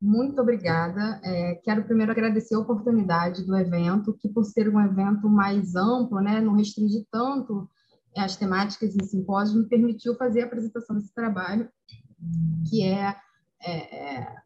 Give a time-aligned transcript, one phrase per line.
[0.00, 1.20] Muito obrigada.
[1.22, 6.20] É, quero primeiro agradecer a oportunidade do evento, que por ser um evento mais amplo,
[6.20, 7.68] né, não restringe tanto
[8.16, 11.68] as temáticas em simpósio, me permitiu fazer a apresentação desse trabalho,
[12.68, 13.14] que é,
[13.62, 14.36] é, é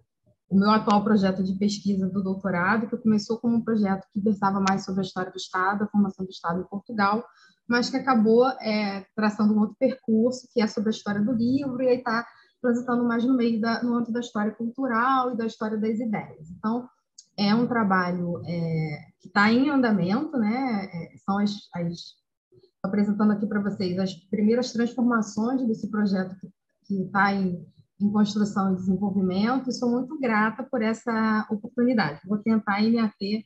[0.51, 4.61] o meu atual projeto de pesquisa do doutorado, que começou como um projeto que versava
[4.61, 7.25] mais sobre a história do Estado, a formação do Estado em Portugal,
[7.67, 11.83] mas que acabou é, traçando um outro percurso, que é sobre a história do livro,
[11.83, 12.27] e aí está
[12.65, 16.51] transitando mais no meio da, no âmbito da história cultural e da história das ideias.
[16.51, 16.89] Então,
[17.37, 20.89] é um trabalho é, que está em andamento, né?
[20.91, 22.15] É, são as, as
[22.83, 26.37] apresentando aqui para vocês as primeiras transformações desse projeto
[26.87, 27.67] que está em,
[28.01, 32.21] em, construção e desenvolvimento, e sou muito grata por essa oportunidade.
[32.27, 33.43] Vou tentar me ater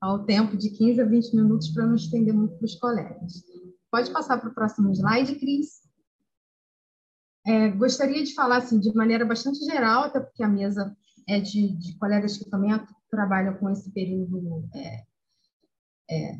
[0.00, 3.32] ao tempo de 15 a 20 minutos para não estender muito para os colegas.
[3.90, 5.89] Pode passar para o próximo slide, Cris.
[7.46, 10.94] É, gostaria de falar assim, de maneira bastante geral, até porque a mesa
[11.26, 12.78] é de, de colegas que também
[13.10, 15.04] trabalham com esse período é,
[16.10, 16.38] é,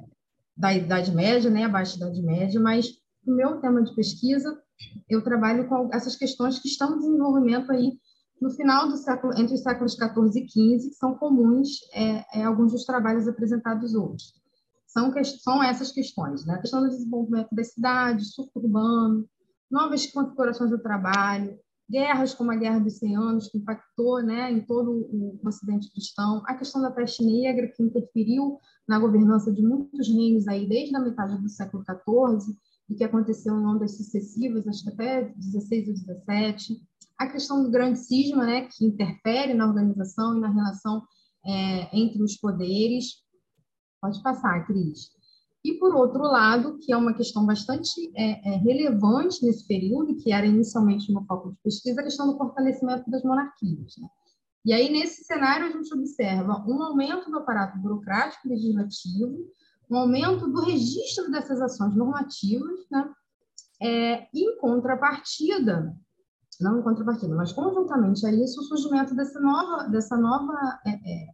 [0.57, 2.87] da Idade Média, né, abaixo da Idade Média, mas
[3.27, 4.61] o meu tema de pesquisa,
[5.09, 7.99] eu trabalho com essas questões que estão em desenvolvimento aí
[8.41, 12.45] no final do século, entre os séculos 14 e 15, que são comuns é, é,
[12.45, 14.33] alguns dos trabalhos apresentados hoje.
[14.87, 16.55] São, são essas questões, né?
[16.55, 19.29] A questão do desenvolvimento das cidades, surto urbano,
[19.71, 21.59] novas configurações do trabalho,
[21.91, 26.43] guerras como a Guerra dos 100 Anos, que impactou né, em todo o Ocidente cristão,
[26.47, 31.01] a questão da peste negra, que interferiu na governança de muitos reinos aí desde a
[31.01, 32.57] metade do século XIV,
[32.89, 36.81] e que aconteceu em ondas sucessivas, acho que até 16 ou 17,
[37.19, 41.03] a questão do grande cisma, né, que interfere na organização e na relação
[41.47, 43.23] é, entre os poderes.
[44.01, 45.11] Pode passar, Cris.
[45.65, 50.33] E, por outro lado, que é uma questão bastante é, é, relevante nesse período, que
[50.33, 53.95] era inicialmente no foco de pesquisa, a questão do fortalecimento das monarquias.
[53.99, 54.09] Né?
[54.65, 59.47] E aí, nesse cenário, a gente observa um aumento do aparato burocrático legislativo,
[59.91, 63.13] um aumento do registro dessas ações normativas, né?
[63.83, 65.97] É, em contrapartida,
[66.61, 70.53] não em contrapartida, mas conjuntamente a isso, o surgimento dessa nova, dessa nova
[70.87, 71.27] é, é,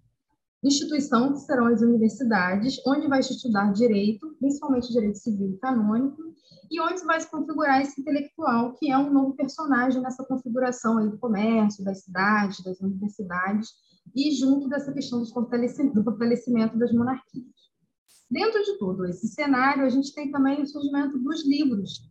[0.62, 6.22] instituição que serão as universidades, onde vai se estudar direito, principalmente direito civil e canônico,
[6.70, 11.08] e onde vai se configurar esse intelectual, que é um novo personagem nessa configuração aí
[11.08, 13.70] do comércio, das cidades, das universidades,
[14.14, 17.46] e junto dessa questão do fortalecimento, do fortalecimento das monarquias.
[18.30, 22.10] Dentro de todo esse cenário, a gente tem também o surgimento dos livros,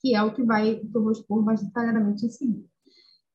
[0.00, 2.68] que é o que vai que eu vou expor mais detalhadamente em seguida.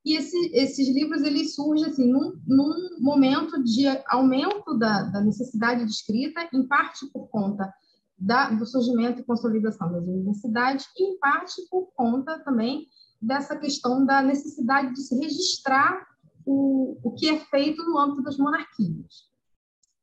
[0.06, 5.86] E esse, esses livros eles surgem assim, num, num momento de aumento da, da, necessidade
[5.86, 7.74] de escrita, em parte por conta
[8.18, 12.88] da, do surgimento e consolidação das universidades, e em parte por conta também
[13.22, 16.06] dessa questão da necessidade de se registrar
[16.46, 19.32] o, o que é feito no âmbito das monarquias.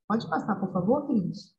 [0.08, 1.54] Pode passar, por favor, Cris?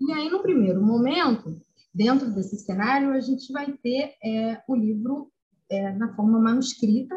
[0.00, 1.60] E aí, no primeiro momento,
[1.94, 5.30] dentro desse cenário, a gente vai ter é, o livro
[5.70, 7.14] é, na forma manuscrita,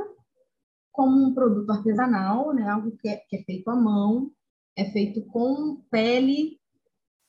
[0.91, 4.31] como um produto artesanal, né, algo que é, que é feito à mão,
[4.75, 6.59] é feito com pele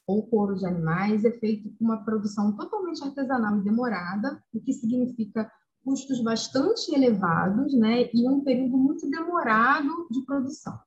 [0.06, 4.72] ou couro de animais, é feito com uma produção totalmente artesanal e demorada, o que
[4.72, 5.50] significa
[5.84, 10.78] custos bastante elevados né, e um período muito demorado de produção.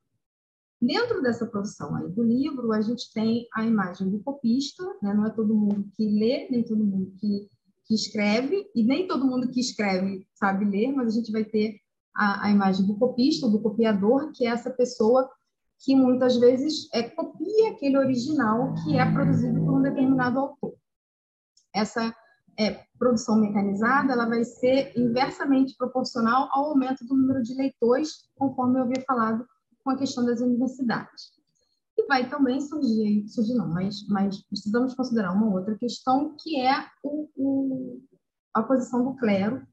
[0.81, 5.13] Dentro dessa produção aí do livro, a gente tem a imagem do copista, né?
[5.13, 7.47] não é todo mundo que lê, nem todo mundo que,
[7.85, 11.75] que escreve, e nem todo mundo que escreve sabe ler, mas a gente vai ter
[12.15, 15.29] a, a imagem do copista, do copiador, que é essa pessoa
[15.83, 20.73] que muitas vezes é, copia aquele original que é produzido por um determinado autor.
[21.75, 22.11] Essa
[22.59, 28.79] é, produção mecanizada ela vai ser inversamente proporcional ao aumento do número de leitores, conforme
[28.79, 29.45] eu havia falado
[29.83, 31.31] com a questão das universidades.
[31.97, 36.85] E vai também surgir, surgir não, mas, mas precisamos considerar uma outra questão, que é
[37.03, 38.01] o, o,
[38.53, 39.65] a posição do clero,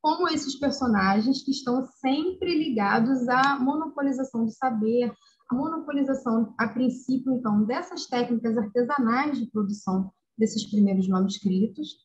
[0.00, 5.10] como esses personagens que estão sempre ligados à monopolização do saber,
[5.50, 11.96] a monopolização, a princípio, então, dessas técnicas artesanais de produção desses primeiros manuscritos,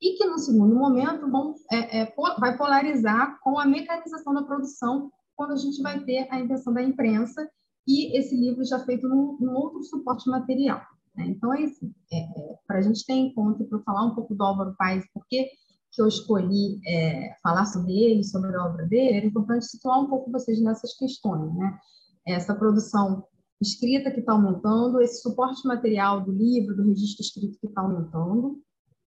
[0.00, 5.10] e que, no segundo momento, vão, é, é, vai polarizar com a mecanização da produção
[5.36, 7.48] quando a gente vai ter a invenção da imprensa
[7.86, 10.80] e esse livro já feito num, num outro suporte material.
[11.14, 11.26] Né?
[11.28, 11.88] Então, é isso.
[12.12, 15.04] É, é, para a gente ter em conta, para falar um pouco do Álvaro Paes,
[15.12, 15.50] porque
[15.92, 20.08] que eu escolhi é, falar sobre ele, sobre a obra dele, era importante situar um
[20.08, 21.54] pouco vocês nessas questões.
[21.54, 21.78] Né?
[22.26, 23.24] Essa produção
[23.60, 28.60] escrita que está aumentando, esse suporte material do livro, do registro escrito que está aumentando,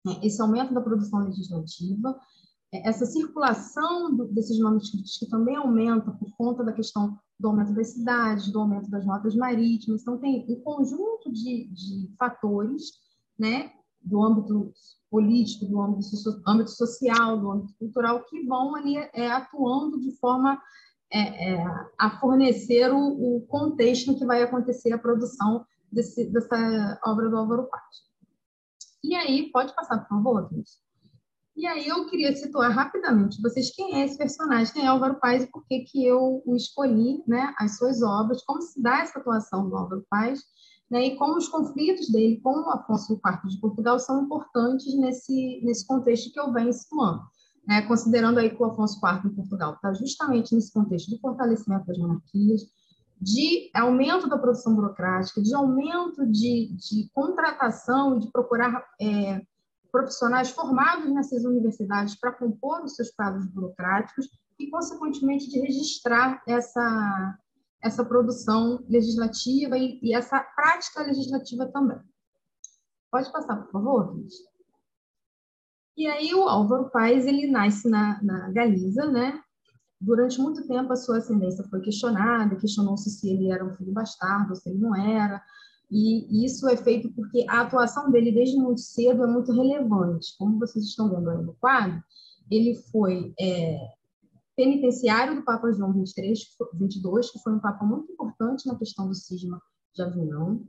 [0.06, 0.18] né?
[0.24, 2.18] esse aumento da produção legislativa,
[2.72, 8.52] essa circulação desses manuscritos, que também aumenta por conta da questão do aumento das cidades,
[8.52, 10.02] do aumento das rotas marítimas.
[10.02, 12.92] Então, tem um conjunto de, de fatores,
[13.38, 13.72] né,
[14.02, 14.74] do âmbito
[15.10, 16.10] político, do âmbito,
[16.46, 20.60] âmbito, social, do âmbito cultural, que vão ali é, atuando de forma
[21.12, 21.66] é, é,
[21.98, 27.38] a fornecer o, o, contexto em que vai acontecer a produção desse, dessa obra do
[27.38, 28.08] Álvaro Paz.
[29.04, 30.87] E aí, pode passar, por favor, Cris?
[31.57, 35.44] E aí eu queria situar rapidamente vocês quem é esse personagem, quem é Álvaro Paz
[35.44, 39.18] e por que, que eu o escolhi, né, as suas obras, como se dá essa
[39.18, 40.39] atuação do Álvaro Paz,
[40.88, 45.59] né, e como os conflitos dele com o Afonso IV de Portugal são importantes nesse,
[45.63, 47.24] nesse contexto que eu venho situando.
[47.68, 51.88] Né, considerando aí que o Afonso IV em Portugal está justamente nesse contexto de fortalecimento
[51.88, 52.62] das monarquias,
[53.19, 59.42] de aumento da produção burocrática, de aumento de, de contratação de procurar é,
[59.98, 64.30] profissionais formados nessas universidades para compor os seus quadros burocráticos
[64.60, 67.38] e, consequentemente, de registrar essa,
[67.82, 72.00] essa produção legislativa e, e essa prática legislativa também.
[73.12, 74.36] Pode passar, por favor, Cris?
[75.96, 79.42] E aí o Álvaro Paes, ele nasce na, na Galiza, né?
[80.00, 84.56] Durante muito tempo a sua ascendência foi questionada, questionou-se se ele era um filho bastardo,
[84.56, 85.42] se ele não era,
[85.89, 90.36] e isso é feito porque a atuação dele desde muito cedo é muito relevante.
[90.38, 92.01] Como vocês estão vendo aí no quadro,
[92.51, 93.80] ele foi é,
[94.56, 96.39] penitenciário do Papa João 23,
[96.74, 99.62] 22, que foi um papa muito importante na questão do cisma
[99.95, 100.66] de Avignão.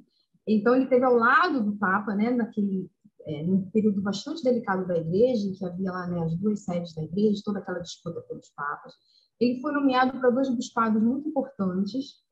[0.46, 2.90] Então, ele teve ao lado do Papa, né, naquele
[3.28, 6.94] é, num período bastante delicado da Igreja, em que havia lá né, as duas sedes
[6.94, 8.94] da Igreja, toda aquela disputa pelos papas.
[9.38, 12.22] Ele foi nomeado para dois bispados muito importantes,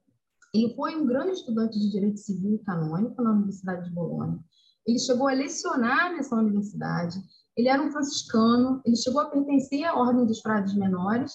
[0.56, 4.38] ele foi um grande estudante de direito civil e canônico na Universidade de Bolonha.
[4.86, 7.18] Ele chegou a lecionar nessa universidade.
[7.56, 8.80] Ele era um franciscano.
[8.84, 11.32] Ele chegou a pertencer à Ordem dos Frades Menores.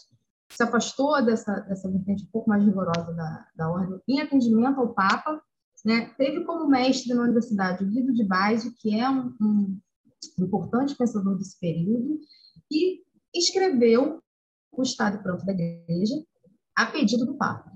[0.51, 4.94] Se afastou dessa, dessa vertente um pouco mais rigorosa da, da ordem em atendimento ao
[4.94, 5.41] Papa.
[5.85, 6.13] Né?
[6.17, 9.79] Teve como mestre na universidade o Guido de Baggio, que é um, um
[10.39, 12.19] importante pensador desse período,
[12.69, 13.01] e
[13.33, 14.21] escreveu
[14.71, 16.15] o Estado Pronto da Igreja
[16.75, 17.70] a pedido do Papa.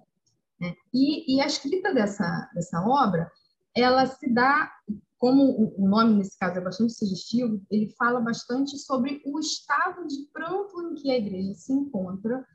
[0.59, 0.73] Né?
[0.93, 3.29] E, e, a escrita dessa, dessa obra,
[3.75, 4.71] ela se dá,
[5.17, 10.27] como o nome nesse caso é bastante sugestivo, ele fala bastante sobre o estado de
[10.31, 12.45] pranto em que a igreja se encontra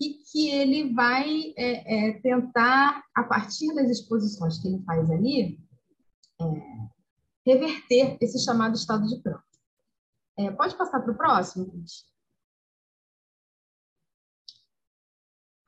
[0.00, 5.60] e que ele vai é, é, tentar, a partir das exposições que ele faz ali,
[6.40, 6.44] é,
[7.46, 9.44] reverter esse chamado estado de pranto.
[10.38, 12.09] É, pode passar para o próximo, Cris?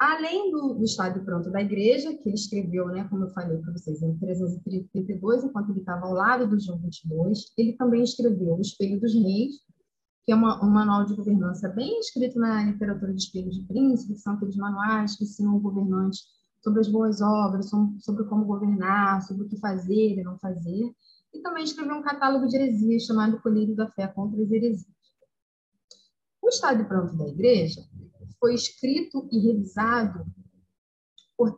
[0.03, 3.73] Além do, do Estádio Pronto da Igreja, que ele escreveu, né, como eu falei para
[3.73, 8.61] vocês, em 332, enquanto ele estava ao lado do João 22, ele também escreveu O
[8.61, 9.61] Espelho dos Reis,
[10.25, 14.15] que é uma, um manual de governança bem escrito na literatura de Espelho de Príncipe,
[14.15, 16.19] que são aqueles manuais que ensinam o governante
[16.65, 17.71] sobre as boas obras,
[18.01, 20.93] sobre como governar, sobre o que fazer e não fazer.
[21.33, 24.91] E também escreveu um catálogo de heresias chamado Colírio da Fé contra as Heresias.
[26.43, 27.83] O Estádio Pronto da Igreja
[28.43, 30.27] foi escrito e revisado
[31.39, 31.57] por,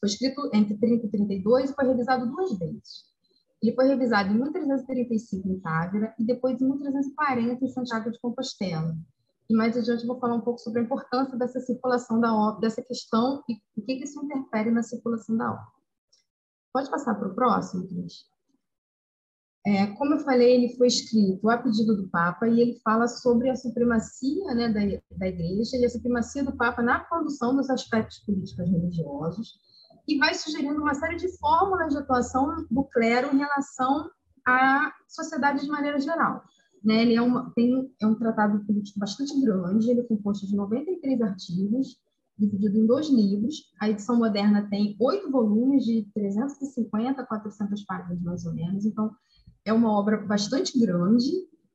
[0.00, 3.04] foi escrito entre 30 e 32 e foi revisado duas vezes.
[3.62, 8.96] Ele foi revisado em 1335 em Távora e depois em 1340 em Santiago de Compostela.
[9.48, 12.82] E mais adiante vou falar um pouco sobre a importância dessa circulação da obra, dessa
[12.82, 15.66] questão e o que isso interfere na circulação da obra.
[16.72, 18.24] Pode passar para o próximo, Cris?
[19.66, 23.50] É, como eu falei, ele foi escrito a pedido do Papa e ele fala sobre
[23.50, 24.80] a supremacia né, da,
[25.18, 29.58] da Igreja e a supremacia do Papa na condução dos aspectos políticos religiosos
[30.06, 34.08] e vai sugerindo uma série de fórmulas de atuação do clero em relação
[34.46, 36.44] à sociedade de maneira geral.
[36.84, 37.02] Né?
[37.02, 41.20] Ele é, uma, tem, é um tratado político bastante grande, ele é composto de 93
[41.22, 41.96] artigos,
[42.38, 43.64] dividido em dois livros.
[43.80, 48.84] A edição moderna tem oito volumes de 350 a 400 páginas, mais ou menos.
[48.84, 49.10] Então,
[49.66, 51.30] é uma obra bastante grande,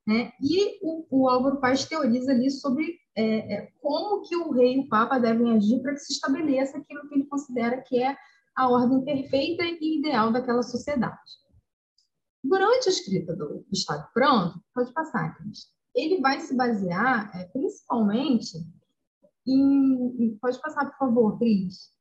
[0.08, 0.32] né?
[0.42, 4.80] E o, o Álvaro Paz teoriza ali sobre é, é, como que o rei e
[4.80, 8.16] o papa devem agir para que se estabeleça aquilo que ele considera que é
[8.56, 11.20] a ordem perfeita e ideal daquela sociedade.
[12.44, 15.38] Durante a escrita do Estado Pronto, pode passar,
[15.94, 18.58] ele vai se basear é, principalmente
[19.46, 20.38] em.
[20.42, 21.94] Pode passar, por favor, Cris.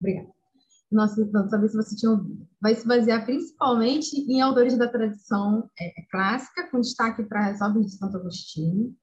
[0.00, 0.37] Obrigada
[0.90, 1.22] nossa,
[1.96, 2.48] tinha ouvido.
[2.60, 7.98] Vai se basear principalmente em autores da tradição é, clássica, com destaque para obras de
[7.98, 8.96] Santo Agostinho.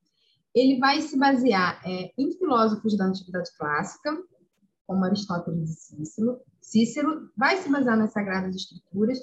[0.53, 4.17] Ele vai se basear é, em filósofos da antiguidade clássica,
[4.87, 6.39] como Aristóteles e Cícero.
[6.61, 9.19] Cícero vai se basear nas Sagradas Escrituras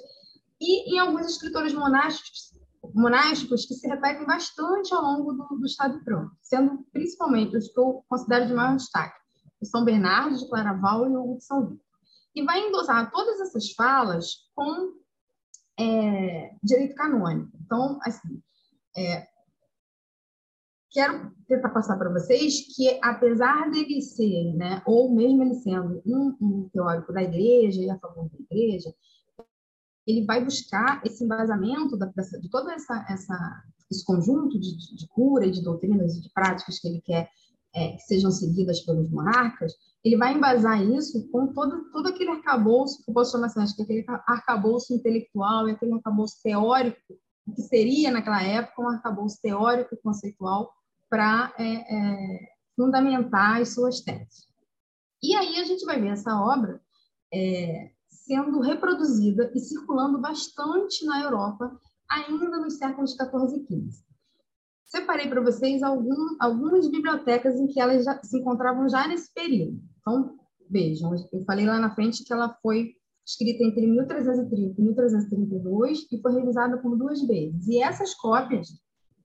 [0.61, 2.53] e em alguns escritores monásticos,
[2.93, 7.79] monásticos que se repetem bastante ao longo do, do Estado Pronto, sendo principalmente os que
[7.79, 9.17] eu considero de maior destaque,
[9.61, 11.82] o São Bernardo de Claraval e o de São Vitor.
[12.35, 14.93] E vai endosar todas essas falas com
[15.79, 17.51] é, direito canônico.
[17.61, 18.41] Então, assim,
[18.97, 19.27] é,
[20.93, 26.37] quero tentar passar para vocês que, apesar dele ser, né, ou mesmo ele sendo um,
[26.39, 28.93] um teórico da igreja e a favor da igreja,
[30.05, 35.07] ele vai buscar esse embasamento da, dessa, de todo essa, essa, esse conjunto de, de,
[35.07, 37.29] cura e de doutrinas e de práticas que ele quer
[37.75, 43.03] é, que sejam seguidas pelos monarcas, ele vai embasar isso com todo, todo aquele arcabouço,
[43.03, 46.99] que eu posso chamar assim, aquele arcabouço intelectual aquele arcabouço teórico,
[47.55, 50.73] que seria, naquela época, um arcabouço teórico e conceitual
[51.09, 52.39] para é, é,
[52.75, 54.47] fundamentar as suas teses.
[55.21, 56.81] E aí a gente vai ver essa obra
[57.33, 61.79] é, sendo reproduzida e circulando bastante na Europa,
[62.09, 64.03] ainda nos séculos 14 e 15.
[64.85, 69.81] Separei para vocês algum, algumas bibliotecas em que elas já, se encontravam já nesse período.
[70.03, 70.37] Então,
[70.69, 72.91] vejam, eu falei lá na frente que ela foi
[73.25, 77.67] escrita entre 1330 e 1332 e foi revisada por duas vezes.
[77.67, 78.67] E essas cópias,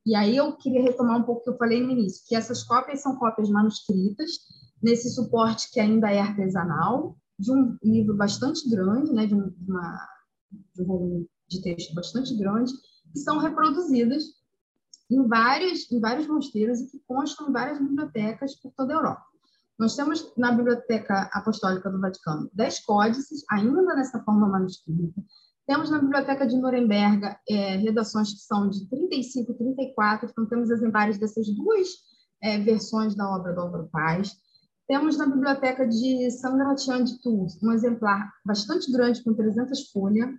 [0.07, 2.63] e aí eu queria retomar um pouco o que eu falei no início, que essas
[2.63, 4.31] cópias são cópias manuscritas,
[4.81, 10.09] nesse suporte que ainda é artesanal, de um livro bastante grande, né, de, um, uma,
[10.75, 12.73] de um volume de texto bastante grande,
[13.13, 14.23] que são reproduzidas
[15.11, 19.25] em vários, em vários mosteiros e que constam em várias bibliotecas por toda a Europa.
[19.79, 25.23] Nós temos na Biblioteca Apostólica do Vaticano 10 códices, ainda nessa forma manuscrita.
[25.69, 30.71] Temos na Biblioteca de Nuremberg é, redações que são de 35 e 34, então temos
[30.71, 31.89] exemplares dessas duas
[32.43, 34.33] é, versões da obra do Álvaro Paz.
[34.89, 40.31] Temos na biblioteca de São Gratian de Tours um exemplar bastante grande, com 300 folhas.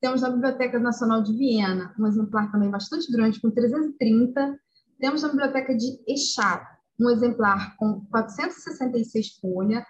[0.00, 4.56] Temos na Biblioteca Nacional de Viena um exemplar também bastante grande, com 330.
[5.00, 9.84] Temos na Biblioteca de Echat um exemplar com 466 folhas.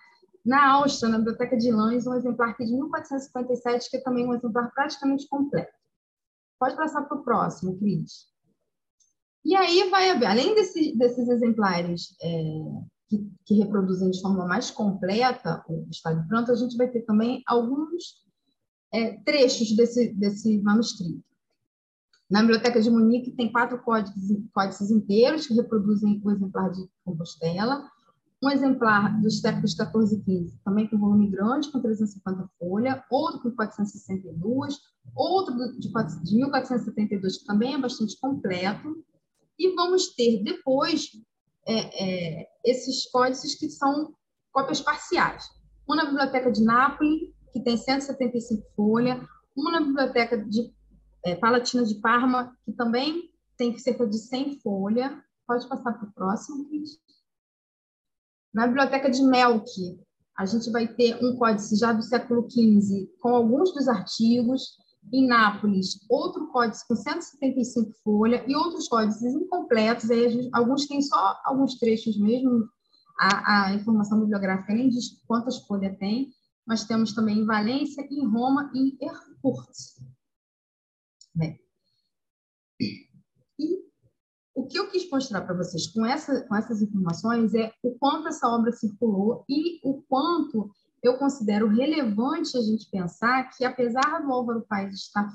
[0.44, 4.34] Na Áustria, na Biblioteca de Lães, um exemplar é de 1457, que é também um
[4.34, 5.72] exemplar praticamente completo.
[6.58, 8.26] Pode passar para o próximo, Cris.
[9.44, 12.28] E aí vai haver, além desse, desses exemplares é,
[13.08, 17.42] que, que reproduzem de forma mais completa o estado pronto, a gente vai ter também
[17.46, 18.26] alguns
[18.92, 21.22] é, trechos desse, desse manuscrito.
[22.30, 27.88] Na Biblioteca de Munique tem quatro códices, códices inteiros que reproduzem o exemplar de Compostela,
[28.42, 33.40] um exemplar dos séculos 14 e 15, também com volume grande, com 350 folhas, outro
[33.40, 34.76] com 462,
[35.16, 35.80] outro de,
[36.22, 39.04] de 1472, que também é bastante completo,
[39.58, 41.10] e vamos ter depois
[41.66, 44.14] é, é, esses códices que são
[44.52, 45.44] cópias parciais.
[45.88, 49.18] Um na Biblioteca de Nápoles, que tem 175 folhas,
[49.56, 50.72] uma na Biblioteca de
[51.24, 55.12] é, Palatina de Parma, que também tem cerca de 100 folhas.
[55.46, 56.98] Pode passar para o próximo, Cris.
[58.52, 59.70] Na Biblioteca de Melk,
[60.36, 64.76] a gente vai ter um códice já do século XV, com alguns dos artigos,
[65.12, 71.00] em Nápoles, outro códice com 175 folhas e outros códices incompletos, aí gente, alguns têm
[71.00, 72.68] só alguns trechos mesmo,
[73.18, 76.30] a, a, informação bibliográfica nem diz quantas folhas tem,
[76.66, 79.72] mas temos também em Valência, em Roma e em Erfurt.
[81.38, 81.56] Bem,
[82.80, 83.84] e
[84.56, 88.26] o que eu quis mostrar para vocês com, essa, com essas informações é o quanto
[88.26, 90.68] essa obra circulou e o quanto
[91.00, 95.28] eu considero relevante a gente pensar que, apesar do Álvaro Paes estar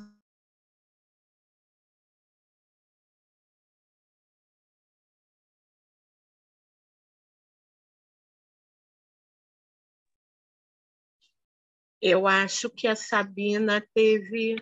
[12.02, 14.58] Eu acho que a Sabina teve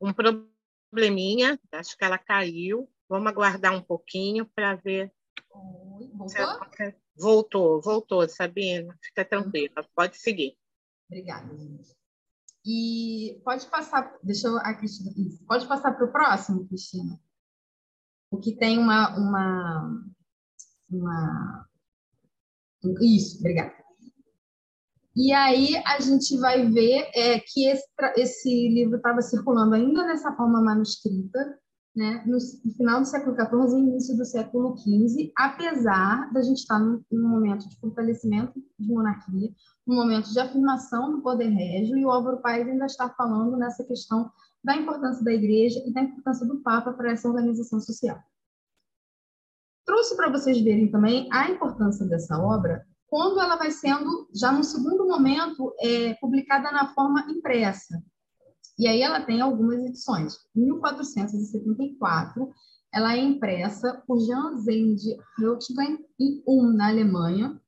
[0.00, 2.90] um probleminha, acho que ela caiu.
[3.08, 5.12] Vamos aguardar um pouquinho para ver.
[6.14, 6.94] Voltou?
[7.16, 8.96] Voltou, voltou, Sabina.
[9.02, 10.56] Fica tranquila, pode seguir.
[11.08, 11.90] Obrigada, gente.
[12.64, 15.10] E pode passar, deixa eu, a Cristina,
[15.46, 17.18] pode passar para o próximo, Cristina?
[18.30, 20.04] O que tem uma, uma,
[20.90, 21.68] uma...
[23.00, 23.79] Isso, obrigada.
[25.22, 27.84] E aí a gente vai ver é, que esse,
[28.16, 31.58] esse livro estava circulando ainda nessa forma manuscrita,
[31.94, 36.60] né, no, no, final do século XIV e início do século XV, apesar da gente
[36.60, 39.50] estar num, num, momento de fortalecimento de monarquia,
[39.86, 43.84] num momento de afirmação do poder régio, e o Álvaro Paes ainda está falando nessa
[43.84, 44.32] questão
[44.64, 48.18] da importância da igreja e da importância do Papa para essa organização social.
[49.84, 54.62] Trouxe para vocês verem também a importância dessa obra quando ela vai sendo, já no
[54.62, 58.00] segundo momento, é, publicada na forma impressa.
[58.78, 60.38] E aí ela tem algumas edições.
[60.56, 62.48] Em 1474,
[62.94, 65.02] ela é impressa por Jean Zend
[65.38, 67.60] Reutemann em Ulm, na Alemanha.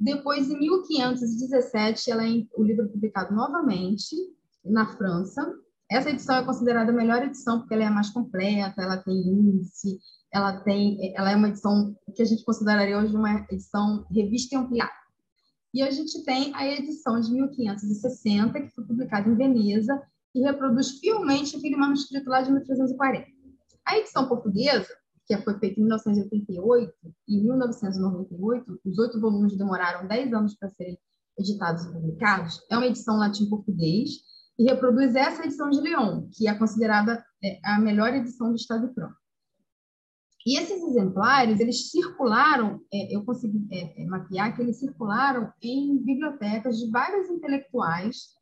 [0.00, 4.16] Depois, em 1517, ela é o livro é publicado novamente
[4.64, 5.54] na França.
[5.90, 9.14] Essa edição é considerada a melhor edição porque ela é a mais completa, ela tem
[9.14, 10.00] índice,
[10.32, 14.58] ela tem, ela é uma edição que a gente consideraria hoje uma edição revista e
[14.58, 14.92] ampliada.
[15.72, 20.02] E a gente tem a edição de 1560, que foi publicada em Veneza,
[20.34, 23.26] e reproduz fielmente aquele manuscrito lá de 1340.
[23.86, 24.88] A edição portuguesa,
[25.26, 26.92] que foi feita em 1988
[27.28, 30.98] e 1998, os oito volumes demoraram dez anos para serem
[31.38, 34.10] editados e publicados, é uma edição latim-português
[34.58, 38.92] e reproduz essa edição de Lyon, que é considerada é, a melhor edição do Estado
[38.94, 39.16] Franco.
[40.46, 46.78] E esses exemplares, eles circularam, é, eu consegui é, mapear que eles circularam em bibliotecas
[46.78, 48.36] de vários intelectuais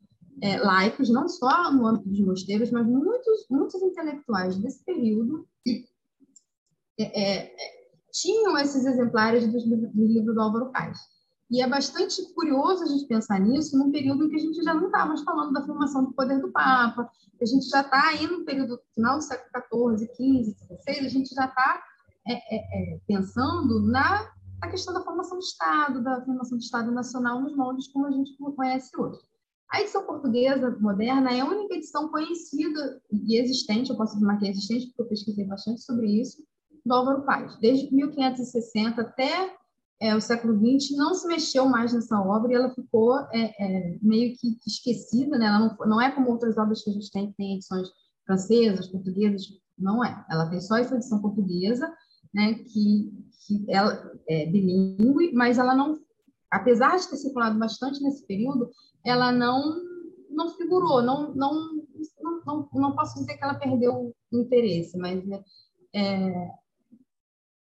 [0.61, 5.47] laicos, não só no âmbito dos mosteiros, mas muitos, muitos intelectuais desse período
[8.11, 10.97] tinham esses exemplares do, livro do Álvaro Paz.
[11.49, 14.73] E é bastante curioso a gente pensar nisso num período em que a gente já
[14.73, 17.09] não está mais falando da formação do poder do Papa,
[17.39, 21.35] a gente já está aí no período final do século XIV, XV, XVI, a gente
[21.35, 21.83] já está
[22.27, 26.91] é, é, é, pensando na, na, questão da formação do Estado, da formação do Estado
[26.91, 29.19] Nacional nos moldes como a gente conhece hoje.
[29.71, 34.47] A edição portuguesa moderna é a única edição conhecida e existente, eu posso afirmar que
[34.47, 36.43] é existente, porque eu pesquisei bastante sobre isso,
[36.83, 37.55] do Álvaro Paz.
[37.59, 39.55] Desde 1560 até
[40.01, 43.97] é, o século XX, não se mexeu mais nessa obra e ela ficou é, é,
[44.01, 45.45] meio que esquecida, né?
[45.45, 47.87] ela não, não é como outras obras que a gente tem, que tem edições
[48.25, 49.43] francesas, portuguesas,
[49.77, 50.25] não é.
[50.29, 51.93] Ela tem só essa edição portuguesa,
[52.33, 53.13] né, que,
[53.45, 55.99] que ela é bilíngue, mas ela não,
[56.51, 58.69] apesar de ter circulado bastante nesse período,
[59.05, 59.95] ela não
[60.29, 61.85] não figurou, não não
[62.21, 65.41] não, não, não posso dizer que ela perdeu o interesse, mas né,
[65.93, 66.49] é,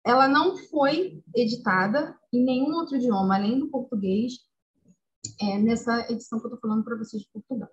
[0.06, 4.34] ela não foi editada em nenhum outro idioma além do português
[5.40, 7.70] é, nessa edição que eu estou falando para vocês de Portugal.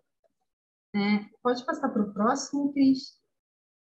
[0.94, 3.18] É, pode passar para o próximo, Cris.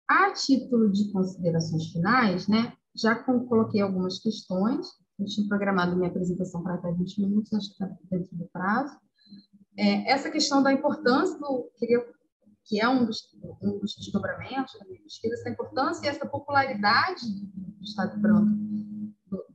[0.08, 4.88] A título de considerações finais, né, já coloquei algumas questões.
[5.20, 8.98] Eu tinha programado minha apresentação para até 20 minutos, acho que está dentro do prazo.
[9.78, 11.70] É, essa questão da importância do
[12.68, 17.26] que é um dos, um dos desdobramentos da minha pesquisa, essa importância e essa popularidade
[17.30, 18.22] do Estado do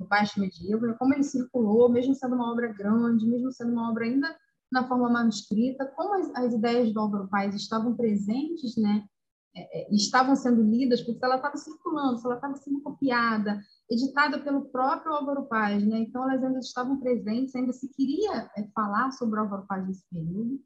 [0.07, 4.05] baixo medieval, né, como ele circulou, mesmo sendo uma obra grande, mesmo sendo uma obra
[4.05, 4.35] ainda
[4.71, 9.05] na forma manuscrita, como as, as ideias do Álvaro Paz estavam presentes, né,
[9.55, 14.65] é, é, estavam sendo lidas, porque ela estava circulando, ela estava sendo copiada, editada pelo
[14.71, 15.99] próprio Álvaro Paz, né?
[15.99, 20.09] então elas ainda estavam presentes, ainda se queria é, falar sobre o Álvaro Paz nesse
[20.09, 20.59] período.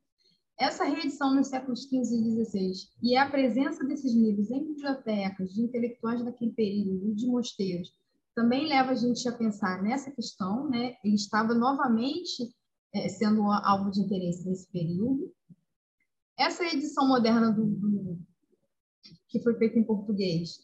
[0.59, 2.73] Essa reedição nos séculos XV e XVI
[3.03, 7.91] e a presença desses livros em bibliotecas de intelectuais daquele período, de mosteiros,
[8.37, 10.95] também leva a gente a pensar nessa questão, né?
[11.03, 12.55] Ele estava novamente
[12.95, 15.33] é, sendo alvo de interesse nesse período.
[16.39, 18.19] Essa edição moderna do, do
[19.29, 20.59] que foi feita em português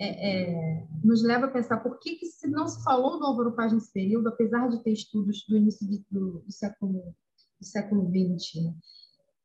[0.00, 3.56] é, é, nos leva a pensar por que, que se não se falou do Álvaro
[3.56, 7.16] Paz nesse período, apesar de ter estudos do início de, do, do, século
[7.60, 8.62] do século XX.
[8.62, 8.74] Né?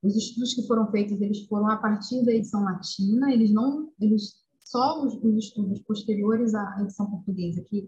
[0.03, 4.42] Os estudos que foram feitos eles foram a partir da edição latina, eles não eles
[4.73, 7.87] só os, os estudos posteriores à edição portuguesa que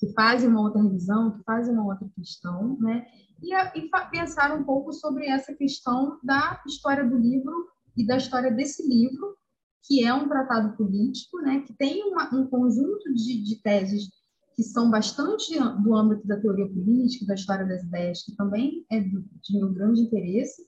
[0.00, 3.06] que fazem uma outra revisão, que fazem uma outra questão, né?
[3.42, 8.16] E, a, e pensar um pouco sobre essa questão da história do livro e da
[8.16, 9.36] história desse livro
[9.82, 14.10] que é um tratado político, né, que tem uma, um conjunto de, de, teses
[14.54, 19.00] que são bastante do âmbito da teoria política, da história das ideias, que também é
[19.00, 20.66] de, meu grande interesse,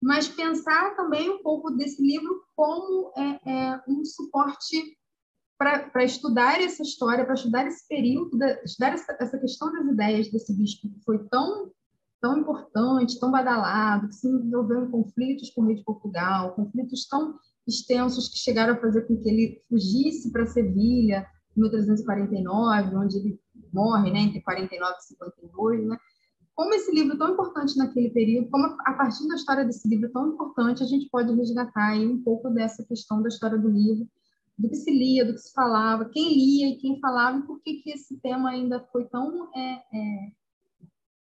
[0.00, 4.96] mas pensar também um pouco desse livro como é, é um suporte
[5.62, 10.30] para estudar essa história, para estudar esse período, da, estudar essa, essa questão das ideias
[10.30, 11.70] desse bispo que foi tão
[12.20, 17.08] tão importante, tão badalado, que se envolveu em conflitos com o rei de Portugal, conflitos
[17.08, 17.34] tão
[17.66, 23.40] extensos que chegaram a fazer com que ele fugisse para Sevilha em 1349, onde ele
[23.72, 25.96] morre, né, entre 49 e 52, né?
[26.54, 30.28] Como esse livro tão importante naquele período, como a partir da história desse livro tão
[30.28, 34.06] importante, a gente pode resgatar aí um pouco dessa questão da história do livro,
[34.58, 37.60] do que se lia, do que se falava, quem lia e quem falava, e por
[37.62, 40.32] que, que esse tema ainda foi tão é, é,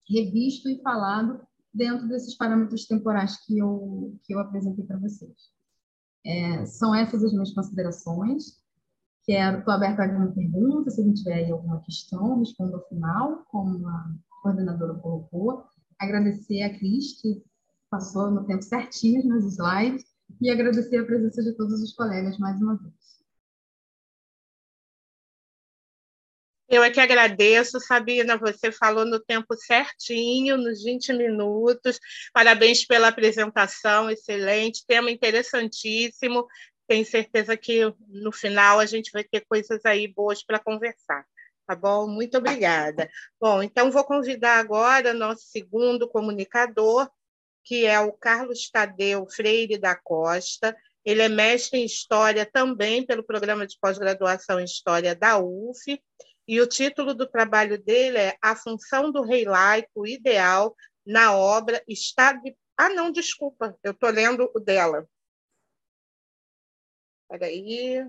[0.08, 1.40] revisto e falado
[1.72, 5.50] dentro desses parâmetros temporais que eu, que eu apresentei para vocês.
[6.24, 8.60] É, são essas as minhas considerações.
[9.24, 13.44] Quero, estou aberta a alguma pergunta, se alguém tiver aí alguma questão, respondo ao final,
[13.48, 15.64] como a coordenadora colocou.
[15.98, 17.42] Agradecer a Cris, que
[17.90, 20.04] passou no tempo certinho nos slides,
[20.40, 23.20] e agradecer a presença de todos os colegas mais uma vez.
[26.70, 31.98] Eu é que agradeço, Sabina, você falou no tempo certinho, nos 20 minutos.
[32.32, 36.46] Parabéns pela apresentação, excelente, tema interessantíssimo.
[36.86, 41.24] Tenho certeza que no final a gente vai ter coisas aí boas para conversar.
[41.66, 42.06] Tá bom?
[42.06, 43.10] Muito obrigada.
[43.40, 47.10] Bom, então vou convidar agora nosso segundo comunicador,
[47.64, 50.76] que é o Carlos Tadeu Freire da Costa.
[51.04, 56.00] Ele é mestre em História também pelo Programa de Pós-Graduação em História da UF
[56.50, 60.74] e o título do trabalho dele é A Função do Rei Laico Ideal
[61.06, 62.56] na obra Estado de...
[62.76, 65.08] Ah, não, desculpa, eu estou lendo o dela.
[67.22, 68.04] Espera aí.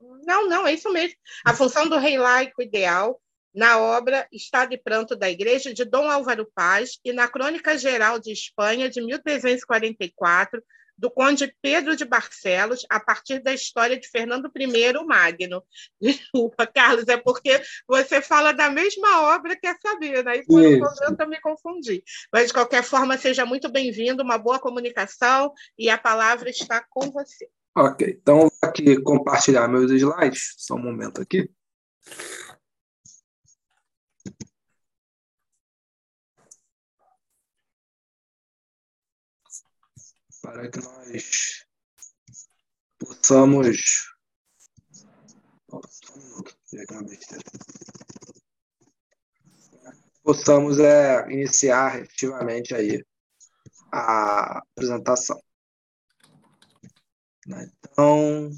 [0.00, 1.16] Não, não, é isso mesmo.
[1.44, 3.21] A função do rei laico ideal
[3.54, 8.18] na obra Estado de Pranto da Igreja de Dom Álvaro Paz e na Crônica Geral
[8.18, 10.62] de Espanha de 1344,
[10.96, 15.64] do conde Pedro de Barcelos, a partir da história de Fernando I o Magno.
[16.00, 20.78] Desculpa, Carlos, é porque você fala da mesma obra que a Sabina, aí por um
[20.78, 22.04] momento eu me confundi.
[22.32, 27.10] Mas, de qualquer forma, seja muito bem-vindo, uma boa comunicação, e a palavra está com
[27.10, 27.48] você.
[27.76, 31.50] Ok, então vou aqui compartilhar meus slides, só um momento aqui.
[40.52, 41.64] Para que nós
[42.98, 44.12] possamos.
[50.22, 53.04] Possamos é, iniciar efetivamente aí
[53.90, 55.42] a apresentação.
[57.46, 58.50] Então.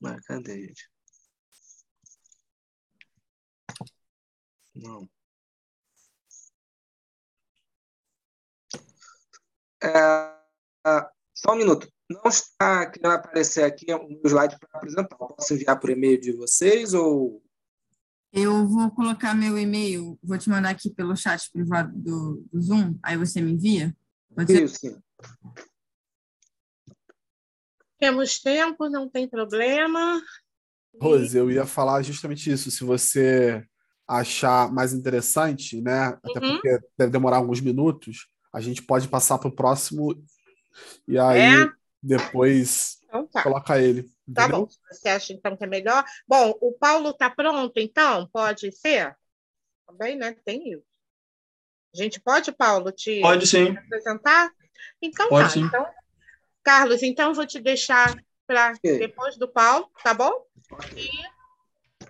[0.00, 0.90] Mas cadê, gente?
[4.74, 5.13] Não.
[9.84, 11.88] É, só um minuto.
[12.10, 15.16] Não está querendo aparecer aqui o meu slide para apresentar.
[15.16, 17.42] Posso enviar por e-mail de vocês ou.
[18.32, 22.98] Eu vou colocar meu e-mail, vou te mandar aqui pelo chat privado do, do Zoom,
[23.00, 23.96] aí você me envia?
[24.34, 24.68] Pode ser?
[24.68, 25.00] Sim.
[27.98, 30.20] Temos tempo, não tem problema.
[31.00, 32.70] Rose, eu ia falar justamente isso.
[32.70, 33.64] Se você
[34.06, 36.18] achar mais interessante, né?
[36.22, 36.52] Até uhum.
[36.54, 40.14] porque deve demorar alguns minutos, a gente pode passar para o próximo
[41.08, 41.72] e aí é?
[42.00, 43.42] depois então tá.
[43.42, 44.08] coloca ele.
[44.32, 44.68] Tá bom.
[44.90, 46.04] Você acha então que é melhor?
[46.26, 48.28] Bom, o Paulo está pronto, então?
[48.32, 49.16] Pode ser?
[49.86, 50.36] Também, né?
[50.44, 50.84] Tem isso.
[51.94, 53.76] A gente pode, Paulo, te pode, sim.
[53.76, 54.50] apresentar?
[55.02, 55.50] Então pode, tá.
[55.50, 55.64] Sim.
[55.64, 55.86] Então,
[56.62, 60.32] Carlos, então vou te deixar para depois do Paulo, tá bom?
[60.96, 61.08] E,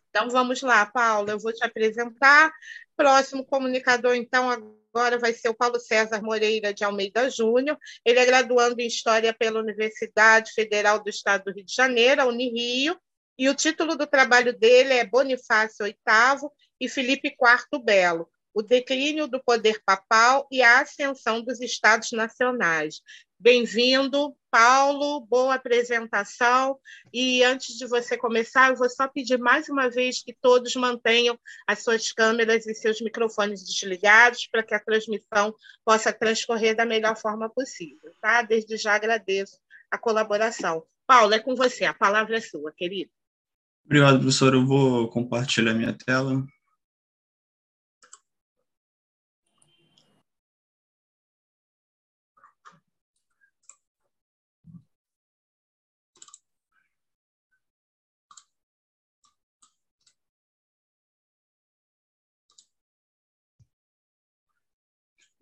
[0.09, 2.53] então vamos lá, Paulo, eu vou te apresentar.
[2.97, 7.77] Próximo comunicador, então, agora vai ser o Paulo César Moreira de Almeida Júnior.
[8.05, 12.27] Ele é graduando em História pela Universidade Federal do Estado do Rio de Janeiro, a
[12.27, 12.97] Unirio,
[13.37, 16.49] e o título do trabalho dele é Bonifácio VIII
[16.81, 23.01] e Felipe IV Belo, o declínio do poder papal e a ascensão dos estados nacionais.
[23.45, 26.79] Bem-vindo, Paulo, boa apresentação.
[27.13, 31.39] E antes de você começar, eu vou só pedir mais uma vez que todos mantenham
[31.67, 35.55] as suas câmeras e seus microfones desligados para que a transmissão
[35.85, 38.11] possa transcorrer da melhor forma possível.
[38.19, 38.41] Tá?
[38.41, 39.59] Desde já agradeço
[39.91, 40.83] a colaboração.
[41.07, 43.11] Paulo, é com você, a palavra é sua, querido.
[43.85, 44.55] Obrigado, professor.
[44.55, 46.43] Eu vou compartilhar minha tela.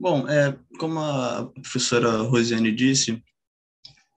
[0.03, 3.23] Bom, é, como a professora Rosiane disse,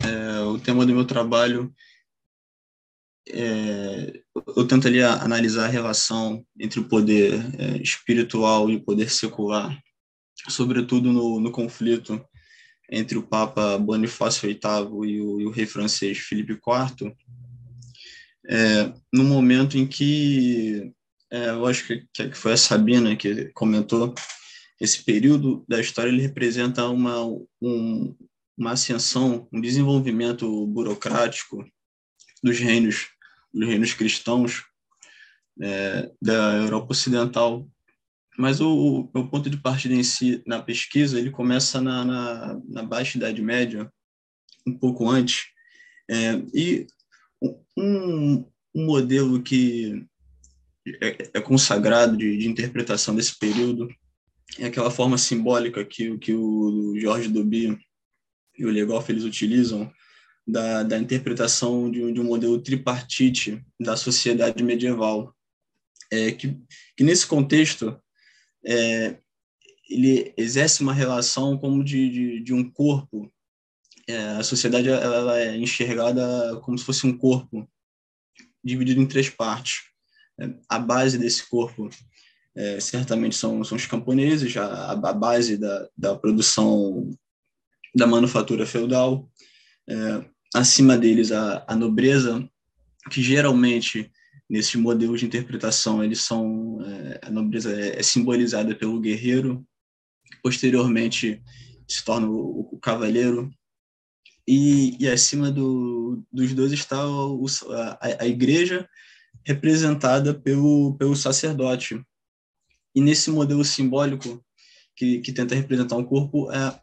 [0.02, 1.72] é, o tema do meu trabalho,
[3.30, 4.20] é,
[4.58, 9.80] eu tento ali analisar a relação entre o poder é, espiritual e o poder secular,
[10.50, 12.20] sobretudo no, no conflito
[12.90, 17.16] entre o Papa Bonifácio VIII e o, e o rei francês Filipe IV,
[18.50, 20.92] é, no momento em que,
[21.32, 24.16] é, eu acho que, que foi a Sabina que comentou,
[24.80, 27.26] esse período da história ele representa uma,
[27.62, 28.16] um,
[28.58, 31.66] uma ascensão, um desenvolvimento burocrático
[32.44, 33.08] dos reinos,
[33.54, 34.64] dos reinos cristãos
[35.62, 37.68] é, da Europa Ocidental.
[38.38, 42.84] Mas o, meu ponto de partida em si, na pesquisa, ele começa na, na, na
[42.84, 43.90] Baixa Idade Média,
[44.68, 45.46] um pouco antes,
[46.10, 46.86] é, e
[47.78, 50.06] um, um modelo que
[51.02, 53.88] é, é consagrado de, de interpretação desse período
[54.60, 57.78] é aquela forma simbólica que, que o Jorge Duby
[58.58, 59.92] e o Legoff eles utilizam
[60.48, 65.36] da, da interpretação de, de um modelo tripartite da sociedade medieval,
[66.12, 66.58] é, que,
[66.96, 68.00] que nesse contexto
[68.66, 69.18] é,
[69.90, 73.32] ele exerce uma relação como de, de, de um corpo.
[74.08, 77.68] É, a sociedade ela, ela é enxergada como se fosse um corpo
[78.64, 79.84] dividido em três partes.
[80.40, 81.90] É, a base desse corpo
[82.56, 87.10] é, certamente são, são os camponeses, a, a base da, da produção
[87.94, 89.30] da manufatura feudal.
[89.88, 92.48] É, acima deles, a, a nobreza,
[93.12, 94.12] que geralmente
[94.50, 99.66] nesse modelo de interpretação eles são é, a nobreza é, é, simbolizada pelo guerreiro
[100.44, 101.42] posteriormente
[101.88, 103.52] se torna o, o cavaleiro
[104.48, 107.46] e, e acima do, dos dois está o,
[108.00, 108.88] a, a igreja
[109.44, 112.00] representada pelo pelo sacerdote
[112.96, 114.44] e nesse modelo simbólico
[114.96, 116.80] que, que tenta representar um corpo é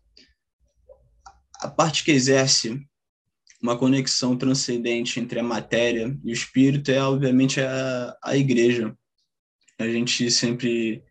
[1.60, 2.84] a parte que exerce
[3.62, 8.94] uma conexão transcendente entre a matéria e o espírito é, obviamente, a, a igreja.
[9.78, 11.04] A gente sempre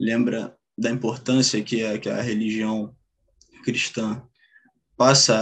[0.00, 2.96] lembra da importância que a, que a religião
[3.62, 4.26] cristã
[4.96, 5.36] passa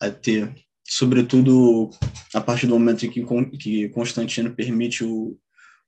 [0.00, 1.90] a, a ter, sobretudo
[2.34, 3.24] a partir do momento em que,
[3.58, 5.38] que Constantino permite o,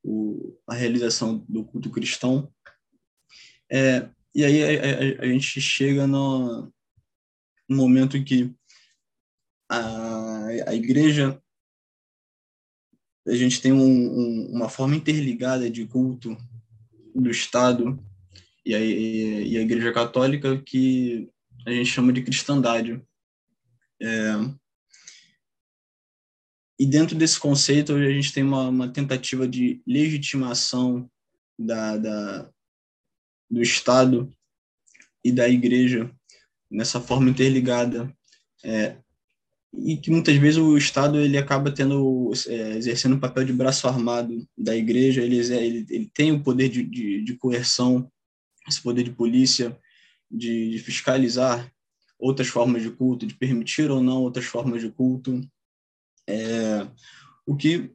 [0.02, 2.52] o, a realização do culto cristão.
[3.70, 6.72] É, e aí a, a, a gente chega no,
[7.68, 8.54] no momento em que
[9.68, 11.40] a, a igreja,
[13.26, 16.36] a gente tem um, um, uma forma interligada de culto
[17.14, 18.02] do Estado
[18.64, 21.30] e a, e a Igreja Católica que
[21.66, 23.00] a gente chama de cristandade.
[24.02, 24.32] É,
[26.80, 31.06] e dentro desse conceito, a gente tem uma, uma tentativa de legitimação
[31.58, 32.50] da, da,
[33.50, 34.34] do Estado
[35.22, 36.10] e da Igreja
[36.70, 38.10] nessa forma interligada.
[38.64, 38.96] É,
[39.74, 43.86] e que muitas vezes o Estado ele acaba tendo é, exercendo o papel de braço
[43.86, 48.10] armado da igreja ele, ele, ele tem o poder de, de, de, coerção
[48.66, 49.78] esse poder de polícia
[50.30, 51.72] de, de, fiscalizar
[52.18, 55.40] outras formas de culto de permitir ou não outras formas de culto
[56.30, 56.88] é,
[57.46, 57.92] o que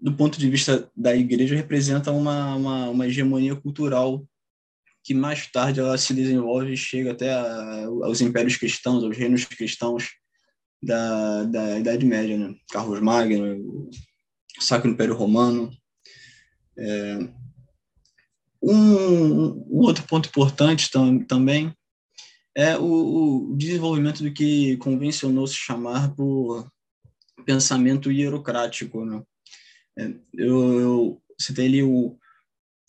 [0.00, 4.26] do ponto de vista da igreja representa uma, uma, uma hegemonia cultural
[5.02, 9.44] que mais tarde ela se desenvolve e chega até a, aos impérios cristãos aos reinos
[9.44, 10.08] cristãos
[10.82, 12.54] da, da Idade Média, né?
[12.70, 13.90] Carlos Magno, o
[14.60, 15.70] Sacro Império Romano.
[16.76, 17.18] É,
[18.62, 21.74] um, um, outro ponto importante tam, também
[22.56, 26.68] é o, o, desenvolvimento do que convencionou se chamar por
[27.44, 29.04] pensamento hierocrático.
[29.04, 29.22] Né?
[29.98, 32.18] É, eu, eu citei ali o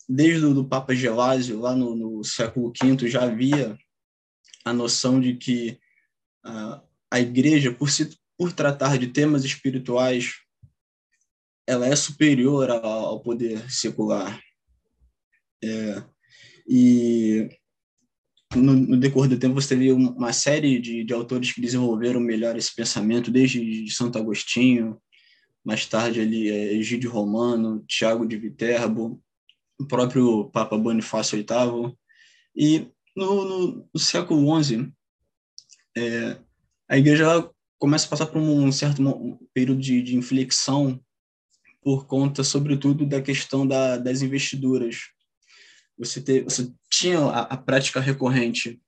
[0.08, 3.76] desde o do Papa Gelásio, lá no, no século V, já havia
[4.64, 5.80] a noção de que
[6.44, 10.34] uh, a igreja, por, se, por tratar de temas espirituais,
[11.66, 14.40] ela é superior ao poder secular.
[15.62, 16.04] É,
[16.68, 17.48] e
[18.56, 22.56] no, no, decorrer do tempo você teve uma série de, de autores que desenvolveram melhor
[22.56, 25.00] esse pensamento, desde Santo Agostinho,
[25.64, 29.22] mais tarde ali é, Egídio Romano, Tiago de Viterbo,
[29.78, 31.94] o próprio Papa Bonifácio VIII.
[32.54, 34.92] E no, no, no século XI,
[35.96, 36.38] é,
[36.88, 39.02] a igreja começa a passar por um certo
[39.52, 41.00] período de, de inflexão
[41.82, 45.15] por conta, sobretudo, da questão da, das investiduras.
[45.98, 48.80] Você, ter, você tinha a, a, prática recorrente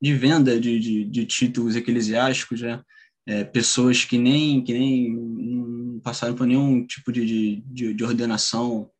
[0.00, 2.82] de venda de, de, de títulos eclesiásticos, né?
[3.26, 8.90] É, pessoas que nem, que nem passaram por nenhum tipo de, de, de ordenação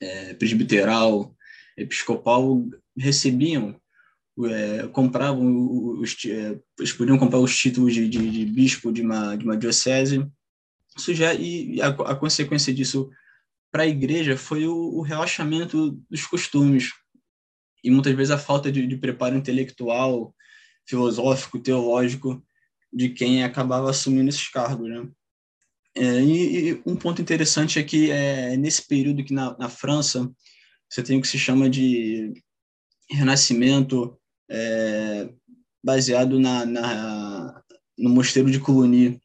[0.00, 1.36] é, presbiteral,
[1.76, 2.64] episcopal,
[2.96, 3.78] recebiam
[4.46, 9.36] é, compravam os, é, eles podiam comprar os títulos de, de, de, bispo de uma,
[9.36, 10.26] de uma diocese.
[10.96, 13.10] Isso já, e a, a consequência disso
[13.72, 16.92] para a igreja foi o, o, relaxamento dos costumes
[17.82, 20.34] e muitas vezes a falta de, de preparo intelectual,
[20.86, 22.44] filosófico, teológico
[22.92, 25.08] de quem acabava assumindo esses cargos, né?
[25.94, 30.30] É, e, e, um ponto interessante é que é nesse período que na, na França
[30.88, 32.32] você tem o que se chama de
[33.10, 34.18] renascimento
[34.50, 35.30] é,
[35.82, 37.62] baseado na, na,
[37.98, 39.20] no mosteiro de Coligny,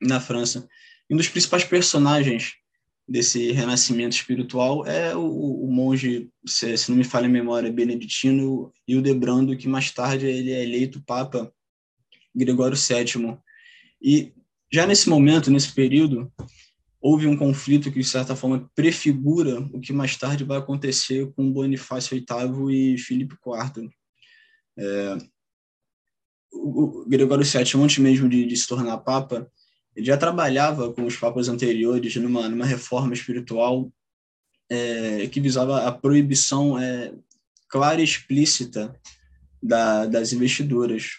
[0.00, 0.68] na França.
[1.08, 2.59] E um dos principais personagens
[3.10, 8.72] desse renascimento espiritual é o, o monge, se, se, não me falha a memória, beneditino
[8.86, 11.52] Hildebrando, que mais tarde ele é eleito Papa
[12.32, 13.36] Gregório VII.
[14.00, 14.32] E
[14.72, 16.32] já nesse momento, nesse período,
[17.00, 21.52] houve um conflito que, de certa forma, prefigura o que mais tarde vai acontecer com
[21.52, 23.90] Bonifácio VIII e Filipe IV.
[24.78, 25.18] É,
[26.52, 29.50] o Gregório VII, antes mesmo de, de, se tornar papa,
[30.02, 33.90] já trabalhava com os papas anteriores numa, numa reforma espiritual
[34.68, 37.12] é, que visava a proibição é,
[37.68, 38.94] clara e explícita
[39.62, 41.18] da, das investiduras.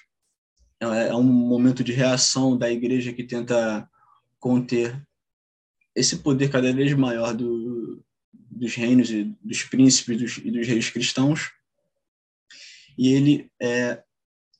[0.79, 3.87] É, é um momento de reação da igreja que tenta
[4.39, 5.01] conter
[5.95, 10.89] esse poder cada vez maior do, dos reinos e dos príncipes dos, e dos reis
[10.89, 11.51] cristãos.
[12.97, 14.01] E ele é,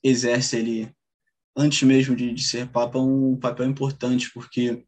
[0.02, 0.94] exerce ele
[1.56, 4.84] antes mesmo de, de, ser papa um papel importante porque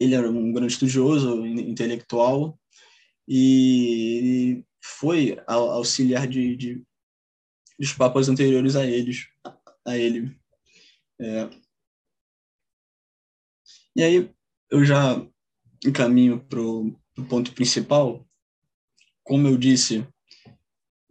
[0.00, 2.58] ele era um grande estudioso intelectual
[3.28, 6.82] e foi auxiliar de, de
[7.78, 9.28] dos papas anteriores a eles
[9.84, 10.36] a ele
[11.20, 11.50] é.
[13.94, 14.34] e aí
[14.70, 15.24] eu já
[15.84, 16.96] encaminho para o
[17.28, 18.26] ponto principal
[19.22, 20.06] como eu disse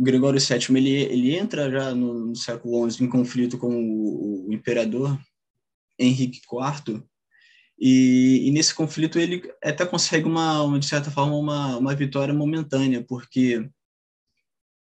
[0.03, 4.53] Gregório VII ele, ele entra já no, no século XI em conflito com o, o
[4.53, 5.19] imperador
[5.99, 7.03] Henrique IV
[7.83, 12.31] e, e, nesse conflito ele até consegue uma, uma de certa forma uma, uma vitória
[12.31, 13.67] momentânea porque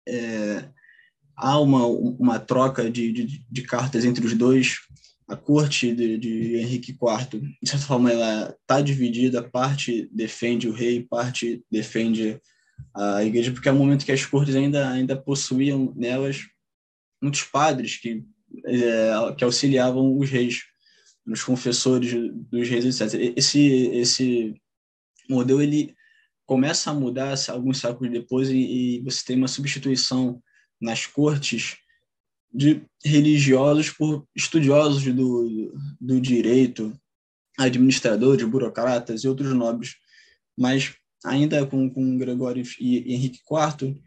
[0.05, 0.69] é,
[1.33, 4.79] há uma, uma troca de, de, de, cartas entre os dois.
[5.29, 10.73] A corte de, de Henrique IV de certa forma ela está dividida parte defende o
[10.73, 12.41] rei parte defende
[12.95, 16.47] a igreja, porque é um momento que as cortes ainda, ainda possuíam nelas
[17.21, 18.23] muitos padres que,
[18.65, 20.63] é, que auxiliavam os reis,
[21.25, 22.11] os confessores
[22.49, 23.33] dos reis, etc.
[23.35, 24.55] Esse, esse
[25.29, 25.95] modelo ele
[26.45, 30.41] começa a mudar alguns séculos depois e, e você tem uma substituição
[30.81, 31.77] nas cortes
[32.51, 36.91] de religiosos por estudiosos do, do direito,
[37.57, 39.95] administradores, burocratas e outros nobres.
[40.57, 43.99] Mas ainda com, com Gregório e Henrique IV,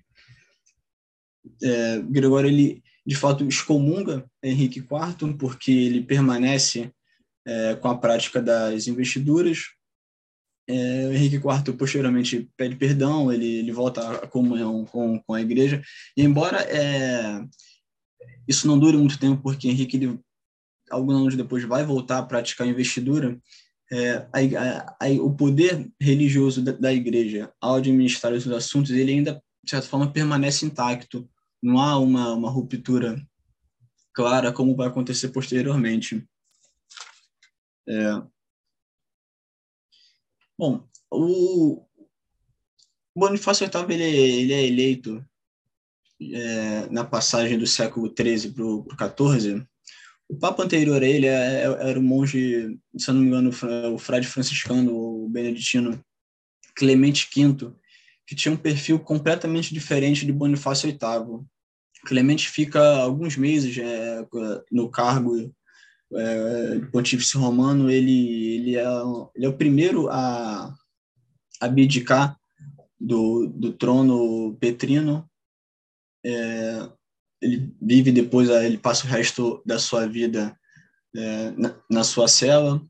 [1.63, 6.93] é, Gregório ele de fato excomunga Henrique IV porque ele permanece
[7.45, 9.65] é, com a prática das investiduras.
[10.69, 15.83] É, Henrique IV posteriormente pede perdão, ele, ele volta à comunhão com, com a igreja.
[16.17, 17.45] E embora é,
[18.47, 20.21] isso não dure muito tempo, porque Henrique ele,
[20.91, 23.39] alguns anos depois vai voltar a praticar investidura,
[23.93, 29.35] é, a, a, o poder religioso da, da, igreja ao administrar os assuntos, ele ainda,
[29.63, 31.29] de certa forma, permanece intacto.
[31.63, 33.23] Não há uma, uma ruptura
[34.15, 36.27] clara como vai acontecer posteriormente.
[37.87, 38.23] É.
[40.59, 41.85] Bom, o
[43.15, 45.25] Bonifácio VIII ele, é, ele é eleito
[46.19, 48.87] é, na passagem do século XIII para o
[49.39, 49.69] XIV
[50.33, 53.51] o Papa anterior a ele é, é, era o monge, se eu não me engano,
[53.95, 56.03] o frade franciscano, o beneditino
[56.75, 57.71] Clemente V,
[58.27, 61.45] que tinha um perfil completamente diferente de Bonifácio VIII.
[62.07, 64.27] Clemente fica alguns meses é,
[64.71, 65.55] no cargo
[66.15, 68.87] é, pontífice romano, ele, ele, é,
[69.37, 70.75] ele é o primeiro a
[71.61, 72.39] abdicar
[72.99, 75.29] do, do trono petrino,
[76.25, 76.89] é,
[77.43, 80.57] ele vive depois, ele passa o resto da sua vida
[81.15, 82.81] é, na, na, sua cela.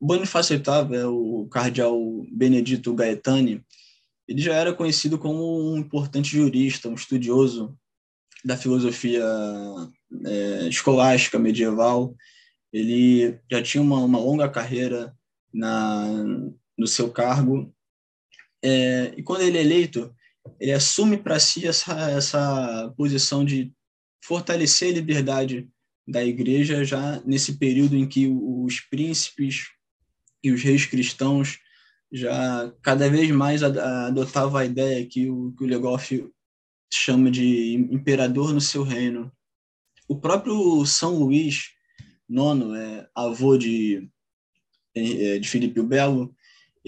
[0.00, 1.98] Bonifácio VIII, é o cardeal
[2.30, 3.64] Benedito Gaetani,
[4.28, 7.76] ele já era conhecido como um importante jurista, um estudioso
[8.44, 9.24] da filosofia
[10.26, 12.14] é, escolástica medieval.
[12.70, 15.16] Ele já tinha uma, uma longa carreira
[15.52, 16.06] na,
[16.76, 17.74] no seu cargo.
[18.62, 20.14] É, e quando ele é eleito,
[20.60, 23.72] ele assume para si essa, essa posição de
[24.22, 25.68] fortalecer a liberdade
[26.06, 29.68] da igreja já nesse período em que os príncipes
[30.42, 31.58] e os reis cristãos
[32.10, 36.26] já cada vez mais adotavam a ideia que o, que o Legoff
[36.92, 39.30] chama de imperador no seu reino.
[40.08, 41.72] O próprio São Luís
[42.30, 44.08] IX, é, avô de,
[44.94, 46.34] é, de Filipe o Belo,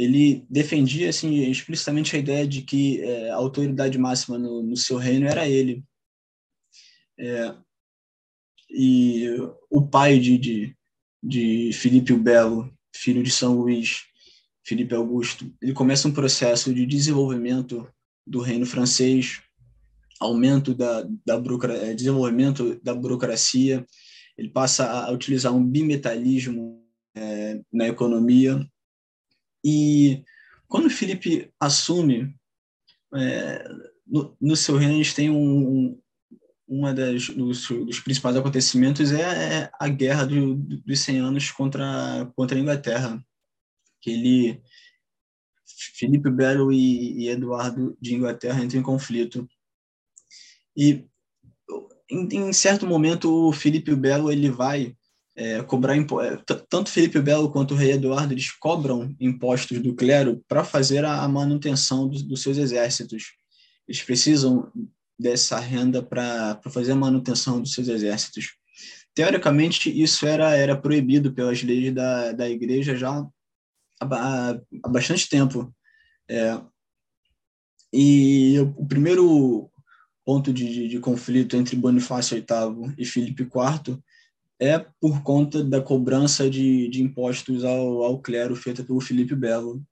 [0.01, 4.97] ele defendia assim explicitamente a ideia de que é, a autoridade máxima no, no, seu
[4.97, 5.85] reino era ele.
[7.19, 7.55] É,
[8.71, 9.27] e
[9.69, 10.77] o pai de, de,
[11.23, 14.05] de Filipe o Belo, filho de São Luís,
[14.65, 17.87] Filipe Augusto, ele começa um processo de desenvolvimento
[18.27, 19.43] do reino francês,
[20.19, 21.43] aumento da, da
[21.75, 23.85] é, desenvolvimento da burocracia,
[24.39, 26.83] ele passa a utilizar um bimetalismo
[27.15, 28.67] é, na economia,
[29.65, 30.25] e
[30.69, 32.35] quando o Felipe assume,
[33.15, 33.69] é,
[34.07, 36.03] no, no, seu reino a gente tem um, um
[36.69, 42.31] uma das dos, dos, principais acontecimentos é, é a guerra do, dos 100 anos contra
[42.37, 43.25] contra a Inglaterra,
[44.01, 44.63] que ele
[45.97, 49.49] Felipe Belo e, e Eduardo de Inglaterra entram em conflito.
[50.77, 51.05] E
[52.11, 54.97] em, em, certo momento, o Felipe Belo ele vai
[55.37, 55.97] é, cobrar.
[55.97, 56.05] É,
[56.69, 61.27] tanto Felipe Belo quanto o rei Eduardo eles cobram impostos do clero para fazer a,
[61.29, 63.33] manutenção do, dos seus exércitos.
[63.89, 64.71] Eles precisam
[65.19, 68.55] dessa renda para fazer a manutenção dos seus exércitos.
[69.15, 73.11] Teoricamente, isso era, era proibido pelas leis da, da igreja já
[74.01, 75.75] há, há bastante tempo.
[76.29, 76.61] É,
[77.93, 79.69] e o primeiro
[80.25, 83.99] ponto de, de, de, conflito entre Bonifácio VIII e Filipe IV
[84.61, 89.83] é por conta da cobrança de, de impostos ao, ao clero feita pelo Filipe Belo.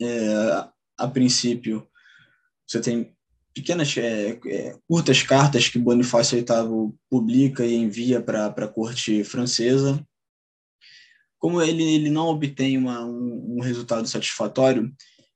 [0.00, 0.64] É,
[0.96, 1.86] a princípio,
[2.66, 3.12] você tem
[3.52, 10.06] pequenas, é, é, curtas cartas que Bonifácio VIII publica e envia para a corte francesa.
[11.36, 14.94] Como ele, ele não obtém uma, um, um resultado satisfatório,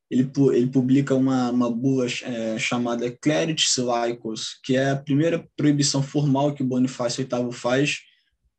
[0.09, 6.03] ele, ele publica uma, uma bula é, chamada Cleritis Laicos, que é a primeira proibição
[6.03, 7.99] formal que Bonifácio VIII faz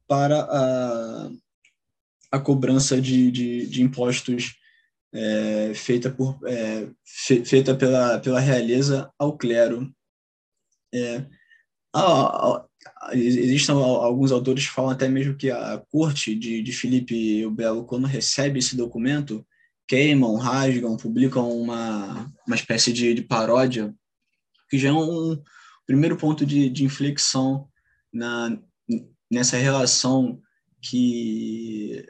[0.07, 1.29] para a,
[2.31, 4.55] a cobrança de, de, de impostos
[5.13, 9.91] é, feita, por, é, fe, feita pela, pela realeza ao clero.
[10.93, 11.25] É,
[11.93, 12.65] a, a,
[13.13, 17.85] existem alguns autores que falam até mesmo que a corte de, de Filipe o Belo,
[17.85, 19.45] quando recebe esse documento,
[19.87, 23.93] queimam, rasgam, publicam uma, uma espécie de, de paródia,
[24.69, 25.41] que já é um
[25.85, 27.69] primeiro ponto de, de inflexão
[28.11, 28.57] na,
[29.35, 30.41] nessa relação
[30.81, 32.05] que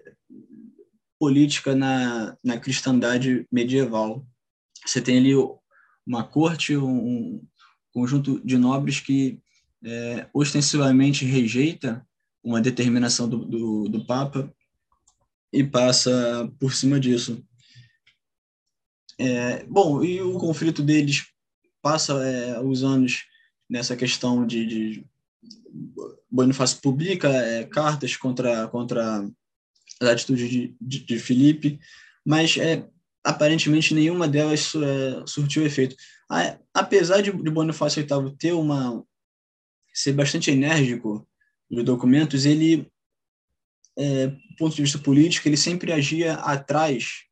[1.20, 4.24] política na, na cristandade medieval.
[4.86, 5.34] Você tem ali
[6.06, 7.44] uma corte, um,
[7.92, 9.40] conjunto de nobres que
[9.84, 12.06] é, ostensivamente rejeita
[12.44, 14.54] uma determinação do, do, do, Papa
[15.52, 17.44] e passa por cima disso.
[19.18, 21.26] É, bom, e o conflito deles
[21.82, 23.24] passa é, os anos
[23.68, 25.06] nessa questão de, de
[26.36, 29.26] Bonifácio publica é, cartas contra, contra
[30.02, 31.80] as atitudes de, de, de Felipe,
[32.26, 32.86] mas é,
[33.24, 35.96] aparentemente nenhuma delas é, surtiu efeito.
[36.30, 39.04] A, apesar de, de Bonifácio VIII ter uma
[39.94, 41.26] ser bastante enérgico
[41.72, 42.92] nos documentos, ele,
[43.98, 47.24] é, do ponto de vista político, ele sempre agia atrás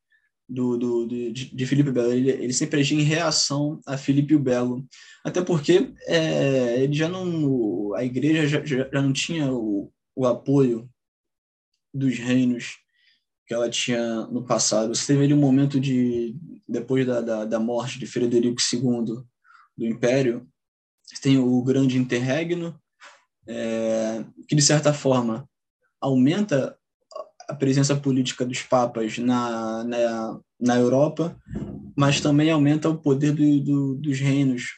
[0.47, 2.11] do, do, de, de, Felipe Belo.
[2.11, 4.85] Ele, ele, sempre agia em reação a Felipe Belo,
[5.23, 10.25] até porque é, ele já não, a igreja já, já, já não tinha o, o
[10.25, 10.89] apoio
[11.93, 12.77] dos reinos
[13.47, 14.95] que ela tinha no passado.
[14.95, 16.35] Você teve ali um momento de,
[16.67, 19.23] depois da, da, da morte de Frederico II
[19.77, 20.47] do Império,
[21.21, 22.79] tem o grande interregno,
[23.47, 25.47] é, que de certa forma
[25.99, 26.77] aumenta
[27.53, 31.39] a presença política dos papas na, na, na Europa,
[31.95, 34.71] mas também aumenta o poder do, do, dos reinos,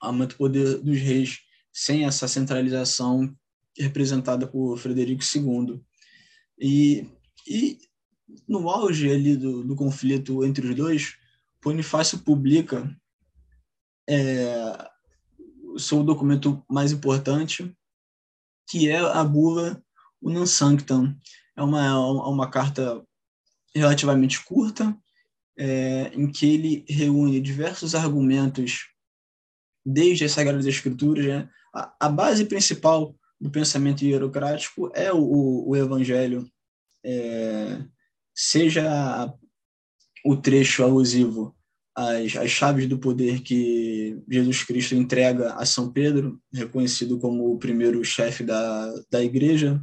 [0.00, 1.38] aumenta o poder dos reis,
[1.72, 3.34] sem essa centralização
[3.78, 5.80] representada por Frederico II.
[6.58, 7.06] E,
[7.48, 7.78] e
[8.46, 11.16] no auge ali do, do conflito entre os dois,
[11.62, 12.88] Bonifácio publica
[14.08, 14.88] é,
[15.64, 17.74] o seu documento mais importante,
[18.68, 19.82] que é a bula
[20.22, 21.16] Unam Sanctam.
[21.56, 23.02] É uma, é uma carta
[23.74, 24.96] relativamente curta,
[25.58, 28.88] é, em que ele reúne diversos argumentos
[29.84, 31.24] desde as Sagradas Escrituras.
[31.24, 31.48] Né?
[31.74, 36.50] A, a base principal do pensamento hierocrático é o, o Evangelho,
[37.04, 37.82] é,
[38.34, 39.32] seja
[40.24, 41.54] o trecho alusivo
[41.94, 48.04] às chaves do poder que Jesus Cristo entrega a São Pedro, reconhecido como o primeiro
[48.04, 49.82] chefe da, da igreja,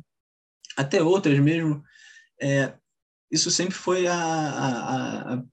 [0.77, 1.83] até outras mesmo,
[2.41, 2.73] é,
[3.31, 5.43] isso sempre foi a, a, a,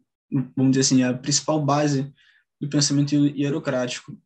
[0.56, 2.12] vamos dizer assim, a principal base
[2.60, 4.16] do pensamento hierocrático,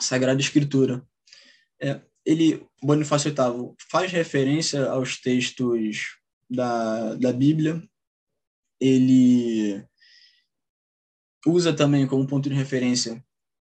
[0.00, 1.06] Sagrada Escritura.
[1.80, 6.18] É, ele, Bonifácio VIII, faz referência aos textos
[6.48, 7.82] da, da Bíblia,
[8.80, 9.84] ele
[11.46, 13.24] usa também como ponto de referência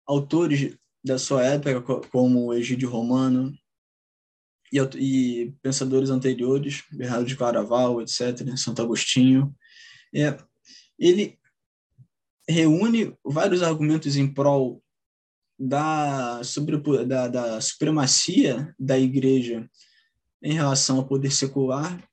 [0.06, 3.54] autores da sua época, como Egídio Romano
[4.72, 9.54] e, e pensadores anteriores, Bernardo de Claraval, etc., Santo Agostinho.
[10.14, 10.38] É,
[10.98, 11.38] ele
[12.48, 14.84] reúne vários argumentos em prol
[15.60, 19.70] da, sobre, da, da supremacia da igreja
[20.42, 22.04] em relação ao poder secular,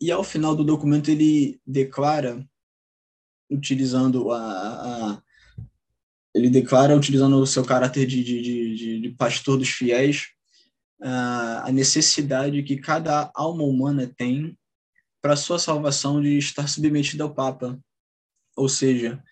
[0.00, 2.46] e ao final do documento ele declara,
[3.50, 5.22] utilizando a, a
[6.34, 10.28] ele declara, utilizando o seu caráter de, de, de, de pastor dos fiéis,
[11.00, 14.56] a necessidade que cada alma humana tem
[15.20, 17.78] para sua salvação de estar submetida ao Papa.
[18.56, 19.22] Ou seja,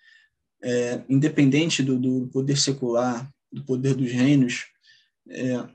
[0.61, 4.65] é, independente do, do, poder secular, do poder dos reinos,
[5.29, 5.67] é,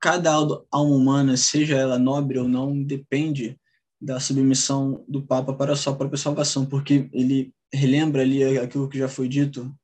[0.00, 3.58] cada alma humana, seja ela nobre ou não, depende
[4.00, 8.98] da submissão do Papa para a sua própria salvação, porque ele relembra ali aquilo que
[8.98, 9.74] já foi dito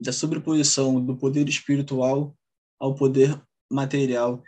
[0.00, 2.34] da sobreposição do poder espiritual
[2.80, 3.40] ao poder
[3.74, 4.42] material.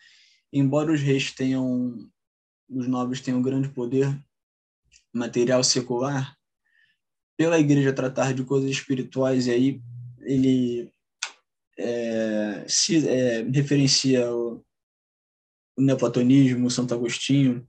[0.53, 2.09] Embora os reis tenham,
[2.69, 4.17] os nobres tenham grande poder
[5.13, 6.37] material secular,
[7.37, 9.83] pela igreja tratar de coisas espirituais, e aí
[10.21, 10.93] ele
[11.79, 14.65] é, se é, referencia o,
[15.77, 17.67] o neoplatonismo, Santo Agostinho,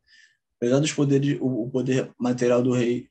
[0.58, 3.10] apesar dos poderes, o, o poder material do rei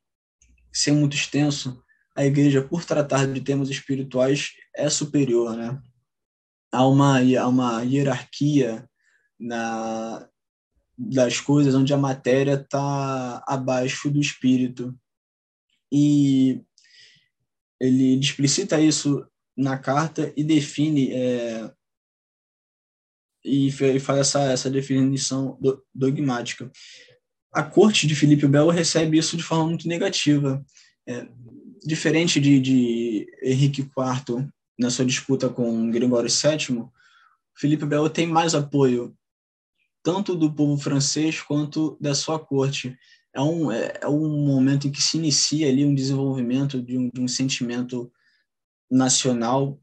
[0.73, 1.83] ser muito extenso,
[2.15, 5.81] a igreja, por tratar de temas espirituais, é superior, né?
[6.73, 8.89] Há uma, há uma hierarquia
[9.39, 10.29] na,
[10.97, 14.99] das coisas onde a matéria está abaixo do espírito.
[15.93, 16.63] E
[17.81, 21.73] ele explicita isso na carta e define é,
[23.45, 25.59] e faz essa, essa definição
[25.95, 26.71] dogmática.
[27.53, 30.65] A corte de Filipe Belo recebe isso de forma muito negativa.
[31.09, 31.29] É,
[31.85, 34.49] diferente de, de Henrique IV
[34.79, 36.89] na sua disputa com Gregório VII,
[37.57, 39.17] Filipe Belo tem mais apoio
[40.03, 42.97] tanto do povo francês quanto da sua corte.
[43.35, 47.11] É um, é, é um momento em que se inicia ali um desenvolvimento de um,
[47.11, 48.13] de um sentimento
[48.91, 49.81] nacional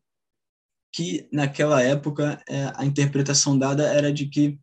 [0.93, 4.57] que naquela época é, a interpretação dada era de que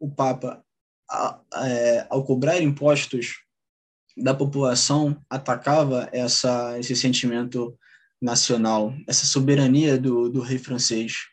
[0.00, 0.64] o Papa,
[1.10, 3.42] a, é, ao cobrar impostos
[4.16, 7.76] da população, atacava essa, esse sentimento
[8.24, 11.26] nacional, essa soberania do, do rei francês.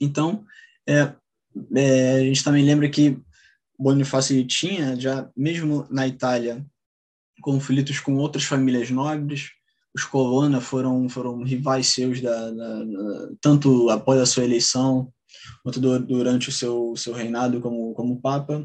[0.00, 0.44] Então,
[0.88, 1.14] é,
[1.76, 3.20] é, a gente também lembra que
[3.78, 6.64] Bonifácio tinha, já mesmo na Itália,
[7.42, 9.50] conflitos com outras famílias nobres,
[9.94, 15.12] os Colonna foram foram rivais seus da, da, da, tanto após a sua eleição
[15.62, 18.64] quanto do, durante o seu seu reinado como como papa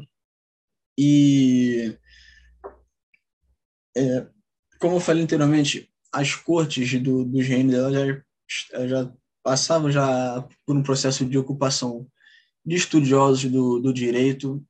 [0.98, 1.94] e
[3.94, 4.26] é,
[4.80, 10.76] como eu falei anteriormente as cortes do, dos reinos dela já, já passavam já por
[10.76, 12.06] um processo de ocupação
[12.64, 14.64] de estudiosos do, do direito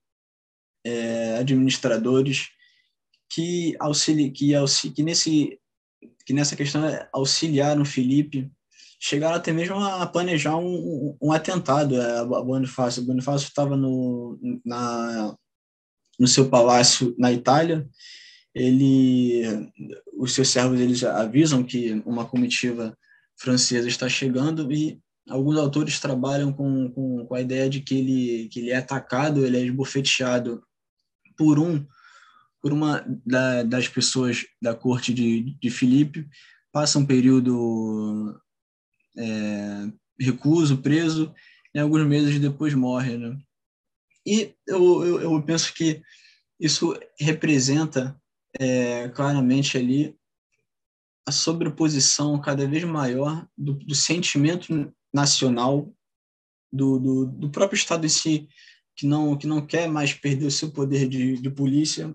[0.84, 2.48] é, administradores
[3.30, 5.60] que auxili, que, auxili, que nesse
[6.24, 8.50] que nessa questão é auxiliaram Felipe,
[9.00, 13.02] chegaram até mesmo a planejar um, um atentado a Bonifácio.
[13.02, 15.34] Bonifácio estava no, na,
[16.18, 17.88] no seu palácio na Itália.
[18.54, 19.70] Ele,
[20.18, 22.96] os seus servos eles avisam que uma comitiva
[23.38, 28.48] francesa está chegando e alguns autores trabalham com, com, com a ideia de que ele,
[28.48, 30.62] que ele é atacado, ele é esbofeteado
[31.36, 31.86] por um
[32.60, 36.28] por uma da, das pessoas da corte de, de Filipe,
[36.72, 38.36] passa um período
[39.16, 41.32] é, recuso, preso,
[41.72, 43.16] e alguns meses depois morre.
[43.16, 43.38] Né?
[44.26, 46.02] E eu, eu, eu penso que
[46.58, 48.20] isso representa
[48.58, 50.16] é, claramente ali
[51.26, 55.92] a sobreposição cada vez maior do, do sentimento nacional
[56.72, 58.48] do, do, do, próprio Estado em si,
[58.96, 62.14] que não, que não quer mais perder o seu poder de, de polícia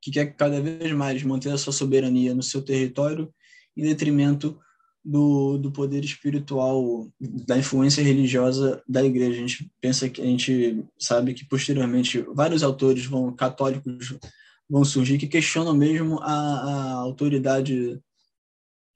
[0.00, 3.32] que quer cada vez mais manter a sua soberania no seu território
[3.76, 4.58] em detrimento
[5.04, 9.38] do, do poder espiritual, da influência religiosa da igreja.
[9.38, 14.16] A gente pensa que a gente sabe que posteriormente vários autores vão católicos
[14.68, 18.00] vão surgir que questionam mesmo a, a autoridade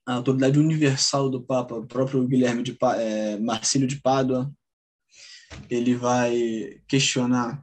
[0.07, 4.53] a autoridade universal do Papa, o próprio Guilherme de é, Marcílio de Pádua,
[5.69, 7.63] ele vai questionar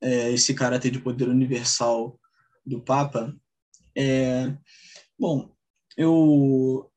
[0.00, 2.18] é, esse caráter de poder universal
[2.66, 3.36] do Papa.
[3.96, 4.56] É,
[5.18, 5.54] bom,
[5.96, 6.90] eu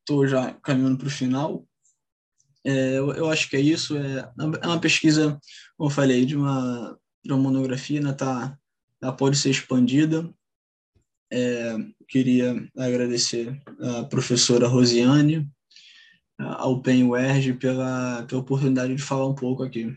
[0.00, 1.66] estou já caminhando para o final.
[2.64, 3.96] É, eu, eu, acho que é isso.
[3.96, 5.38] É, é uma pesquisa,
[5.76, 8.58] como eu falei, de uma, de uma monografia, né, tá,
[9.02, 10.32] ela pode ser expandida.
[11.32, 11.76] É,
[12.08, 15.48] queria agradecer a professora Rosiane,
[16.38, 19.94] ao PEN UERJ, pela, pela oportunidade de falar um pouco aqui.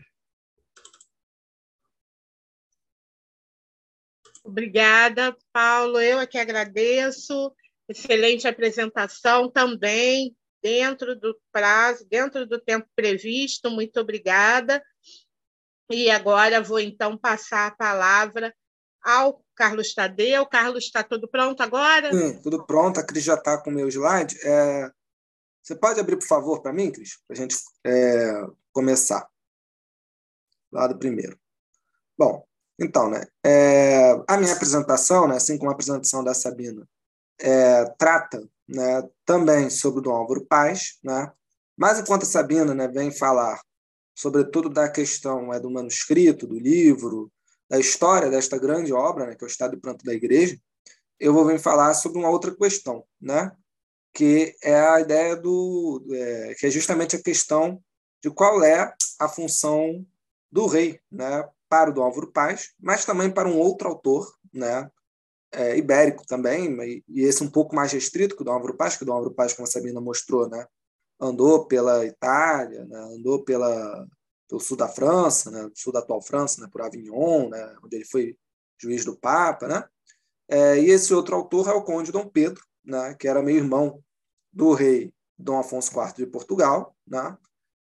[4.44, 5.98] Obrigada, Paulo.
[5.98, 7.52] Eu aqui agradeço.
[7.88, 13.70] Excelente apresentação também, dentro do prazo, dentro do tempo previsto.
[13.70, 14.82] Muito obrigada.
[15.90, 18.54] E agora vou então passar a palavra
[19.04, 20.46] ao Carlos Tadeu.
[20.46, 22.12] Carlos, está tudo pronto agora?
[22.12, 22.98] Sim, tudo pronto.
[22.98, 24.36] A Cris já está com o meu slide.
[24.42, 24.90] É...
[25.62, 28.42] Você pode abrir, por favor, para mim, Cris, para a gente é...
[28.72, 29.28] começar.
[30.72, 31.38] Lado primeiro.
[32.18, 32.44] Bom,
[32.78, 36.88] então, né, é, a minha apresentação, né, assim como a apresentação da Sabina,
[37.40, 41.32] é, trata né, também sobre o Dom Álvaro Paz, né,
[41.76, 43.60] mas enquanto a Sabina né, vem falar
[44.14, 47.30] sobretudo da questão é, do manuscrito, do livro,
[47.68, 50.58] da história desta grande obra, né, que é o Estado e Pranto da Igreja,
[51.18, 53.52] eu vou vir falar sobre uma outra questão, né,
[54.12, 57.82] que é a ideia do é, que é justamente a questão
[58.22, 60.06] de qual é a função
[60.50, 64.90] do rei, né, para o Dom Álvaro Paz, mas também para um outro autor, né,
[65.52, 69.02] é, ibérico também, e esse um pouco mais restrito que o Dom Álvaro Paz, que
[69.02, 70.66] o Dom Álvaro Paz, como a Sabina mostrou, né,
[71.20, 74.06] andou pela Itália, né, andou pela,
[74.54, 78.04] pelo sul da França, né, sul da atual França, né, por Avignon, né, onde ele
[78.04, 78.36] foi
[78.80, 79.84] juiz do Papa, né,
[80.48, 84.00] é, e esse outro autor é o Conde Dom Pedro, né, que era meio irmão
[84.52, 87.36] do rei Dom Afonso IV de Portugal, né,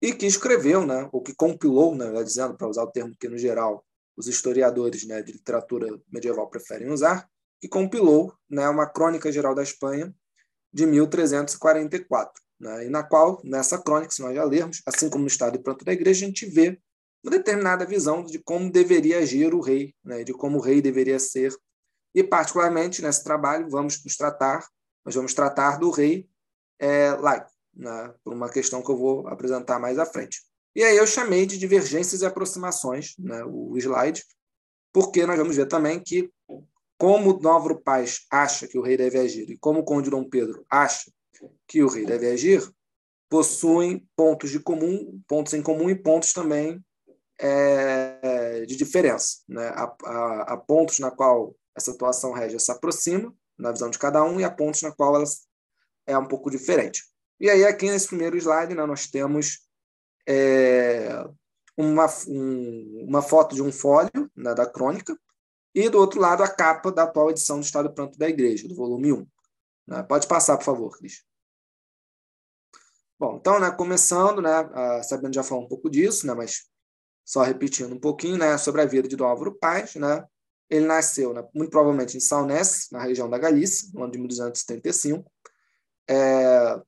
[0.01, 3.37] e que escreveu, né, ou que compilou, né, dizendo, para usar o termo que no
[3.37, 3.83] geral
[4.15, 7.27] os historiadores né, de literatura medieval preferem usar,
[7.59, 10.13] que compilou né, uma crônica geral da Espanha
[10.71, 15.27] de 1344, né, e na qual, nessa crônica, se nós já lermos, assim como no
[15.27, 16.79] Estado e Pranto da Igreja, a gente vê
[17.23, 21.17] uma determinada visão de como deveria agir o rei, né, de como o rei deveria
[21.17, 21.51] ser.
[22.13, 24.67] E, particularmente, nesse trabalho, vamos nos tratar,
[25.03, 26.29] nós vamos tratar do rei
[26.79, 30.41] é, laico, né, por uma questão que eu vou apresentar mais à frente.
[30.75, 34.23] E aí eu chamei de divergências e aproximações, né, o slide,
[34.93, 36.31] porque nós vamos ver também que,
[36.95, 40.23] como Dom Álvaro Paz acha que o rei deve agir e como o Conde Dom
[40.23, 41.11] Pedro acha
[41.67, 42.61] que o rei deve agir,
[43.29, 46.83] possuem pontos de comum, pontos em comum e pontos também
[47.39, 49.37] é, de diferença.
[49.47, 49.71] Né?
[49.73, 54.43] Há, pontos na qual essa atuação régia se aproxima, na visão de cada um, e
[54.43, 55.25] há pontos na qual ela
[56.05, 57.03] é um pouco diferente.
[57.39, 59.59] E aí, aqui nesse primeiro slide, né, nós temos
[60.27, 61.23] é,
[61.77, 65.17] uma, um, uma foto de um fólio né, da crônica,
[65.73, 68.75] e do outro lado a capa da atual edição do Estado Pranto da Igreja, do
[68.75, 69.27] volume 1.
[69.87, 70.03] Né?
[70.03, 71.23] Pode passar, por favor, Cris.
[73.21, 76.63] Bom, então, né, começando, né, a Sabina já falou um pouco disso, né, mas
[77.23, 80.25] só repetindo um pouquinho, né, sobre a vida de Dom Álvaro Paz, né,
[80.67, 85.31] ele nasceu, né, muito provavelmente em Salnés, na região da Galícia, no ano de 1275,
[86.09, 86.81] é,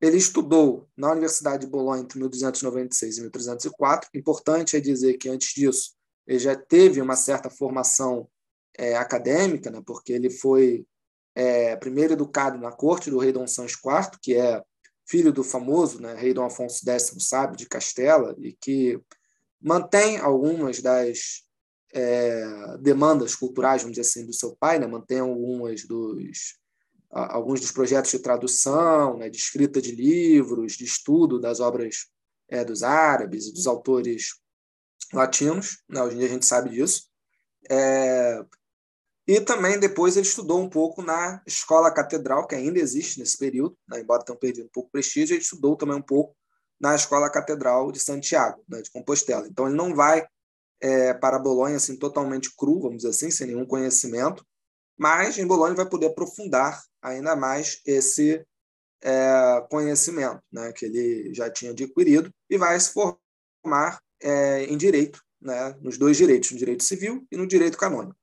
[0.00, 4.10] ele estudou na Universidade de Bolonha entre 1296 e 1304.
[4.14, 8.28] Importante é dizer que antes disso ele já teve uma certa formação
[8.78, 10.86] é, acadêmica, né, porque ele foi
[11.34, 14.62] é, primeiro educado na corte do rei Dom Sancho IV, que é
[15.10, 19.00] filho do famoso né, rei Dom Afonso X Sábio de Castela, e que
[19.60, 21.42] mantém algumas das
[21.92, 26.58] é, demandas culturais, vamos dizer assim, do seu pai, né, mantém algumas dos
[27.12, 32.06] alguns dos projetos de tradução, né, de escrita de livros, de estudo das obras
[32.48, 34.36] é, dos árabes e dos autores
[35.12, 35.82] latinos.
[35.88, 37.08] Né, hoje em dia a gente sabe disso.
[37.68, 38.44] É,
[39.30, 43.78] e também depois ele estudou um pouco na escola catedral, que ainda existe nesse período,
[43.88, 46.34] né, embora tenha perdido um pouco o prestígio, ele estudou também um pouco
[46.80, 49.46] na escola catedral de Santiago, né, de Compostela.
[49.46, 50.26] Então ele não vai
[50.80, 54.44] é, para Bolonha assim totalmente cru, vamos dizer assim, sem nenhum conhecimento,
[54.98, 58.44] mas em Bolonha vai poder aprofundar ainda mais esse
[59.00, 65.22] é, conhecimento né, que ele já tinha adquirido e vai se formar é, em direito,
[65.40, 68.18] né, nos dois direitos, no direito civil e no direito canônico.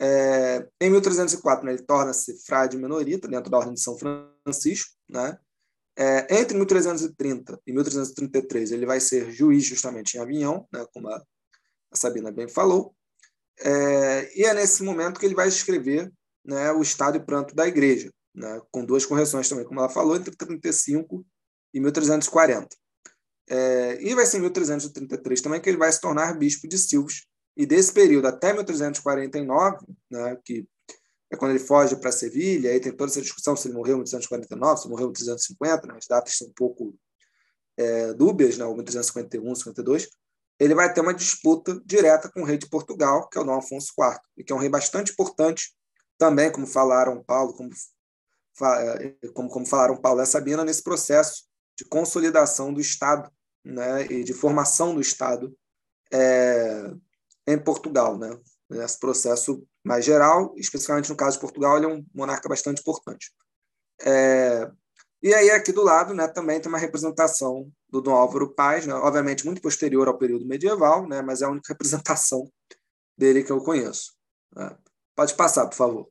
[0.00, 4.92] É, em 1304, né, ele torna-se frade menorita dentro da Ordem de São Francisco.
[5.08, 5.38] Né?
[5.96, 11.16] É, entre 1330 e 1333, ele vai ser juiz justamente em Avignon, né, como a,
[11.16, 12.94] a Sabina bem falou.
[13.60, 16.12] É, e é nesse momento que ele vai escrever
[16.44, 20.14] né, o Estado e Pranto da Igreja, né, com duas correções também, como ela falou,
[20.14, 21.26] entre 35
[21.74, 22.68] e 1340.
[23.50, 27.26] É, e vai ser em 1333 também que ele vai se tornar bispo de Silves.
[27.58, 30.64] E desse período até 1349, né, que
[31.28, 33.98] é quando ele foge para Sevilha, aí tem toda essa discussão se ele morreu em
[33.98, 36.94] 1349, se morreu em 1350, né, as datas são um pouco
[37.76, 40.08] é, dúbias, né, ou 1351, 52,
[40.60, 43.58] ele vai ter uma disputa direta com o rei de Portugal, que é o Dom
[43.58, 45.74] Afonso IV, e que é um rei bastante importante
[46.16, 51.44] também, como falaram Paulo, como, eh, como, como falaram Paulo e Sabina, nesse processo
[51.76, 53.30] de consolidação do Estado
[53.64, 55.56] né, e de formação do Estado
[56.12, 56.92] é,
[57.52, 58.18] em Portugal.
[58.18, 58.38] Né?
[58.70, 63.32] Nesse processo mais geral, especificamente no caso de Portugal, ele é um monarca bastante importante.
[64.02, 64.70] É,
[65.20, 68.94] e aí, aqui do lado, né, também tem uma representação do Dom Álvaro Paz, né,
[68.94, 72.50] obviamente muito posterior ao período medieval, né, mas é a única representação
[73.16, 74.12] dele que eu conheço.
[74.54, 74.76] Né.
[75.16, 76.10] Pode passar, por favor.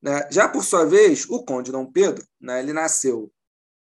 [0.00, 3.30] Né, já por sua vez, o Conde Dom Pedro, né, ele nasceu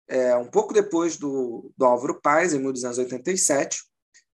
[0.05, 3.83] é, um pouco depois do, do Álvaro Paz, em 1287,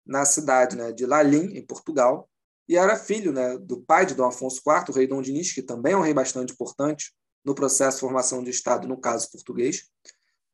[0.06, 2.30] na cidade né, de Lalim, em Portugal,
[2.68, 5.62] e era filho né, do pai de Dom Afonso IV, o rei Dom Dinis, que
[5.62, 9.88] também é um rei bastante importante no processo de formação de Estado, no caso português,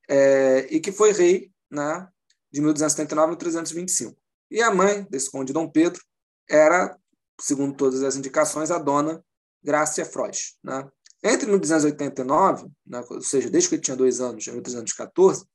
[0.10, 2.08] é, e que foi rei né,
[2.52, 4.18] de 1279 a 1325.
[4.49, 6.04] E a mãe desse conde Dom Pedro
[6.49, 6.97] era,
[7.39, 9.24] segundo todas as indicações, a dona
[9.64, 10.38] Grácia Freud.
[10.62, 10.89] Né?
[11.24, 15.45] Entre 1289, né, ou seja, desde que ele tinha dois anos, em 1314,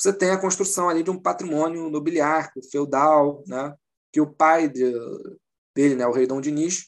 [0.00, 3.74] você tem a construção ali de um patrimônio nobiliário, feudal, né,
[4.12, 4.92] que o pai de,
[5.74, 6.86] dele, né, o rei Dom Dinis,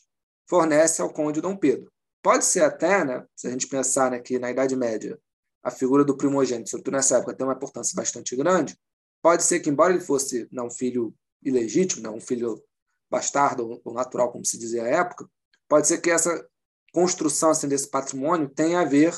[0.48, 1.92] fornece ao conde Dom Pedro.
[2.22, 5.18] Pode ser até, né, se a gente pensar né, que na Idade Média
[5.62, 8.76] a figura do primogênito, sobretudo nessa época, tem uma importância bastante grande,
[9.22, 12.62] pode ser que, embora ele fosse não, um filho ilegítimo, não, um filho
[13.10, 15.28] bastardo ou natural, como se dizia à época,
[15.68, 16.44] pode ser que essa
[16.92, 19.16] construção assim, desse patrimônio tenha a ver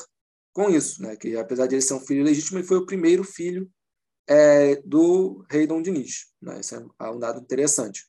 [0.53, 1.15] com isso, né?
[1.15, 3.69] que apesar de ele ser um filho legítimo, ele foi o primeiro filho
[4.27, 6.27] é, do rei Dom Dinis.
[6.41, 6.59] Né?
[6.59, 8.05] Isso é um dado interessante.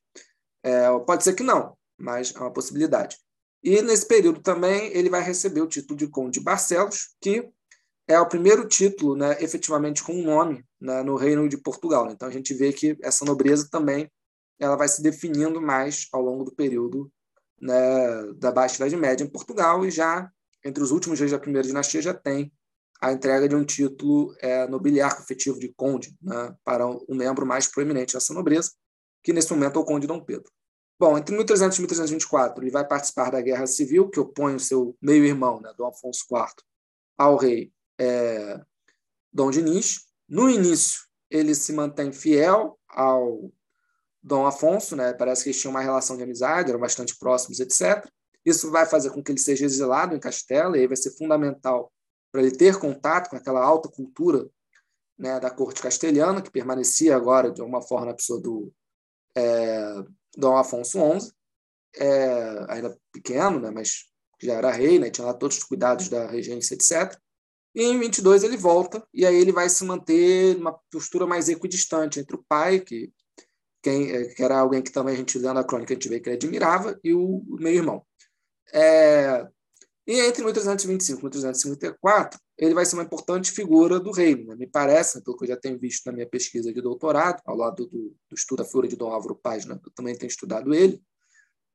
[0.63, 3.17] É, pode ser que não, mas é uma possibilidade.
[3.63, 7.49] E nesse período também ele vai receber o título de Conde de Barcelos, que
[8.09, 12.09] é o primeiro título né, efetivamente com um nome né, no Reino de Portugal.
[12.11, 14.11] Então a gente vê que essa nobreza também
[14.59, 17.11] ela vai se definindo mais ao longo do período
[17.61, 17.75] né,
[18.37, 20.31] da Baixa Idade Média em Portugal e já
[20.65, 22.53] entre os últimos reis da primeira dinastia já tem
[23.01, 27.67] a entrega de um título é, nobiliário efetivo de conde né, para um membro mais
[27.67, 28.73] proeminente dessa nobreza,
[29.23, 30.51] que nesse momento é o conde Dom Pedro.
[30.99, 34.97] Bom, entre 1300 e 1324, ele vai participar da Guerra Civil, que opõe o seu
[35.01, 36.47] meio-irmão, né, Dom Afonso IV,
[37.19, 38.61] ao rei é,
[39.33, 40.07] Dom Dinis.
[40.29, 43.51] No início, ele se mantém fiel ao
[44.23, 45.13] Dom Afonso, né?
[45.13, 48.05] parece que eles tinham uma relação de amizade, eram bastante próximos, etc.
[48.45, 51.93] Isso vai fazer com que ele seja exilado em Castela, e aí vai ser fundamental
[52.37, 54.47] para ele ter contato com aquela alta cultura
[55.19, 58.71] né, da corte castelhana, que permanecia agora, de alguma forma, na pessoa do
[59.35, 60.05] é,
[60.37, 61.33] Dom Afonso XI,
[61.97, 64.05] é, ainda pequeno, né, mas
[64.39, 67.19] já era rei, né, tinha lá todos os cuidados da regência, etc.
[67.75, 72.21] E em 22 ele volta, e aí ele vai se manter numa postura mais equidistante
[72.21, 73.11] entre o pai, que,
[73.81, 76.21] quem, é, que era alguém que também a gente lendo a crônica, a gente vê
[76.21, 78.05] que ele admirava, e o meio-irmão.
[78.75, 79.49] É,
[80.07, 84.47] e entre 1325 e 1354, ele vai ser uma importante figura do reino.
[84.47, 84.55] Né?
[84.55, 87.87] Me parece, pelo que eu já tenho visto na minha pesquisa de doutorado, ao lado
[87.87, 89.79] do, do estudo da figura de Dom Álvaro Paz, né?
[89.85, 91.03] eu também tenho estudado ele,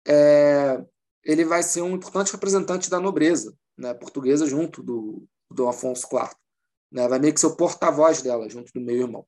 [0.07, 0.81] é,
[1.25, 3.93] ele vai ser um importante representante da nobreza né?
[3.93, 6.29] portuguesa junto do, do Dom Afonso IV.
[6.89, 7.07] Né?
[7.09, 9.25] Vai meio que ser o porta-voz dela, junto do meu irmão.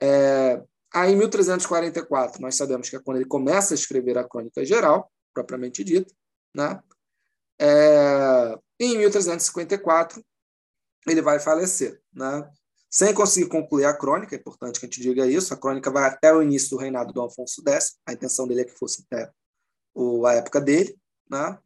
[0.00, 0.62] É,
[0.92, 5.10] aí, em 1344, nós sabemos que é quando ele começa a escrever a crônica geral,
[5.32, 6.12] propriamente dita,
[6.54, 6.78] né?
[7.60, 10.22] É, em 1354,
[11.06, 12.00] ele vai falecer.
[12.12, 12.48] Né?
[12.90, 16.04] Sem conseguir concluir a crônica, é importante que a gente diga isso, a crônica vai
[16.04, 19.30] até o início do reinado do Afonso X, a intenção dele é que fosse até
[19.94, 20.96] o, a época dele.
[21.30, 21.58] Né?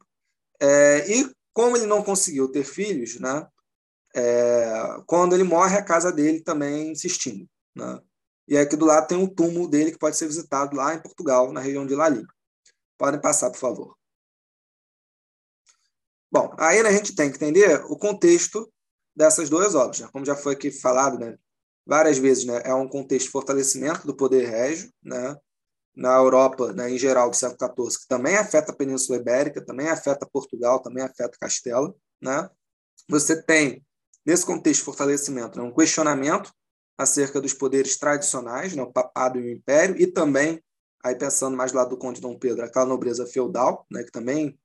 [0.59, 3.47] É, e como ele não conseguiu ter filhos, né?
[4.15, 7.49] É, quando ele morre, a casa dele também extingue.
[7.75, 7.99] Né?
[8.47, 11.51] E aqui do lado tem um túmulo dele que pode ser visitado lá em Portugal,
[11.51, 12.23] na região de Lali.
[12.97, 13.97] Podem passar, por favor.
[16.33, 18.67] Bom, aí né, a gente tem que entender o contexto
[19.15, 19.99] dessas duas obras.
[19.99, 20.09] Né?
[20.11, 21.37] Como já foi aqui falado né,
[21.85, 25.37] várias vezes, né, é um contexto de fortalecimento do poder régio né,
[25.95, 29.87] na Europa, né, em geral, do século XIV, que também afeta a Península Ibérica, também
[29.89, 31.93] afeta Portugal, também afeta Castela.
[32.19, 32.49] Né?
[33.07, 33.85] Você tem,
[34.25, 36.51] nesse contexto de fortalecimento, né, um questionamento
[36.97, 40.63] acerca dos poderes tradicionais, né, o papado e o império, e também,
[41.03, 44.57] aí pensando mais do lado do Conde Dom Pedro, aquela nobreza feudal, né, que também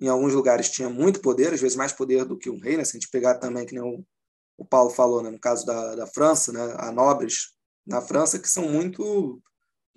[0.00, 2.84] em alguns lugares tinha muito poder, às vezes mais poder do que um rei, né?
[2.84, 4.04] se a gente pegar também, que nem o,
[4.56, 5.30] o Paulo falou, né?
[5.30, 6.74] no caso da, da França, né?
[6.78, 7.52] há nobres
[7.86, 9.42] na França que são muito,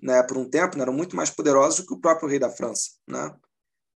[0.00, 0.22] né?
[0.22, 0.82] por um tempo, né?
[0.82, 2.90] eram muito mais poderosos do que o próprio rei da França.
[3.08, 3.34] Né?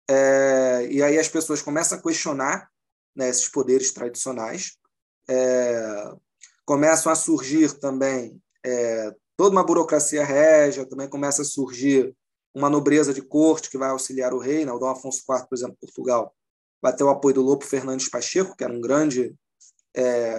[0.08, 2.68] É, e aí as pessoas começam a questionar
[3.16, 4.76] né, esses poderes tradicionais,
[5.28, 6.12] é,
[6.66, 12.14] começam a surgir também é, toda uma burocracia régia, também começa a surgir
[12.54, 14.64] uma nobreza de corte que vai auxiliar o rei.
[14.64, 14.72] Né?
[14.72, 16.34] O Dom Afonso IV, por exemplo, Portugal,
[16.80, 19.34] vai ter o apoio do Lopo Fernandes Pacheco, que era um grande
[19.94, 20.38] é,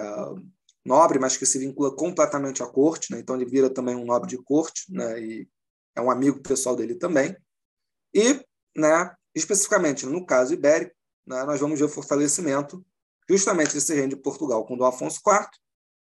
[0.84, 3.12] nobre, mas que se vincula completamente à corte.
[3.12, 3.18] Né?
[3.18, 5.20] Então, ele vira também um nobre de corte né?
[5.20, 5.48] e
[5.94, 7.36] é um amigo pessoal dele também.
[8.14, 8.40] E,
[8.74, 10.94] né, especificamente no caso ibérico,
[11.26, 12.84] né, nós vamos ver o fortalecimento
[13.28, 15.48] justamente desse reino de Portugal com Dom Afonso IV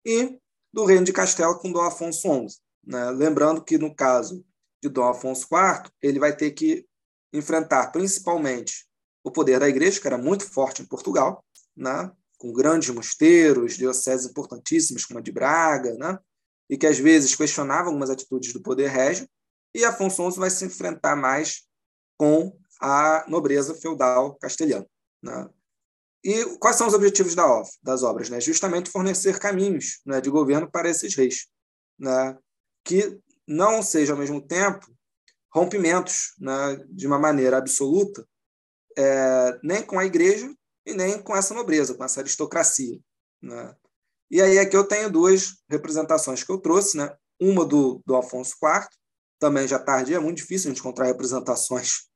[0.05, 0.39] e
[0.73, 2.59] do reino de Castela com Dom Afonso XI.
[2.85, 3.11] Né?
[3.11, 4.45] Lembrando que, no caso
[4.83, 6.87] de Dom Afonso IV, ele vai ter que
[7.33, 8.87] enfrentar principalmente
[9.25, 11.45] o poder da igreja, que era muito forte em Portugal,
[11.77, 12.11] né?
[12.37, 16.19] com grandes mosteiros, dioceses importantíssimas, como a de Braga, né?
[16.69, 19.29] e que às vezes questionava algumas atitudes do poder régio,
[19.75, 21.63] e Afonso XI vai se enfrentar mais
[22.19, 24.87] com a nobreza feudal castelhana.
[25.23, 25.49] Né?
[26.25, 28.29] E quais são os objetivos da, das obras?
[28.29, 28.41] Né?
[28.41, 31.47] Justamente fornecer caminhos né, de governo para esses reis,
[31.99, 32.37] né?
[32.85, 34.87] que não seja, ao mesmo tempo,
[35.53, 38.27] rompimentos né, de uma maneira absoluta,
[38.97, 40.53] é, nem com a igreja
[40.87, 42.99] e nem com essa nobreza, com essa aristocracia.
[43.41, 43.75] Né?
[44.31, 47.15] E aí aqui eu tenho duas representações que eu trouxe, né?
[47.41, 48.87] uma do, do Afonso IV,
[49.39, 52.09] também já tarde, é muito difícil a gente encontrar representações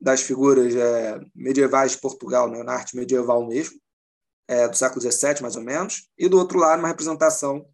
[0.00, 2.62] das figuras é, medievais de Portugal, né?
[2.62, 3.78] na arte medieval mesmo,
[4.48, 7.64] é, do século XVII, mais ou menos, e do outro lado uma representação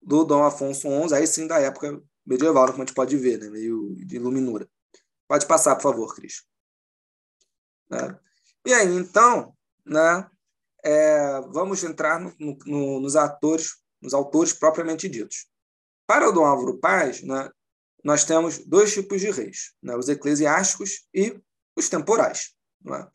[0.00, 3.48] do Dom Afonso XI, aí sim da época medieval, como a gente pode ver, né?
[3.48, 4.68] meio de iluminura.
[5.28, 6.44] Pode passar, por favor, Cris.
[7.90, 8.18] Né?
[8.66, 10.28] E aí, então, né,
[10.84, 12.34] é, vamos entrar no,
[12.66, 15.46] no, nos atores, nos autores propriamente ditos.
[16.06, 17.50] Para o Dom Álvaro Paz, né,
[18.04, 21.40] nós temos dois tipos de reis, né, os eclesiásticos e
[21.76, 22.54] os temporais.
[22.84, 23.08] Né?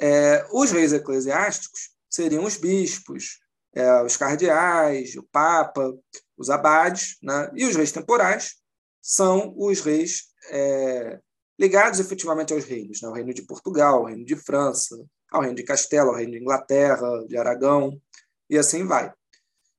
[0.00, 3.40] É, os reis eclesiásticos seriam os bispos,
[3.74, 5.94] é, os cardeais, o papa,
[6.36, 7.50] os abades, né?
[7.54, 8.56] e os reis temporais
[9.00, 11.18] são os reis é,
[11.58, 13.08] ligados efetivamente aos reinos, né?
[13.08, 14.96] o reino de Portugal, o reino de França,
[15.30, 18.00] ao reino de Castela, ao reino de Inglaterra, de Aragão,
[18.48, 19.12] e assim vai.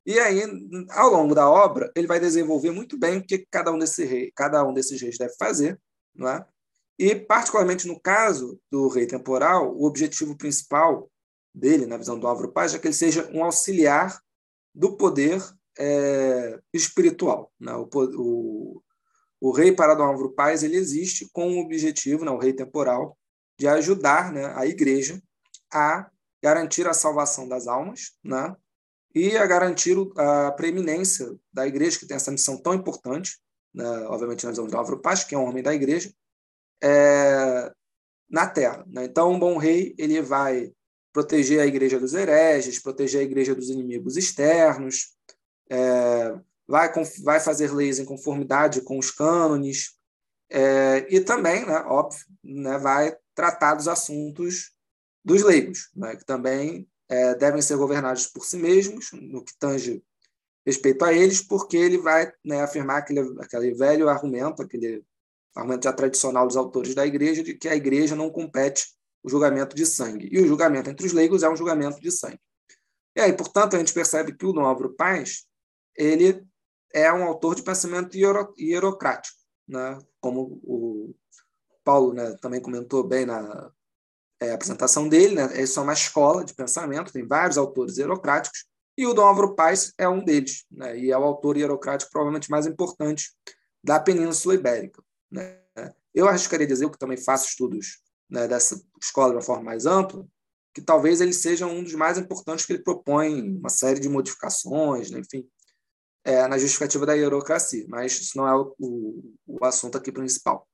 [0.06, 0.44] E aí,
[0.90, 4.32] ao longo da obra, ele vai desenvolver muito bem o que cada um, desse rei,
[4.36, 5.80] cada um desses reis deve fazer,
[6.14, 6.46] não é?
[7.00, 11.10] E, particularmente no caso do rei temporal, o objetivo principal
[11.54, 14.20] dele, na visão do Álvaro Paz, é que ele seja um auxiliar
[14.74, 15.42] do poder
[15.78, 17.52] é, espiritual.
[17.60, 17.74] Né?
[17.74, 18.84] O, o,
[19.40, 23.18] o rei para Dom Álvaro Paz ele existe com o objetivo, né, o rei temporal,
[23.60, 25.22] de ajudar né, a igreja
[25.72, 26.10] a
[26.42, 28.56] garantir a salvação das almas né,
[29.14, 33.38] e a garantir a preeminência da igreja, que tem essa missão tão importante,
[33.74, 36.14] né, obviamente na visão de Álvaro Paz, que é um homem da igreja,
[36.82, 37.72] é,
[38.30, 38.84] na terra.
[38.88, 39.06] Né?
[39.06, 40.74] Então, um bom rei ele vai
[41.14, 45.16] proteger a igreja dos hereges, proteger a igreja dos inimigos externos,
[45.70, 46.36] é,
[46.68, 46.92] vai,
[47.24, 49.96] vai fazer leis em conformidade com os cânones,
[50.50, 54.72] é, e também, né, óbvio, né, vai tratar dos assuntos
[55.24, 60.04] dos leigos, né, que também é, devem ser governados por si mesmos, no que tange
[60.66, 65.04] respeito a eles, porque ele vai né, afirmar aquele, aquele velho argumento, aquele
[65.56, 69.76] argumento já tradicional dos autores da igreja, de que a igreja não compete o julgamento
[69.76, 70.28] de sangue.
[70.32, 72.40] E o julgamento entre os leigos é um julgamento de sangue.
[73.16, 75.46] E aí, portanto, a gente percebe que o Álvaro Paz
[75.96, 76.46] ele
[76.94, 78.16] é um autor de pensamento
[78.58, 79.98] hierocrático, né?
[80.20, 81.16] como o
[81.84, 83.72] Paulo né, também comentou bem na
[84.40, 85.36] é, apresentação dele.
[85.36, 85.62] Né?
[85.62, 88.66] Isso é uma escola de pensamento, tem vários autores hierocráticos,
[88.96, 90.98] e o Dom Álvaro Paz é um deles, né?
[90.98, 93.32] e é o autor hierocrático provavelmente mais importante
[93.84, 95.04] da Península Ibérica.
[95.32, 95.60] Né?
[96.14, 98.03] Eu arriscaria dizer, que também faço estudos
[98.34, 100.26] né, dessa escola de uma forma mais ampla,
[100.74, 105.12] que talvez ele seja um dos mais importantes que ele propõe uma série de modificações,
[105.12, 105.48] né, enfim,
[106.26, 110.68] é, na justificativa da hierocracia, mas isso não é o, o, o assunto aqui principal.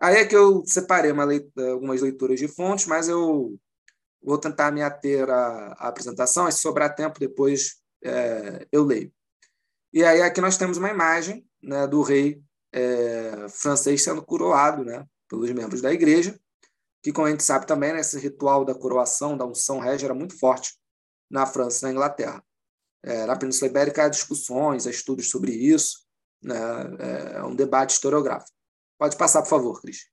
[0.00, 3.58] Aí é que eu separei algumas leituras de fontes, mas eu
[4.22, 9.10] vou tentar me ater à, à apresentação, se sobrar tempo depois é, eu leio.
[9.92, 12.40] E aí aqui nós temos uma imagem né, do rei
[12.72, 16.38] é, francês sendo coroado né, pelos membros da igreja,
[17.06, 20.14] que, como a gente sabe também, né, esse ritual da coroação, da unção régia, era
[20.14, 20.76] muito forte
[21.30, 22.44] na França e na Inglaterra.
[23.00, 26.04] É, na Península Ibérica há discussões, há estudos sobre isso,
[26.42, 26.56] né,
[26.98, 28.50] é, é um debate historiográfico.
[28.98, 30.10] Pode passar, por favor, Cris.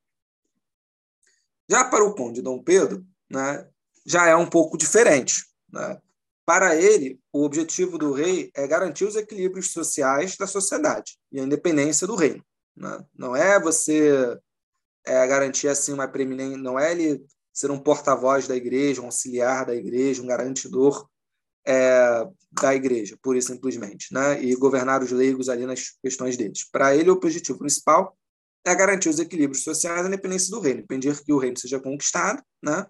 [1.67, 3.67] Já para o conde Dom Pedro, né,
[4.05, 5.47] já é um pouco diferente.
[5.71, 5.99] Né?
[6.45, 11.43] Para ele, o objetivo do rei é garantir os equilíbrios sociais da sociedade e a
[11.43, 12.45] independência do reino.
[12.77, 13.03] Né?
[13.15, 14.39] Não é você
[15.05, 17.23] é, garantir assim uma preeminência, não é ele
[17.53, 21.07] ser um porta-voz da igreja, um auxiliar da igreja, um garantidor
[21.65, 24.41] é, da igreja, pura e simplesmente, né?
[24.43, 26.67] e governar os leigos ali nas questões deles.
[26.69, 28.17] Para ele, o objetivo principal
[28.65, 31.79] é garantir os equilíbrios sociais e a independência do reino, impedir que o reino seja
[31.79, 32.85] conquistado, né?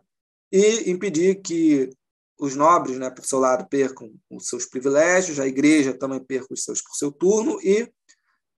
[0.51, 1.89] e impedir que
[2.38, 6.64] os nobres, né, por seu lado, percam os seus privilégios, a igreja também perca os
[6.64, 7.89] seus por seu turno, e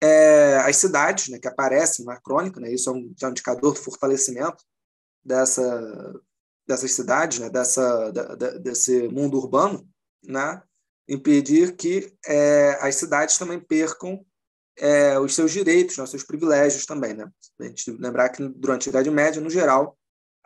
[0.05, 3.73] é, as cidades, né, que aparecem na crônica, né, isso é um, é um indicador
[3.73, 4.63] do fortalecimento
[5.23, 6.21] dessa,
[6.67, 9.87] dessas cidades, né, dessa, da, da, desse mundo urbano,
[10.23, 10.61] né,
[11.07, 14.23] impedir que é, as cidades também percam
[14.77, 17.13] é, os seus direitos, né, os seus privilégios também.
[17.13, 17.29] Né?
[17.59, 19.97] A gente lembrar que durante a Idade Média, no geral,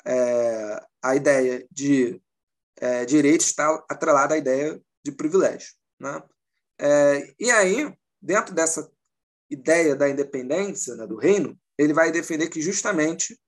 [0.05, 2.22] é, a ideia de
[2.80, 5.74] é, está atrelada à ideia de privilégio.
[5.99, 6.22] Né?
[6.80, 8.89] É, e aí, dentro dessa
[9.50, 13.39] ideia da independência né, do reino, ele vai defender que justamente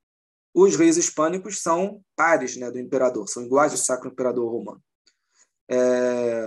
[0.54, 4.84] os reis hispânicos são pares né, do imperador, são iguais ao Sacro Imperador Romano.
[5.70, 6.44] É...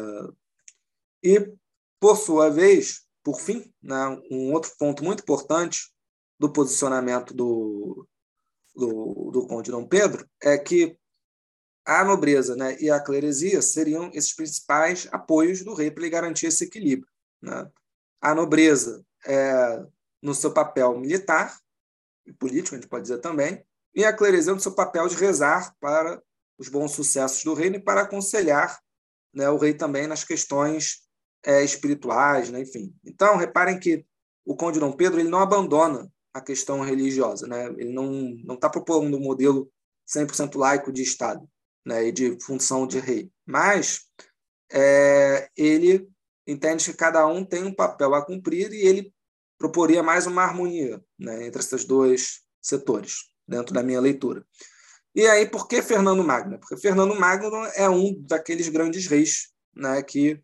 [1.23, 1.55] E,
[1.99, 5.91] por sua vez, por fim, né, um outro ponto muito importante
[6.39, 8.07] do posicionamento do,
[8.75, 10.99] do, do Conde Dom Pedro é que
[11.87, 16.47] a nobreza né, e a cleresia seriam esses principais apoios do rei para ele garantir
[16.47, 17.11] esse equilíbrio.
[17.43, 17.71] Né?
[18.21, 19.85] A nobreza é,
[20.23, 21.59] no seu papel militar
[22.27, 23.65] e político, a gente pode dizer também,
[23.95, 26.21] e a cleresia no seu papel de rezar para
[26.59, 28.81] os bons sucessos do reino e para aconselhar
[29.33, 31.03] né, o rei também nas questões
[31.45, 32.95] é, espirituais, né, enfim.
[33.05, 34.07] Então, reparem que
[34.45, 37.67] o Conde Dom Pedro ele não abandona a questão religiosa, né?
[37.79, 39.71] ele não está propondo um modelo
[40.07, 41.49] 100% laico de Estado
[41.87, 44.07] né, e de função de rei, mas
[44.71, 46.11] é, ele
[46.47, 49.15] entende que cada um tem um papel a cumprir e ele
[49.59, 54.45] proporia mais uma harmonia né, entre esses dois setores, dentro da minha leitura.
[55.15, 56.59] E aí, por que Fernando Magno?
[56.59, 60.43] Porque Fernando Magno é um daqueles grandes reis né, que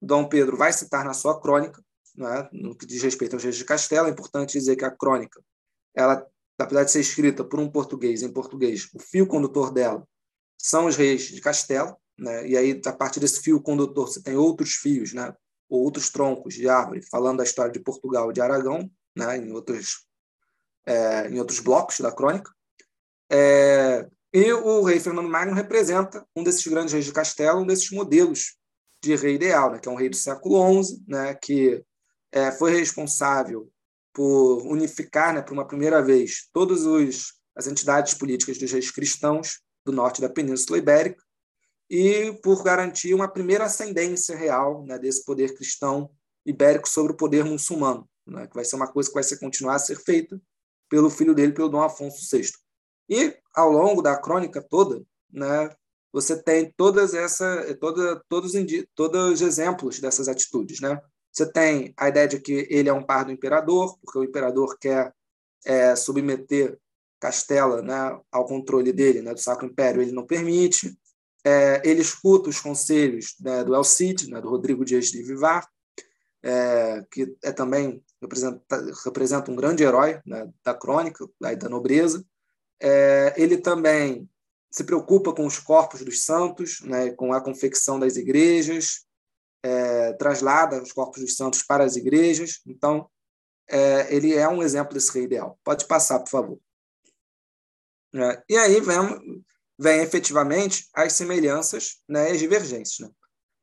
[0.00, 1.84] Dom Pedro vai citar na sua crônica,
[2.14, 4.08] né, no que diz respeito aos reis de Castela.
[4.08, 5.42] É importante dizer que a crônica,
[5.94, 6.24] ela,
[6.58, 10.06] apesar de ser escrita por um português em português, o fio condutor dela
[10.56, 12.46] são os reis de Castela, né?
[12.46, 15.34] E aí a partir desse fio condutor você tem outros fios, né?
[15.68, 19.36] Ou outros troncos de árvore falando da história de Portugal e de Aragão, né?
[19.36, 20.06] Em outros
[20.86, 22.52] é, em outros blocos da crônica.
[23.30, 27.90] É, e o rei Fernando Magno representa um desses grandes reis de Castela, um desses
[27.90, 28.56] modelos
[29.02, 29.78] de rei ideal, né?
[29.78, 31.34] Que é um rei do século XI, né?
[31.34, 31.84] Que
[32.32, 33.70] é, foi responsável
[34.12, 36.86] por unificar, né, por uma primeira vez, todas
[37.56, 41.23] as entidades políticas dos reis cristãos do norte da Península Ibérica
[41.88, 46.10] e por garantir uma primeira ascendência real né, desse poder cristão
[46.44, 49.76] ibérico sobre o poder muçulmano, né, que vai ser uma coisa que vai ser continuar
[49.76, 50.40] a ser feita
[50.88, 52.50] pelo filho dele, pelo Dom Afonso VI.
[53.08, 55.70] E ao longo da crônica toda, né,
[56.12, 58.52] você tem todas essa, toda, todos,
[58.94, 61.00] todos os exemplos dessas atitudes, né?
[61.32, 64.78] Você tem a ideia de que ele é um par do imperador, porque o imperador
[64.78, 65.12] quer
[65.64, 66.78] é, submeter
[67.18, 70.96] Castela né, ao controle dele, né, do Sacro Império, ele não permite.
[71.44, 75.68] É, ele escuta os conselhos né, do El Cid, né, do Rodrigo Dias de Vivar,
[76.42, 82.24] é, que é também representa, representa um grande herói né, da crônica, da, da nobreza.
[82.80, 84.28] É, ele também
[84.70, 89.04] se preocupa com os corpos dos santos, né, com a confecção das igrejas,
[89.62, 92.60] é, traslada os corpos dos santos para as igrejas.
[92.66, 93.08] Então,
[93.68, 95.58] é, ele é um exemplo desse rei ideal.
[95.62, 96.58] Pode passar, por favor.
[98.14, 99.44] É, e aí vem,
[99.78, 102.98] vem efetivamente as semelhanças né, e as divergências.
[102.98, 103.14] Né?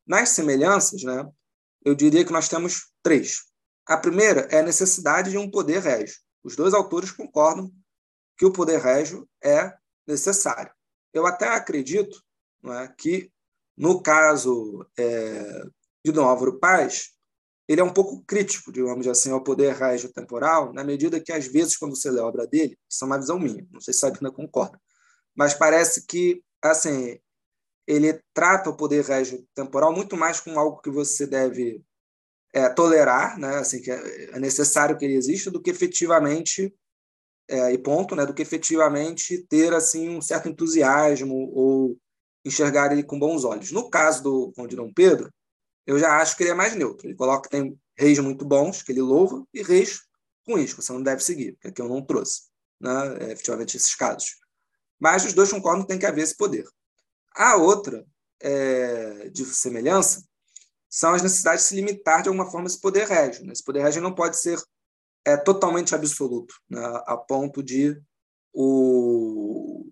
[0.06, 1.30] Nas semelhanças, né,
[1.86, 3.44] eu diria que nós temos três.
[3.86, 6.18] A primeira é a necessidade de um poder régio.
[6.44, 7.72] Os dois autores concordam
[8.38, 9.74] que o poder régio é
[10.08, 10.72] necessário.
[11.14, 12.22] Eu até acredito
[12.66, 13.32] é, que,
[13.78, 15.64] no caso é,
[16.04, 17.12] de Dom Álvaro Paz,
[17.68, 21.48] ele é um pouco crítico, digamos assim, ao poder régio temporal, na medida que, às
[21.48, 24.06] vezes, quando você lê a obra dele, isso é uma visão minha, não sei se
[24.06, 24.80] a Sabrina concorda,
[25.42, 27.20] mas parece que, assim,
[27.88, 31.84] ele trata o poder régio temporal muito mais como algo que você deve
[32.54, 33.56] é, tolerar, né?
[33.56, 36.72] assim, que é, é necessário que ele exista, do que efetivamente,
[37.50, 38.24] é, e ponto, né?
[38.24, 41.98] do que efetivamente ter assim um certo entusiasmo ou
[42.46, 43.72] enxergar ele com bons olhos.
[43.72, 45.34] No caso do Conde Dom Pedro,
[45.88, 47.08] eu já acho que ele é mais neutro.
[47.08, 50.02] Ele coloca que tem reis muito bons, que ele louva, e reis
[50.48, 52.44] ruins, que você não deve seguir, que aqui eu não trouxe,
[52.80, 53.18] né?
[53.22, 54.41] É, efetivamente, esses casos.
[55.02, 56.64] Mas os dois concordam que tem que haver esse poder.
[57.36, 58.06] A outra,
[58.40, 60.24] é, de semelhança,
[60.88, 63.44] são as necessidades de se limitar de alguma forma esse poder régio.
[63.44, 63.54] Né?
[63.54, 64.62] Esse poder régio não pode ser
[65.26, 66.82] é, totalmente absoluto, né?
[67.08, 68.00] a ponto de
[68.54, 69.90] o,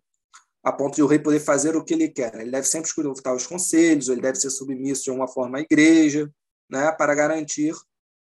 [0.64, 2.36] a ponto de o rei poder fazer o que ele quer.
[2.36, 6.32] Ele deve sempre escutar os conselhos, ele deve ser submisso de alguma forma à igreja,
[6.70, 7.74] né, para garantir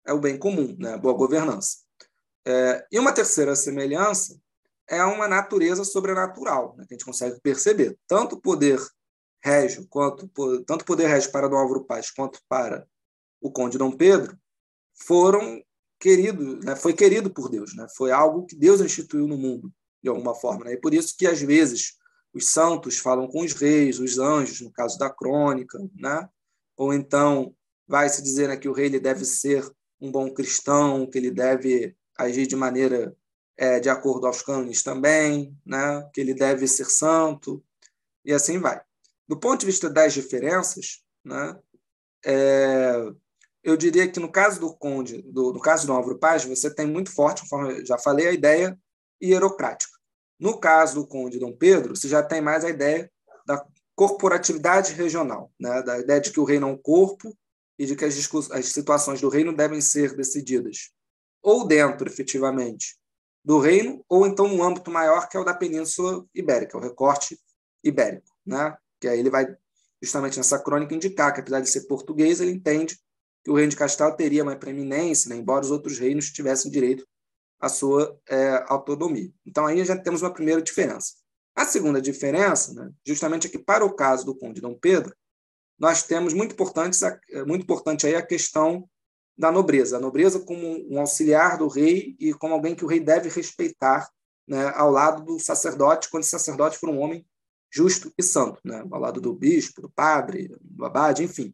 [0.06, 1.78] é, o bem comum, né, boa governança.
[2.46, 4.40] É, e uma terceira semelhança
[4.90, 7.98] é uma natureza sobrenatural, né, que a gente consegue perceber.
[8.08, 8.80] Tanto o poder
[9.44, 10.28] régio, quanto,
[10.66, 12.88] tanto o poder régio para Dom Álvaro Paz quanto para
[13.42, 14.38] o Conde Dom Pedro
[15.06, 15.62] foram
[16.00, 19.72] queridos, né, foi querido por Deus, né, foi algo que Deus instituiu no mundo,
[20.02, 20.66] de alguma forma.
[20.66, 21.98] Né, e por isso que, às vezes,
[22.34, 26.30] os santos falam com os reis, os anjos, no caso da crônica, né?
[26.76, 27.54] ou então
[27.88, 29.68] vai se dizer né, que o rei ele deve ser
[30.00, 33.16] um bom cristão, que ele deve agir de maneira
[33.58, 36.08] é, de acordo aos cânones também, né?
[36.14, 37.64] que ele deve ser santo,
[38.24, 38.80] e assim vai.
[39.28, 41.58] Do ponto de vista das diferenças, né?
[42.26, 42.94] É,
[43.64, 46.86] eu diria que no caso do Conde, do, no caso do Álvaro Paz, você tem
[46.86, 48.80] muito forte, conforme já falei, a ideia
[49.22, 49.92] hierocrática.
[50.40, 53.12] No caso do Conde Dom Pedro, você já tem mais a ideia
[53.46, 55.82] da corporatividade regional, né?
[55.82, 57.36] da ideia de que o reino é um corpo
[57.78, 58.18] e de que as,
[58.52, 60.92] as situações do reino devem ser decididas
[61.42, 62.98] ou dentro, efetivamente,
[63.48, 67.40] do reino, ou então no âmbito maior, que é o da Península Ibérica, o recorte
[67.82, 68.28] ibérico.
[68.46, 68.76] Né?
[69.00, 69.48] Que aí ele vai,
[70.02, 73.00] justamente nessa crônica, indicar que, apesar de ser português, ele entende
[73.46, 75.38] que o reino de Castelo teria uma preeminência, né?
[75.38, 77.08] embora os outros reinos tivessem direito
[77.58, 79.32] à sua é, autonomia.
[79.46, 81.14] Então, aí já temos uma primeira diferença.
[81.56, 85.16] A segunda diferença, né, justamente é que, para o caso do Conde Dom Pedro,
[85.80, 86.98] nós temos muito importante,
[87.48, 88.90] muito importante aí a questão
[89.38, 89.98] da nobreza.
[89.98, 94.10] A nobreza como um auxiliar do rei e como alguém que o rei deve respeitar
[94.48, 97.26] né, ao lado do sacerdote, quando o sacerdote for um homem
[97.72, 101.54] justo e santo, né, ao lado do bispo, do padre, do abade, enfim.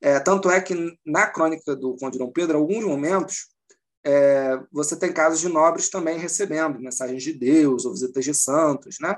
[0.00, 3.48] É, tanto é que na crônica do Conde Dom Pedro, em alguns momentos,
[4.04, 8.96] é, você tem casos de nobres também recebendo mensagens de Deus ou visitas de santos.
[9.00, 9.16] Né?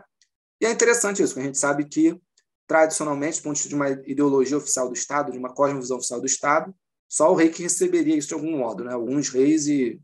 [0.61, 2.21] E é interessante isso, porque a gente sabe que,
[2.67, 6.75] tradicionalmente, do ponto de uma ideologia oficial do Estado, de uma cosmovisão oficial do Estado,
[7.09, 8.93] só o rei que receberia isso de algum modo, né?
[8.93, 10.01] Alguns reis e,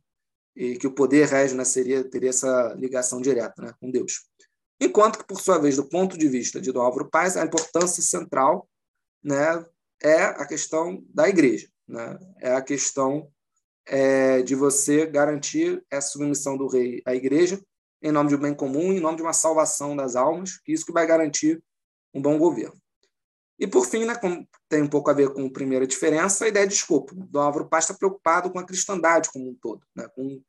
[0.56, 4.26] e que o poder régio né, seria teria essa ligação direta, né, com Deus.
[4.80, 8.02] Enquanto que, por sua vez, do ponto de vista de Dom Álvaro Paz, a importância
[8.02, 8.68] central,
[9.22, 9.64] né,
[10.02, 12.18] é a questão da igreja, né?
[12.40, 13.30] É a questão
[13.86, 17.60] é, de você garantir essa submissão do rei à igreja
[18.02, 20.84] em nome de um bem comum, em nome de uma salvação das almas, que isso
[20.84, 21.62] que vai garantir
[22.12, 22.74] um bom governo.
[23.62, 24.18] E, por fim, né,
[24.68, 27.14] tem um pouco a ver com a primeira diferença, a ideia de escopo.
[27.14, 30.42] Dom Álvaro Paz está preocupado com a cristandade como um todo, né, com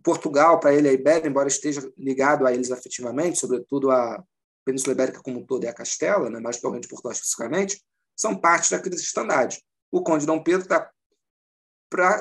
[0.00, 4.22] Portugal, para ele, a Ibéria, embora esteja ligado a eles afetivamente, sobretudo a
[4.64, 7.82] Península Ibérica como um todo e a Castela, né, mais provavelmente Portugal especificamente,
[8.14, 9.60] são parte da cristandade.
[9.90, 10.88] O Conde Dom Pedro está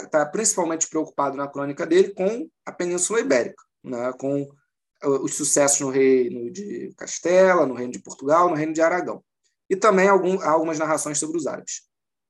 [0.09, 4.49] tá principalmente preocupado na crônica dele com a Península Ibérica, né, com
[5.03, 9.23] os sucessos no reino de Castela, no reino de Portugal, no reino de Aragão
[9.71, 11.83] e também algum, algumas narrações sobre os árabes.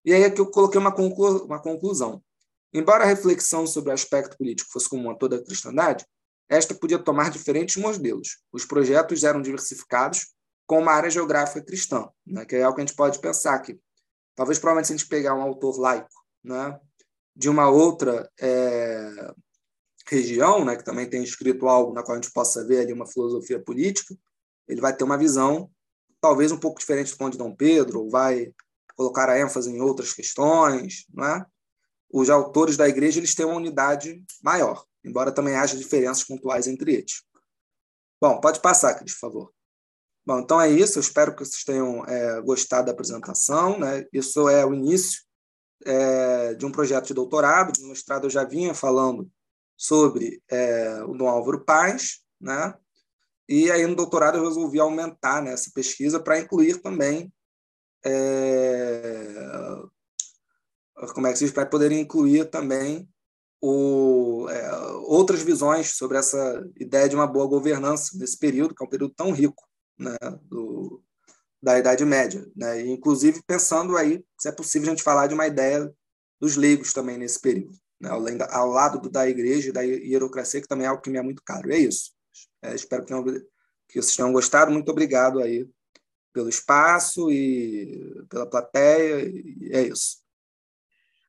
[0.05, 2.23] E aí é que eu coloquei uma, conclu, uma conclusão.
[2.71, 6.05] Embora a reflexão sobre o aspecto político fosse comum a toda a cristandade,
[6.47, 8.43] esta podia tomar diferentes modelos.
[8.53, 10.35] Os projetos eram diversificados
[10.67, 13.79] com uma área geográfica cristã, né, que é algo que a gente pode pensar que
[14.35, 16.11] talvez provavelmente se a gente pegar um autor laico
[16.43, 16.79] né,
[17.35, 19.33] de uma outra é,
[20.07, 23.07] região, né, que também tem escrito algo na qual a gente possa ver ali uma
[23.07, 24.15] filosofia política,
[24.67, 25.71] ele vai ter uma visão
[26.21, 28.53] talvez um pouco diferente do Conde Dom Pedro, vai
[28.95, 31.45] colocar a ênfase em outras questões, não é?
[32.13, 36.93] Os autores da igreja eles têm uma unidade maior, embora também haja diferenças pontuais entre
[36.93, 37.23] eles.
[38.21, 39.53] Bom, pode passar, Cris, por favor.
[40.25, 40.99] Bom, então é isso.
[40.99, 43.79] Eu espero que vocês tenham é, gostado da apresentação.
[43.79, 44.05] Né?
[44.13, 45.21] Isso é o início
[45.83, 47.73] é, de um projeto de doutorado.
[47.81, 49.27] No mestrado eu já vinha falando
[49.75, 52.75] sobre é, o Dom Álvaro Paz, né?
[53.47, 57.31] E aí, no doutorado, eu resolvi aumentar né, essa pesquisa para incluir também.
[58.05, 59.31] É,
[61.13, 61.53] como é que se diz?
[61.53, 63.07] Para poder incluir também
[63.61, 64.71] o, é,
[65.05, 69.13] outras visões sobre essa ideia de uma boa governança nesse período, que é um período
[69.13, 69.63] tão rico
[69.97, 71.03] né, do,
[71.61, 72.45] da Idade Média.
[72.55, 72.81] Né?
[72.81, 75.93] E, inclusive, pensando aí se é possível a gente falar de uma ideia
[76.39, 78.09] dos leigos também nesse período, né?
[78.35, 81.21] da, ao lado da igreja e da hierocracia, que também é algo que me é
[81.21, 81.69] muito caro.
[81.69, 82.10] E é isso.
[82.61, 84.71] É, espero que, tenham, que vocês tenham gostado.
[84.71, 85.67] Muito obrigado aí
[86.33, 89.27] pelo espaço e pela plateia.
[89.27, 90.21] E é isso.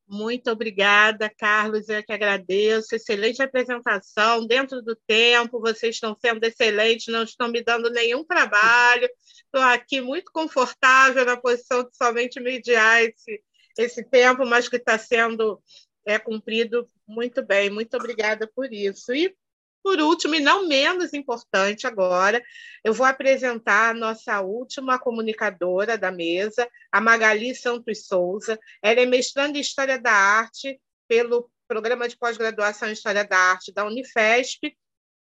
[0.07, 1.89] Muito obrigada, Carlos.
[1.89, 2.95] Eu que agradeço.
[2.95, 5.59] Excelente apresentação, dentro do tempo.
[5.59, 9.09] Vocês estão sendo excelentes, não estão me dando nenhum trabalho.
[9.45, 13.41] Estou aqui muito confortável na posição de somente mediar esse,
[13.77, 15.61] esse tempo, mas que está sendo
[16.05, 17.69] é, cumprido muito bem.
[17.69, 19.13] Muito obrigada por isso.
[19.13, 19.35] E
[19.83, 22.41] por último, e não menos importante agora,
[22.83, 28.57] eu vou apresentar a nossa última comunicadora da mesa, a Magali Santos Souza.
[28.81, 33.73] Ela é mestranda em História da Arte pelo Programa de Pós-Graduação em História da Arte
[33.73, 34.75] da Unifesp,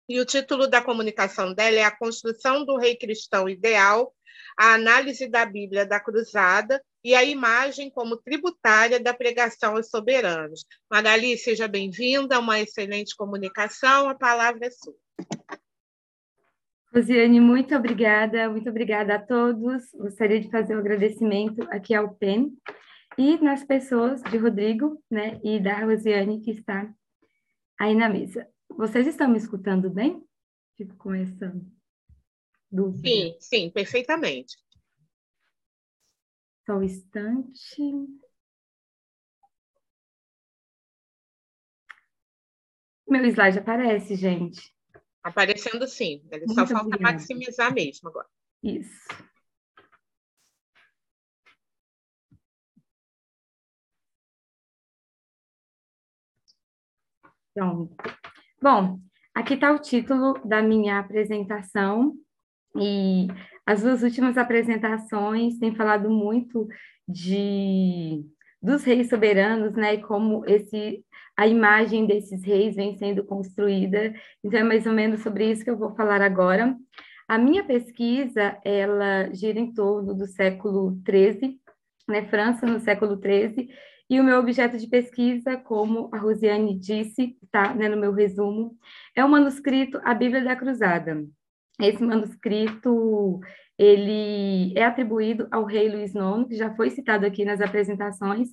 [0.08, 4.14] e o título da comunicação dela é A Construção do Rei Cristão Ideal,
[4.58, 10.64] a análise da Bíblia da Cruzada e a imagem como tributária da pregação aos soberanos.
[10.90, 14.94] Magali, seja bem-vinda, uma excelente comunicação, a palavra é sua.
[16.94, 19.90] Rosiane, muito obrigada, muito obrigada a todos.
[19.94, 22.52] Gostaria de fazer um agradecimento aqui ao PEN
[23.16, 26.92] e nas pessoas de Rodrigo né, e da Rosiane que está
[27.80, 28.46] aí na mesa.
[28.68, 30.22] Vocês estão me escutando bem?
[30.76, 31.54] Fico com essa
[32.70, 33.08] dúvida.
[33.08, 34.56] Sim, sim, perfeitamente.
[36.64, 37.82] Só um instante.
[43.09, 44.72] Meu slide aparece, gente.
[45.22, 46.22] Aparecendo sim.
[46.30, 47.14] Ele só falta obrigada.
[47.14, 48.28] maximizar mesmo agora.
[48.62, 49.06] Isso.
[57.55, 57.94] Pronto.
[58.62, 59.01] Bom,
[59.34, 62.14] aqui está o título da minha apresentação
[62.77, 63.28] e
[63.66, 66.69] as duas últimas apresentações têm falado muito
[67.07, 68.24] de
[68.62, 71.05] dos reis soberanos, né, e como esse
[71.36, 74.15] a imagem desses reis vem sendo construída.
[74.44, 76.77] Então é mais ou menos sobre isso que eu vou falar agora.
[77.27, 81.59] A minha pesquisa, ela gira em torno do século XIII,
[82.09, 83.69] né, França no século XIII,
[84.11, 88.77] e o meu objeto de pesquisa, como a Rosiane disse, tá, né, no meu resumo,
[89.16, 91.24] é o manuscrito A Bíblia da Cruzada.
[91.81, 93.40] Esse manuscrito
[93.78, 98.49] ele é atribuído ao rei Luís IX, que já foi citado aqui nas apresentações,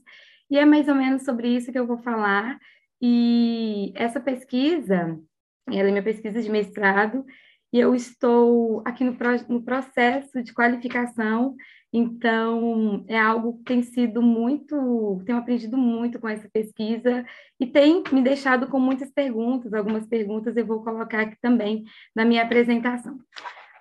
[0.50, 2.58] e é mais ou menos sobre isso que eu vou falar.
[3.02, 5.20] E essa pesquisa,
[5.68, 7.26] ela é minha pesquisa de mestrado,
[7.72, 9.16] e eu estou aqui no,
[9.48, 11.56] no processo de qualificação,
[11.92, 17.26] então é algo que tem sido muito, tenho aprendido muito com essa pesquisa
[17.60, 21.84] e tem me deixado com muitas perguntas, algumas perguntas eu vou colocar aqui também
[22.16, 23.16] na minha apresentação.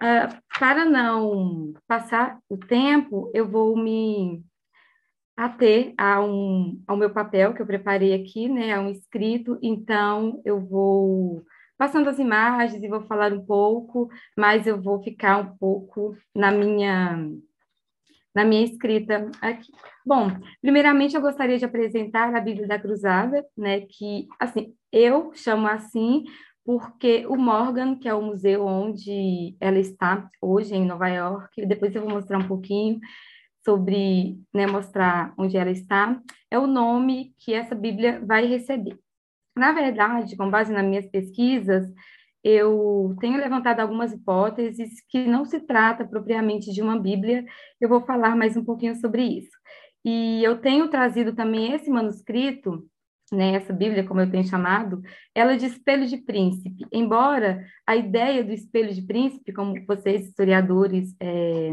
[0.01, 4.43] Uh, para não passar o tempo, eu vou me
[5.36, 10.40] ater a um, ao meu papel que eu preparei aqui, né, a um escrito, então
[10.44, 11.44] eu vou
[11.76, 16.51] passando as imagens e vou falar um pouco, mas eu vou ficar um pouco na
[16.51, 17.30] minha
[18.34, 19.70] na minha escrita aqui.
[20.05, 20.30] Bom,
[20.60, 26.24] primeiramente eu gostaria de apresentar a Bíblia da Cruzada, né, que assim, eu chamo assim
[26.64, 31.94] porque o Morgan, que é o museu onde ela está hoje em Nova York, depois
[31.94, 33.00] eu vou mostrar um pouquinho
[33.64, 38.98] sobre, né, mostrar onde ela está, é o nome que essa Bíblia vai receber.
[39.56, 41.90] Na verdade, com base nas minhas pesquisas,
[42.43, 47.44] eu tenho levantado algumas hipóteses que não se trata propriamente de uma Bíblia,
[47.81, 49.56] eu vou falar mais um pouquinho sobre isso.
[50.05, 52.86] E eu tenho trazido também esse manuscrito,
[53.32, 55.02] né, essa Bíblia, como eu tenho chamado,
[55.35, 56.86] ela é de espelho de príncipe.
[56.93, 61.73] Embora a ideia do espelho de príncipe, como vocês, historiadores, é,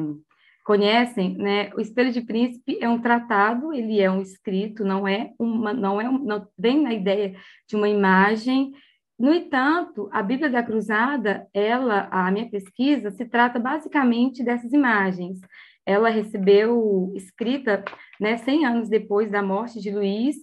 [0.65, 1.69] conhecem, né?
[1.75, 6.01] O Espelho de Príncipe é um tratado, ele é um escrito, não é uma, não
[6.01, 7.35] é, não vem na ideia
[7.69, 8.73] de uma imagem.
[9.17, 15.39] No entanto, a Bíblia da Cruzada, ela, a minha pesquisa, se trata basicamente dessas imagens.
[15.85, 17.83] Ela recebeu escrita,
[18.19, 20.35] né, 100 anos depois da morte de Luís,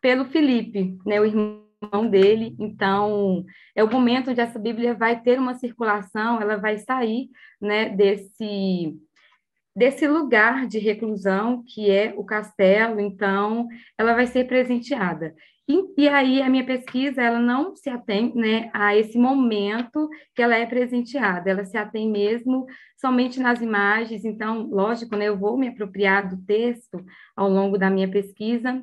[0.00, 2.54] pelo Felipe, né, o irmão dele.
[2.60, 7.28] Então, é o momento onde essa Bíblia vai ter uma circulação, ela vai sair,
[7.60, 8.94] né, desse
[9.76, 13.66] desse lugar de reclusão que é o castelo, então
[13.98, 15.34] ela vai ser presenteada.
[15.66, 20.42] E, e, aí a minha pesquisa ela não se atém né, a esse momento que
[20.42, 22.66] ela é presenteada, ela se atém mesmo
[22.98, 24.26] somente nas imagens.
[24.26, 27.02] Então, lógico, né, eu vou me apropriar do texto
[27.34, 28.82] ao longo da minha pesquisa,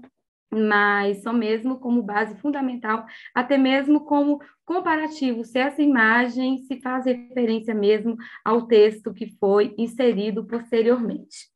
[0.52, 7.06] mas só mesmo como base fundamental, até mesmo como comparativo, se essa imagem se faz
[7.06, 11.51] referência mesmo ao texto que foi inserido posteriormente.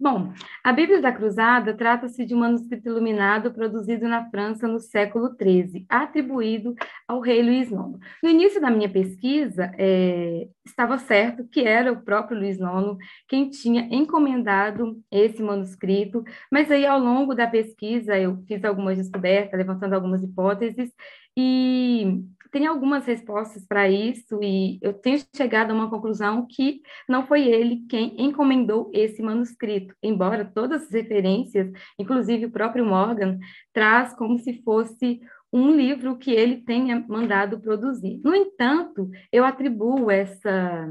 [0.00, 5.34] Bom, a Bíblia da Cruzada trata-se de um manuscrito iluminado produzido na França no século
[5.34, 6.72] XIII, atribuído
[7.08, 7.98] ao rei Luís IX.
[8.22, 12.96] No início da minha pesquisa, é, estava certo que era o próprio Luís IX
[13.26, 19.58] quem tinha encomendado esse manuscrito, mas aí ao longo da pesquisa eu fiz algumas descobertas,
[19.58, 20.92] levantando algumas hipóteses,
[21.36, 27.26] e tem algumas respostas para isso e eu tenho chegado a uma conclusão que não
[27.26, 33.38] foi ele quem encomendou esse manuscrito, embora todas as referências, inclusive o próprio Morgan,
[33.72, 35.20] traz como se fosse
[35.52, 38.20] um livro que ele tenha mandado produzir.
[38.22, 40.88] No entanto, eu atribuo essa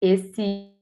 [0.00, 0.75] esse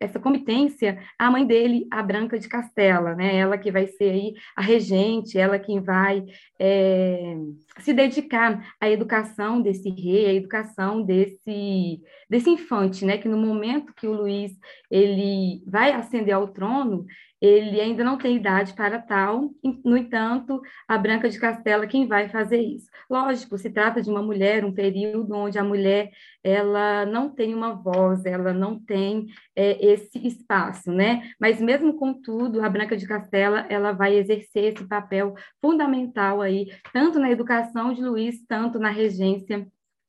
[0.00, 3.36] essa comitência à mãe dele, a Branca de Castela, né?
[3.36, 6.24] Ela que vai ser aí a regente, ela que vai
[6.58, 7.36] é,
[7.78, 13.18] se dedicar à educação desse rei, à educação desse desse infante, né?
[13.18, 14.52] Que no momento que o Luiz
[14.90, 17.04] ele vai ascender ao trono,
[17.46, 19.50] ele ainda não tem idade para tal,
[19.84, 22.88] no entanto, a Branca de Castela quem vai fazer isso.
[23.10, 26.10] Lógico, se trata de uma mulher, um período onde a mulher
[26.42, 31.30] ela não tem uma voz, ela não tem é, esse espaço, né?
[31.38, 37.18] Mas mesmo contudo, a Branca de Castela ela vai exercer esse papel fundamental aí, tanto
[37.18, 39.66] na educação de Luís, tanto na regência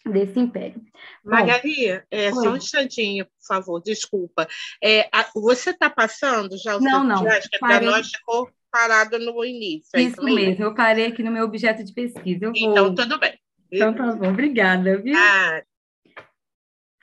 [0.10, 0.82] desse império.
[1.23, 4.48] Magali, é, só um instantinho, por favor, desculpa.
[4.84, 9.44] É, a, você está passando já o não, não, que para nós ficou parado no
[9.44, 9.90] início.
[9.95, 10.40] É isso, mesmo.
[10.40, 12.45] mesmo, eu parei aqui no meu objeto de pesquisa.
[12.45, 13.40] Eu então, tudo bem.
[13.72, 14.98] Então, tá bom, obrigada.
[15.02, 15.15] Viu?
[15.18, 15.61] Ah.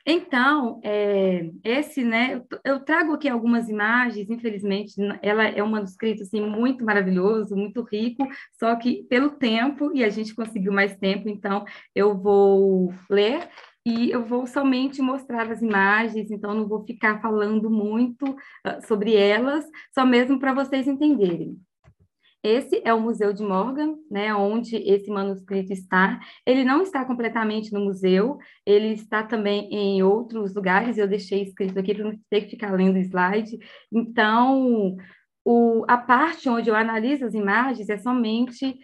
[0.04, 6.40] Então, é, esse, né, eu, trago aqui algumas imagens, infelizmente, ela é um manuscrito, assim,
[6.40, 8.26] muito maravilhoso, muito rico,
[8.58, 11.64] só que pelo tempo, e a gente conseguiu mais tempo, então
[11.94, 13.48] eu vou ler
[13.86, 19.14] e eu vou somente mostrar as imagens, então não vou ficar falando muito uh, sobre
[19.14, 19.64] elas,
[19.94, 21.56] só mesmo para vocês entenderem.
[22.42, 26.18] Esse é o Museu de Morgan, né, onde esse manuscrito está.
[26.44, 31.78] Ele não está completamente no museu, ele está também em outros lugares, eu deixei escrito
[31.78, 33.58] aqui para não ter que ficar lendo o slide.
[33.92, 34.96] Então,
[35.44, 38.76] o, a parte onde eu analiso as imagens é somente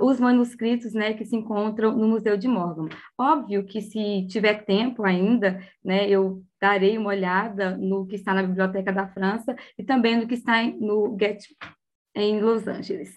[0.00, 2.88] os manuscritos né, que se encontram no Museu de Morgan.
[3.18, 8.42] Óbvio que, se tiver tempo ainda, né, eu darei uma olhada no que está na
[8.42, 11.44] Biblioteca da França e também no que está no Get
[12.14, 13.14] em Los Angeles.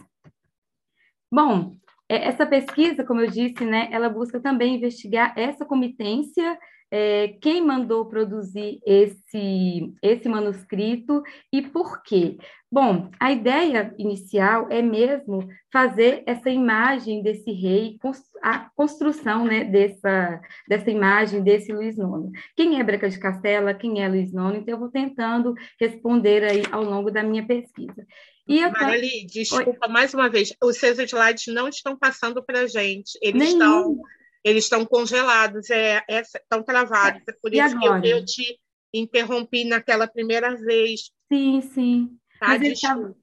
[1.31, 1.75] Bom,
[2.09, 6.57] é, essa pesquisa, como eu disse, né, ela busca também investigar essa comitência,
[6.89, 11.21] é, quem mandou produzir esse, esse manuscrito
[11.51, 12.37] e por quê.
[12.71, 17.97] Bom, a ideia inicial é mesmo fazer essa imagem desse rei,
[18.41, 22.31] a construção né, dessa, dessa imagem desse Luiz IX.
[22.55, 24.55] Quem é Branca de Castela, quem é Luiz IX?
[24.55, 28.05] Então, eu vou tentando responder aí ao longo da minha pesquisa.
[28.47, 29.91] E eu Marali, desculpa Oi.
[29.91, 33.53] mais uma vez, os seus slides não estão passando para a gente, eles Nenhum.
[33.53, 34.01] estão
[34.43, 38.01] eles estão congelados, é, é, estão travados, é por e isso agora?
[38.01, 38.59] que eu, eu, te
[38.93, 41.11] interrompi naquela primeira vez.
[41.27, 42.17] Sim, sim.
[42.39, 43.13] Tá, mas estava,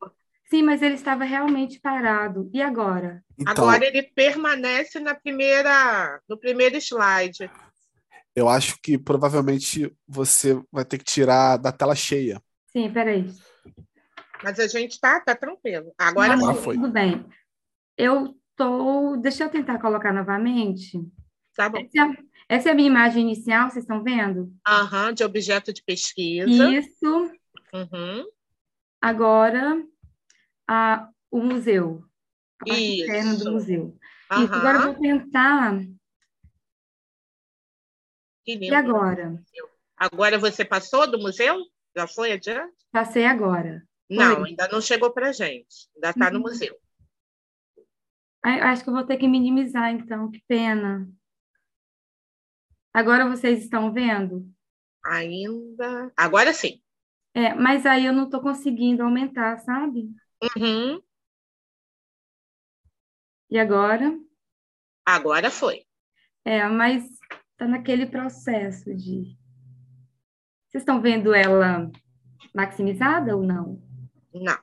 [0.51, 2.51] sim, mas ele estava realmente parado.
[2.52, 3.24] E agora?
[3.38, 7.51] Então, agora ele permanece na primeira, no primeiro slide.
[8.36, 12.42] Eu acho que provavelmente você vai ter que tirar da tela cheia.
[12.66, 13.32] Sim, peraí.
[14.45, 15.95] Mas a gente tá, tá tranquilo.
[15.97, 16.77] Agora Não, foi.
[16.77, 17.25] Tudo bem.
[17.97, 19.16] Eu tô.
[19.16, 21.01] Deixa eu tentar colocar novamente.
[21.57, 21.79] Tá bom.
[21.79, 22.16] Essa é,
[22.47, 24.55] essa é a minha imagem inicial, vocês estão vendo?
[24.69, 26.71] Aham, de objeto de pesquisa.
[26.71, 27.33] Isso.
[27.73, 28.27] Uhum.
[29.01, 29.83] Agora,
[30.69, 32.05] a, o museu.
[32.61, 33.99] A parte interna do museu.
[34.31, 34.45] Uhum.
[34.45, 35.81] Isso, agora eu vou tentar.
[38.47, 39.43] E agora?
[39.97, 41.57] Agora você passou do museu?
[41.97, 42.75] Já foi adiante?
[42.93, 43.83] Passei agora.
[44.09, 44.51] Não, Oi.
[44.51, 45.89] ainda não chegou para gente.
[45.94, 46.43] Ainda está no uhum.
[46.43, 46.78] museu.
[48.43, 50.31] Acho que eu vou ter que minimizar, então.
[50.31, 51.09] Que pena.
[52.93, 54.47] Agora vocês estão vendo?
[55.05, 56.12] Ainda.
[56.16, 56.82] Agora sim.
[57.35, 60.09] É, mas aí eu não estou conseguindo aumentar, sabe?
[60.56, 61.02] Uhum.
[63.51, 64.16] E agora?
[65.05, 65.85] Agora foi.
[66.44, 67.05] É, mas
[67.52, 69.36] está naquele processo de.
[70.68, 71.90] Vocês estão vendo ela
[72.55, 73.82] maximizada ou não?
[74.35, 74.59] Não.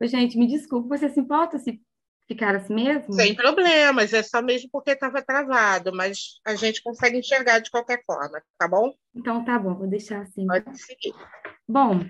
[0.00, 1.78] Oi, gente, me desculpa, você se importa se
[2.26, 3.12] ficar assim mesmo?
[3.12, 8.02] Sem problemas, é só mesmo porque estava travado, mas a gente consegue enxergar de qualquer
[8.06, 8.94] forma, tá bom?
[9.14, 10.46] Então tá bom, vou deixar assim.
[10.46, 11.12] Pode seguir.
[11.68, 12.00] Bom,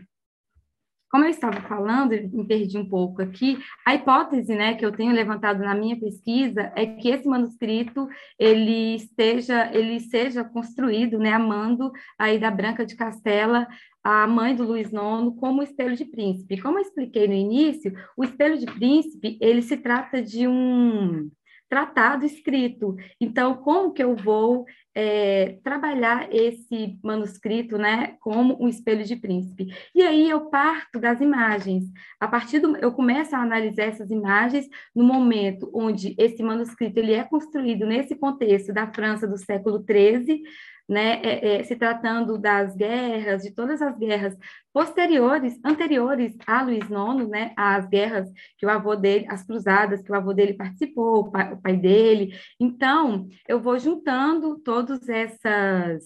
[1.11, 5.13] como eu estava falando, me perdi um pouco aqui, a hipótese né, que eu tenho
[5.13, 8.09] levantado na minha pesquisa é que esse manuscrito
[8.39, 13.67] ele esteja, ele seja construído, né, amando aí da Branca de Castela,
[14.03, 16.61] a mãe do Luiz IX, como espelho de príncipe.
[16.61, 21.31] Como eu expliquei no início, o espelho de príncipe, ele se trata de um
[21.71, 22.97] tratado escrito.
[23.21, 29.69] Então, como que eu vou é, trabalhar esse manuscrito, né, como um espelho de príncipe?
[29.95, 31.85] E aí eu parto das imagens.
[32.19, 37.13] A partir do, eu começo a analisar essas imagens no momento onde esse manuscrito ele
[37.13, 40.43] é construído nesse contexto da França do século XIII,
[40.91, 44.37] né, é, é, se tratando das guerras, de todas as guerras
[44.73, 50.11] posteriores, anteriores a Luís IX, né, as guerras que o avô dele, as cruzadas que
[50.11, 52.35] o avô dele participou, o pai, o pai dele.
[52.59, 56.03] Então, eu vou juntando todos essas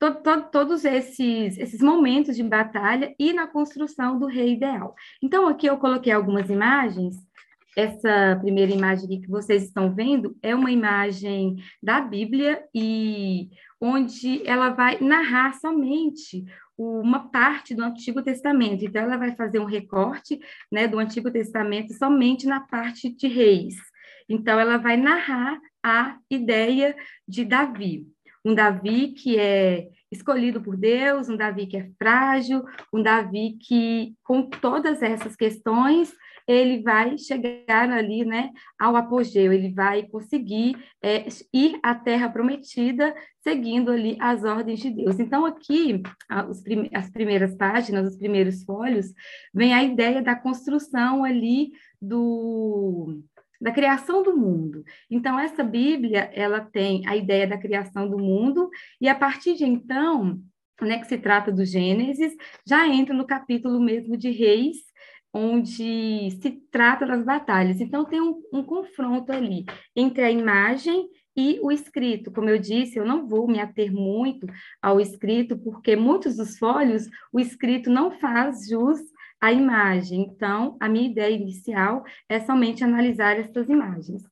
[0.00, 4.92] to, to, todos esses, esses momentos de batalha e na construção do rei ideal.
[5.22, 7.14] Então, aqui eu coloquei algumas imagens
[7.76, 13.48] essa primeira imagem que vocês estão vendo é uma imagem da Bíblia e
[13.80, 16.44] onde ela vai narrar somente
[16.76, 18.84] uma parte do Antigo Testamento.
[18.84, 20.40] Então, ela vai fazer um recorte
[20.70, 23.76] né, do Antigo Testamento somente na parte de reis.
[24.28, 26.96] Então, ela vai narrar a ideia
[27.28, 28.06] de Davi.
[28.44, 34.14] Um Davi que é escolhido por Deus, um Davi que é frágil, um Davi que,
[34.22, 36.12] com todas essas questões,
[36.46, 43.14] ele vai chegar ali, né, ao apogeu, ele vai conseguir é, ir à terra prometida
[43.42, 45.18] seguindo ali as ordens de Deus.
[45.18, 46.02] Então, aqui,
[46.92, 49.12] as primeiras páginas, os primeiros folhos,
[49.52, 53.22] vem a ideia da construção ali do
[53.60, 54.84] da criação do mundo.
[55.10, 58.68] Então, essa Bíblia, ela tem a ideia da criação do mundo,
[59.00, 60.38] e a partir de então,
[60.82, 62.34] né, que se trata do Gênesis,
[62.66, 64.76] já entra no capítulo mesmo de Reis,
[65.34, 67.80] onde se trata das batalhas.
[67.80, 69.64] Então, tem um, um confronto ali
[69.96, 72.30] entre a imagem e o escrito.
[72.30, 74.46] Como eu disse, eu não vou me ater muito
[74.80, 79.00] ao escrito, porque muitos dos folhos, o escrito não faz jus
[79.40, 80.20] à imagem.
[80.22, 84.22] Então, a minha ideia inicial é somente analisar essas imagens.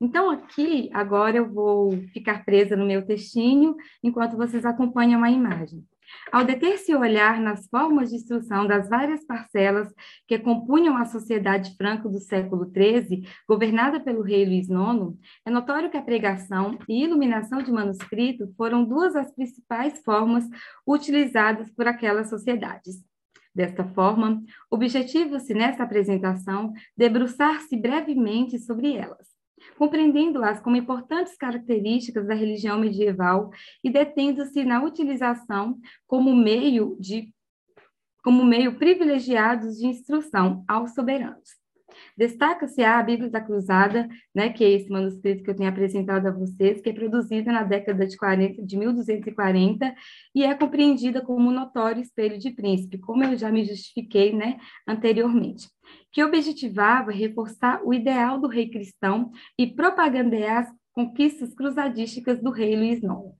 [0.00, 5.84] Então, aqui, agora eu vou ficar presa no meu textinho, enquanto vocês acompanham a imagem.
[6.30, 9.92] Ao deter-se olhar nas formas de instrução das várias parcelas
[10.26, 15.16] que compunham a sociedade franca do século XIII, governada pelo rei Luís IX,
[15.46, 20.44] é notório que a pregação e iluminação de manuscrito foram duas das principais formas
[20.86, 23.02] utilizadas por aquelas sociedades.
[23.54, 29.37] Desta forma, objetivo-se nesta apresentação debruçar-se brevemente sobre elas
[29.76, 33.50] compreendendo-as como importantes características da religião medieval
[33.82, 37.32] e detendo-se na utilização como meio de
[38.22, 41.58] como meio privilegiados de instrução aos soberanos.
[42.16, 46.30] Destaca-se a Bíblia da Cruzada, né, que é esse manuscrito que eu tenho apresentado a
[46.30, 49.94] vocês, que é produzida na década de, 40, de 1240
[50.34, 54.58] e é compreendida como um notório espelho de príncipe, como eu já me justifiquei né,
[54.86, 55.68] anteriormente,
[56.12, 62.76] que objetivava reforçar o ideal do rei cristão e propagandear as conquistas cruzadísticas do rei
[62.76, 63.34] Luís IX.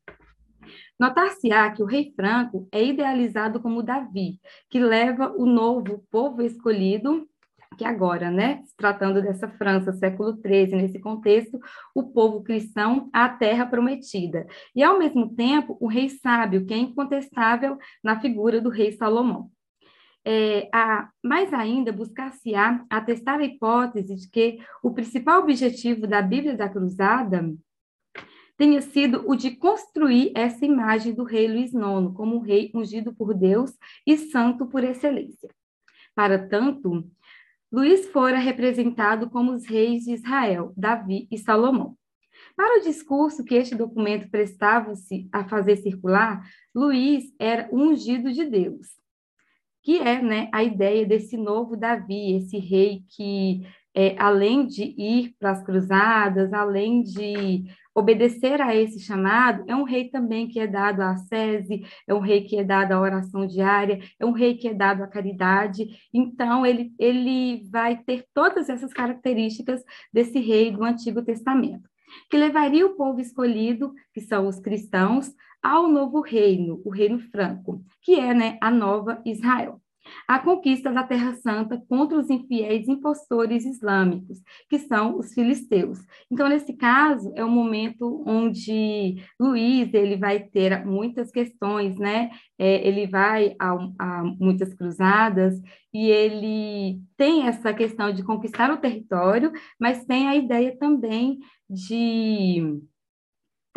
[0.99, 7.29] Notar-se-á que o rei Franco é idealizado como Davi, que leva o novo povo escolhido
[7.79, 11.61] que agora, né, tratando dessa França, século XIII, nesse contexto,
[11.95, 14.47] o povo cristão à terra prometida.
[14.75, 19.49] E, ao mesmo tempo, o rei sábio, que é incontestável na figura do rei Salomão.
[20.31, 26.55] É, a, mais ainda, buscar-se-á atestar a hipótese de que o principal objetivo da Bíblia
[26.55, 27.51] da Cruzada
[28.55, 33.15] tenha sido o de construir essa imagem do rei Luís IX como um rei ungido
[33.15, 33.73] por Deus
[34.07, 35.49] e santo por excelência.
[36.15, 37.11] Para tanto,
[37.73, 41.97] Luís fora representado como os reis de Israel, Davi e Salomão.
[42.55, 48.98] Para o discurso que este documento prestava-se a fazer circular, Luís era ungido de Deus,
[49.89, 55.35] que é né, a ideia desse novo Davi, esse rei que, é, além de ir
[55.41, 60.67] para as cruzadas, além de obedecer a esse chamado, é um rei também que é
[60.67, 64.59] dado à sese, é um rei que é dado à oração diária, é um rei
[64.59, 65.87] que é dado à caridade.
[66.13, 69.83] Então, ele, ele vai ter todas essas características
[70.13, 71.89] desse rei do Antigo Testamento,
[72.31, 75.33] que levaria o povo escolhido, que são os cristãos,
[75.63, 79.81] ao novo reino, o reino franco, que é né, a nova Israel
[80.27, 85.99] a conquista da Terra Santa contra os infiéis impostores islâmicos, que são os filisteus.
[86.31, 92.31] Então, nesse caso, é um momento onde Luís ele vai ter muitas questões, né?
[92.59, 95.61] É, ele vai a, a muitas cruzadas
[95.93, 102.81] e ele tem essa questão de conquistar o território, mas tem a ideia também de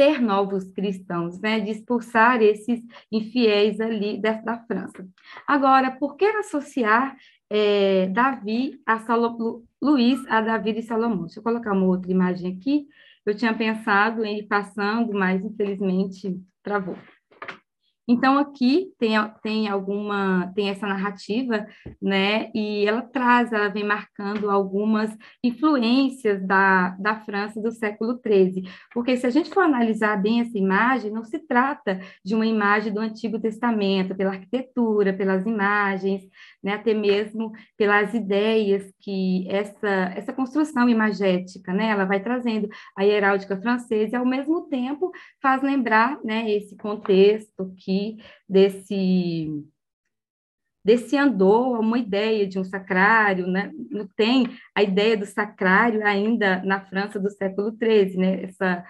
[0.02, 5.08] ter novos cristãos, né, de expulsar esses infiéis ali da, da França.
[5.48, 7.16] Agora, por que associar
[7.48, 11.26] é, Davi a Salomão, Luís a Davi e Salomão?
[11.26, 12.88] Deixa eu colocar uma outra imagem aqui.
[13.24, 16.98] Eu tinha pensado em ir passando, mas infelizmente travou.
[18.12, 21.66] Então, aqui tem, tem alguma, tem essa narrativa,
[22.02, 28.70] né, e ela traz, ela vem marcando algumas influências da, da França do século XIII,
[28.94, 32.94] porque se a gente for analisar bem essa imagem, não se trata de uma imagem
[32.94, 36.22] do Antigo Testamento, pela arquitetura, pelas imagens,
[36.62, 42.68] né, até mesmo pelas ideias que essa, essa construção imagética, né, ela vai trazendo.
[42.98, 45.12] A heráldica francesa e, ao mesmo tempo,
[45.42, 48.01] faz lembrar, né, esse contexto que
[48.48, 49.50] desse
[50.84, 53.72] desse andor uma ideia de um sacrário, né?
[53.92, 58.44] Não tem a ideia do sacrário ainda na França do século XIII, né?
[58.44, 58.84] Essa,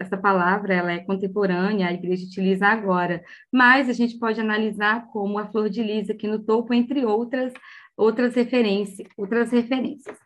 [0.00, 3.22] essa palavra ela é contemporânea, a igreja utiliza agora,
[3.52, 7.52] mas a gente pode analisar como a flor de lis aqui no topo, entre outras
[7.96, 10.16] outras referências, outras referências.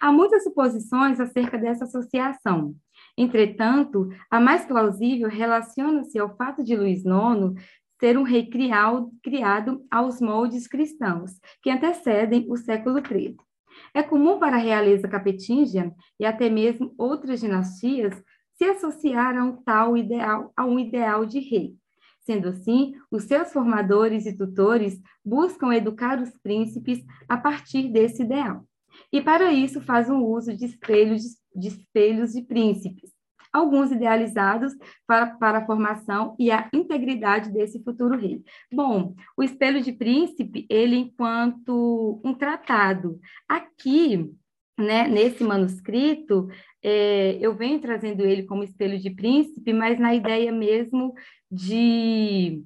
[0.00, 2.74] Há muitas suposições acerca dessa associação.
[3.20, 7.52] Entretanto, a mais plausível relaciona-se ao fato de Luís IX
[8.00, 11.32] ser um rei criado, criado aos moldes cristãos,
[11.62, 13.36] que antecedem o século XIII.
[13.92, 18.14] É comum para a realeza capetingia e até mesmo outras dinastias
[18.54, 21.74] se associar a um tal ideal, a um ideal de rei.
[22.20, 28.64] Sendo assim, os seus formadores e tutores buscam educar os príncipes a partir desse ideal.
[29.12, 33.10] E para isso faz um uso de espelhos de, espelhos de príncipes,
[33.52, 34.72] alguns idealizados
[35.06, 38.42] para, para a formação e a integridade desse futuro rei.
[38.72, 43.18] Bom, o espelho de príncipe, ele enquanto um tratado.
[43.48, 44.30] Aqui,
[44.78, 46.48] né, nesse manuscrito,
[46.82, 51.12] é, eu venho trazendo ele como espelho de príncipe, mas na ideia mesmo
[51.50, 52.64] de,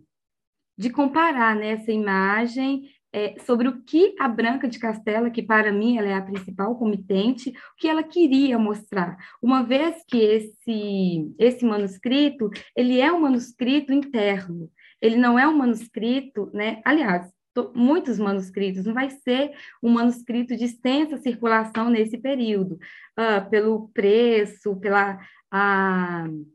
[0.79, 2.83] de comparar né, essa imagem
[3.15, 6.77] é, sobre o que a Branca de Castela, que para mim ela é a principal
[6.77, 13.21] comitente, o que ela queria mostrar, uma vez que esse, esse manuscrito, ele é um
[13.21, 14.69] manuscrito interno,
[15.01, 16.83] ele não é um manuscrito, né?
[16.85, 17.33] aliás,
[17.73, 22.81] muitos manuscritos, não vai ser um manuscrito de extensa circulação nesse período,
[23.17, 25.21] uh, pelo preço, pela...
[25.55, 26.53] Uh,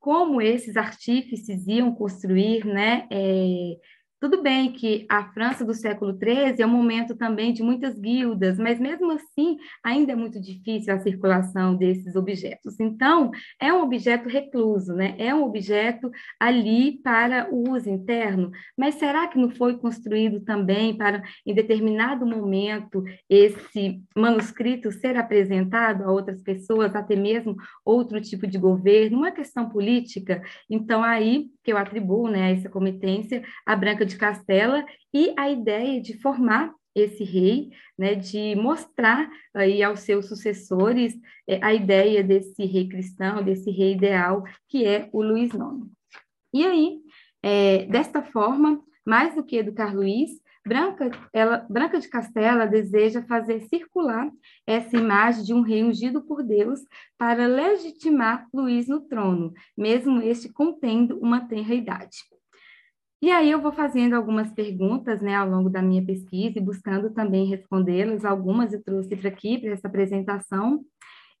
[0.00, 3.78] como esses artífices iam construir né, é,
[4.24, 8.58] tudo bem que a França do século XIII é um momento também de muitas guildas,
[8.58, 12.80] mas mesmo assim ainda é muito difícil a circulação desses objetos.
[12.80, 13.30] Então,
[13.60, 15.14] é um objeto recluso, né?
[15.18, 16.10] é um objeto
[16.40, 22.24] ali para o uso interno, mas será que não foi construído também para, em determinado
[22.24, 29.32] momento, esse manuscrito ser apresentado a outras pessoas, até mesmo outro tipo de governo, uma
[29.32, 30.42] questão política?
[30.70, 35.50] Então, aí que eu atribuo né, essa comitência a Branca de de Castela e a
[35.50, 41.14] ideia de formar esse rei, né, de mostrar aí aos seus sucessores
[41.46, 45.90] é, a ideia desse rei cristão, desse rei ideal, que é o Luís IX.
[46.52, 46.98] E aí,
[47.42, 50.30] é, desta forma, mais do que educar Luís,
[50.66, 54.30] Branca, ela, Branca de Castela deseja fazer circular
[54.66, 56.80] essa imagem de um rei ungido por Deus
[57.18, 62.16] para legitimar Luís no trono, mesmo este contendo uma tenra idade.
[63.24, 67.08] E aí eu vou fazendo algumas perguntas, né, ao longo da minha pesquisa e buscando
[67.08, 68.22] também respondê-las.
[68.22, 70.84] Algumas eu trouxe para aqui, para essa apresentação.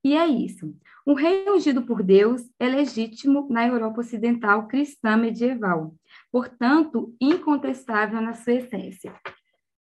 [0.02, 0.74] E é isso.
[1.06, 5.94] Um rei ungido por Deus é legítimo na Europa Ocidental cristã medieval,
[6.32, 9.14] portanto, incontestável na sua essência.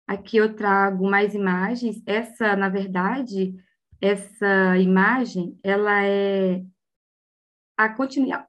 [0.07, 2.01] Aqui eu trago mais imagens.
[2.07, 3.53] Essa, na verdade,
[4.01, 6.63] essa imagem, ela é
[7.77, 8.47] a continuidade.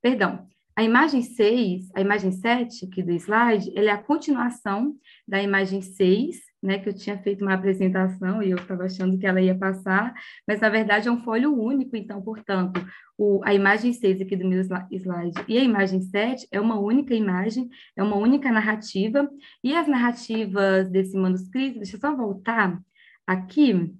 [0.00, 0.48] Perdão,
[0.78, 4.94] a imagem 6, a imagem 7 aqui do slide, ela é a continuação
[5.26, 9.26] da imagem 6, né, que eu tinha feito uma apresentação e eu estava achando que
[9.26, 10.14] ela ia passar,
[10.46, 12.80] mas na verdade é um folho único, então, portanto,
[13.18, 17.12] o, a imagem 6 aqui do meu slide e a imagem 7 é uma única
[17.12, 19.28] imagem, é uma única narrativa,
[19.64, 22.80] e as narrativas desse manuscrito, deixa eu só voltar
[23.26, 23.92] aqui,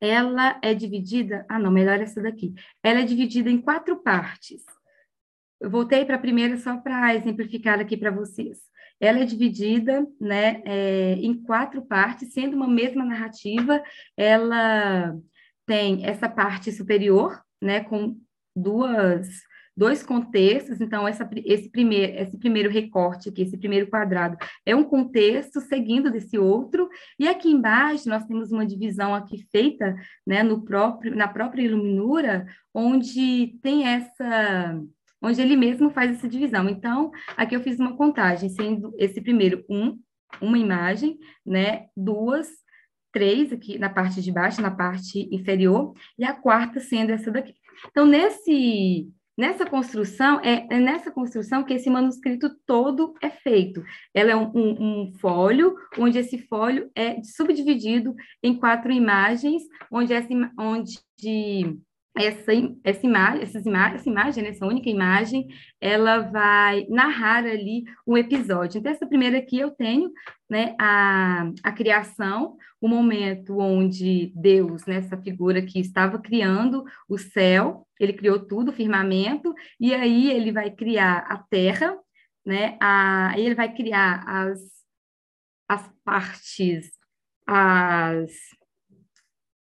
[0.00, 2.54] ela é dividida, ah não, melhor essa daqui,
[2.84, 4.64] ela é dividida em quatro partes,
[5.60, 8.58] eu voltei para a primeira só para exemplificar aqui para vocês.
[8.98, 13.82] Ela é dividida né, é, em quatro partes, sendo uma mesma narrativa.
[14.16, 15.16] Ela
[15.66, 18.16] tem essa parte superior, né, com
[18.56, 19.28] duas
[19.76, 24.84] dois contextos, então essa, esse, primeiro, esse primeiro recorte aqui, esse primeiro quadrado, é um
[24.84, 26.86] contexto seguindo desse outro,
[27.18, 29.96] e aqui embaixo nós temos uma divisão aqui feita
[30.26, 34.78] né, no próprio, na própria iluminura, onde tem essa
[35.22, 36.68] onde ele mesmo faz essa divisão.
[36.68, 39.98] Então, aqui eu fiz uma contagem, sendo esse primeiro um,
[40.40, 42.48] uma imagem, né, duas,
[43.12, 47.54] três aqui na parte de baixo, na parte inferior, e a quarta sendo essa daqui.
[47.88, 53.82] Então, nesse nessa construção, é, é nessa construção que esse manuscrito todo é feito.
[54.12, 60.12] Ela é um, um, um folho, onde esse folho é subdividido em quatro imagens, onde,
[60.12, 60.28] essa,
[60.58, 60.98] onde
[62.24, 62.52] essa,
[62.84, 65.48] essa imagem, essas ima essa imagem, né, essa única imagem,
[65.80, 68.78] ela vai narrar ali um episódio.
[68.78, 70.12] Então, essa primeira aqui eu tenho
[70.48, 77.18] né, a, a criação, o momento onde Deus, nessa né, figura que estava criando o
[77.18, 81.96] céu, ele criou tudo, o firmamento, e aí ele vai criar a terra,
[82.44, 84.60] né, a, ele vai criar as,
[85.68, 86.90] as partes,
[87.46, 88.30] as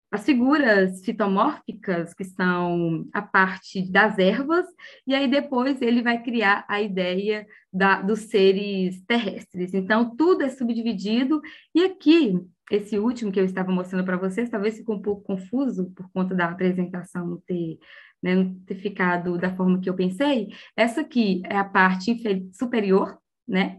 [0.09, 4.65] as figuras fitomórficas, que são a parte das ervas,
[5.05, 9.73] e aí depois ele vai criar a ideia da, dos seres terrestres.
[9.73, 11.41] Então, tudo é subdividido,
[11.75, 12.39] e aqui,
[12.71, 16.33] esse último que eu estava mostrando para vocês, talvez ficou um pouco confuso por conta
[16.33, 17.77] da apresentação não ter,
[18.23, 20.49] né, não ter ficado da forma que eu pensei.
[20.75, 22.15] Essa aqui é a parte
[22.53, 23.17] superior,
[23.47, 23.77] né?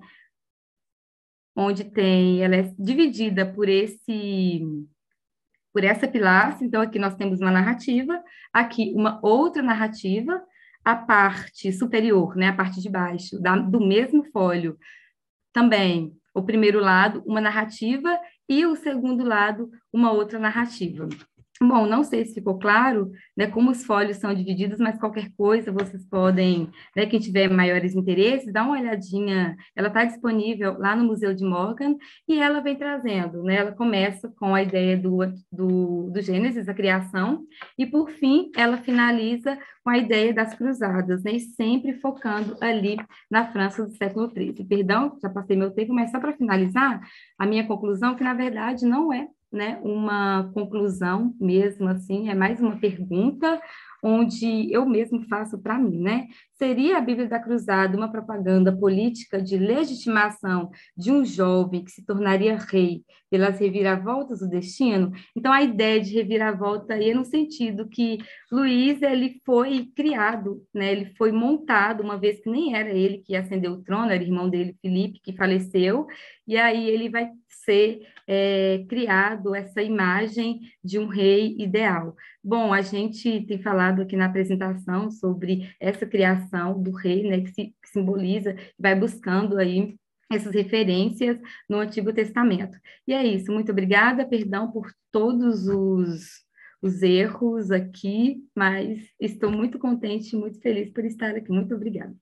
[1.57, 4.63] Onde tem, ela é dividida por esse
[5.73, 6.67] por essa pilastra.
[6.67, 8.23] Então, aqui nós temos uma narrativa,
[8.53, 10.43] aqui uma outra narrativa,
[10.85, 14.79] a parte superior, né, a parte de baixo, da, do mesmo folho,
[15.53, 18.19] também o primeiro lado, uma narrativa,
[18.49, 21.09] e o segundo lado, uma outra narrativa.
[21.61, 25.73] Bom, não sei se ficou claro, né, como os folhos são divididos, mas qualquer coisa
[25.73, 31.05] vocês podem, né, quem tiver maiores interesses, dá uma olhadinha, ela está disponível lá no
[31.05, 31.97] Museu de Morgan,
[32.29, 35.19] e ela vem trazendo, né, ela começa com a ideia do,
[35.51, 37.45] do, do Gênesis, a criação,
[37.77, 42.97] e por fim, ela finaliza com a ideia das cruzadas, né, sempre focando ali
[43.29, 44.65] na França do século XIII.
[44.65, 47.01] Perdão, já passei meu tempo, mas só para finalizar,
[47.37, 52.61] a minha conclusão, que na verdade não é né, uma conclusão mesmo assim, é mais
[52.61, 53.61] uma pergunta
[54.03, 56.29] onde eu mesmo faço para mim, né?
[56.53, 62.05] Seria a Bíblia da Cruzada uma propaganda política de legitimação de um jovem que se
[62.05, 65.13] tornaria rei pelas reviravoltas do destino?
[65.37, 68.19] Então a ideia de reviravolta aí é no sentido que
[68.51, 70.93] Luís ele foi criado, né?
[70.93, 74.49] Ele foi montado uma vez que nem era ele que ascendeu o trono, era irmão
[74.49, 76.07] dele Felipe que faleceu,
[76.47, 77.31] e aí ele vai
[77.65, 82.15] ser é, criado essa imagem de um rei ideal.
[82.45, 87.49] Bom, a gente tem falado aqui na apresentação sobre essa criação do rei, né, que,
[87.49, 89.97] se, que simboliza, vai buscando aí
[90.31, 92.79] essas referências no Antigo Testamento.
[93.07, 96.45] E é isso, muito obrigada, perdão por todos os,
[96.83, 101.51] os erros aqui, mas estou muito contente e muito feliz por estar aqui.
[101.51, 102.15] Muito obrigada.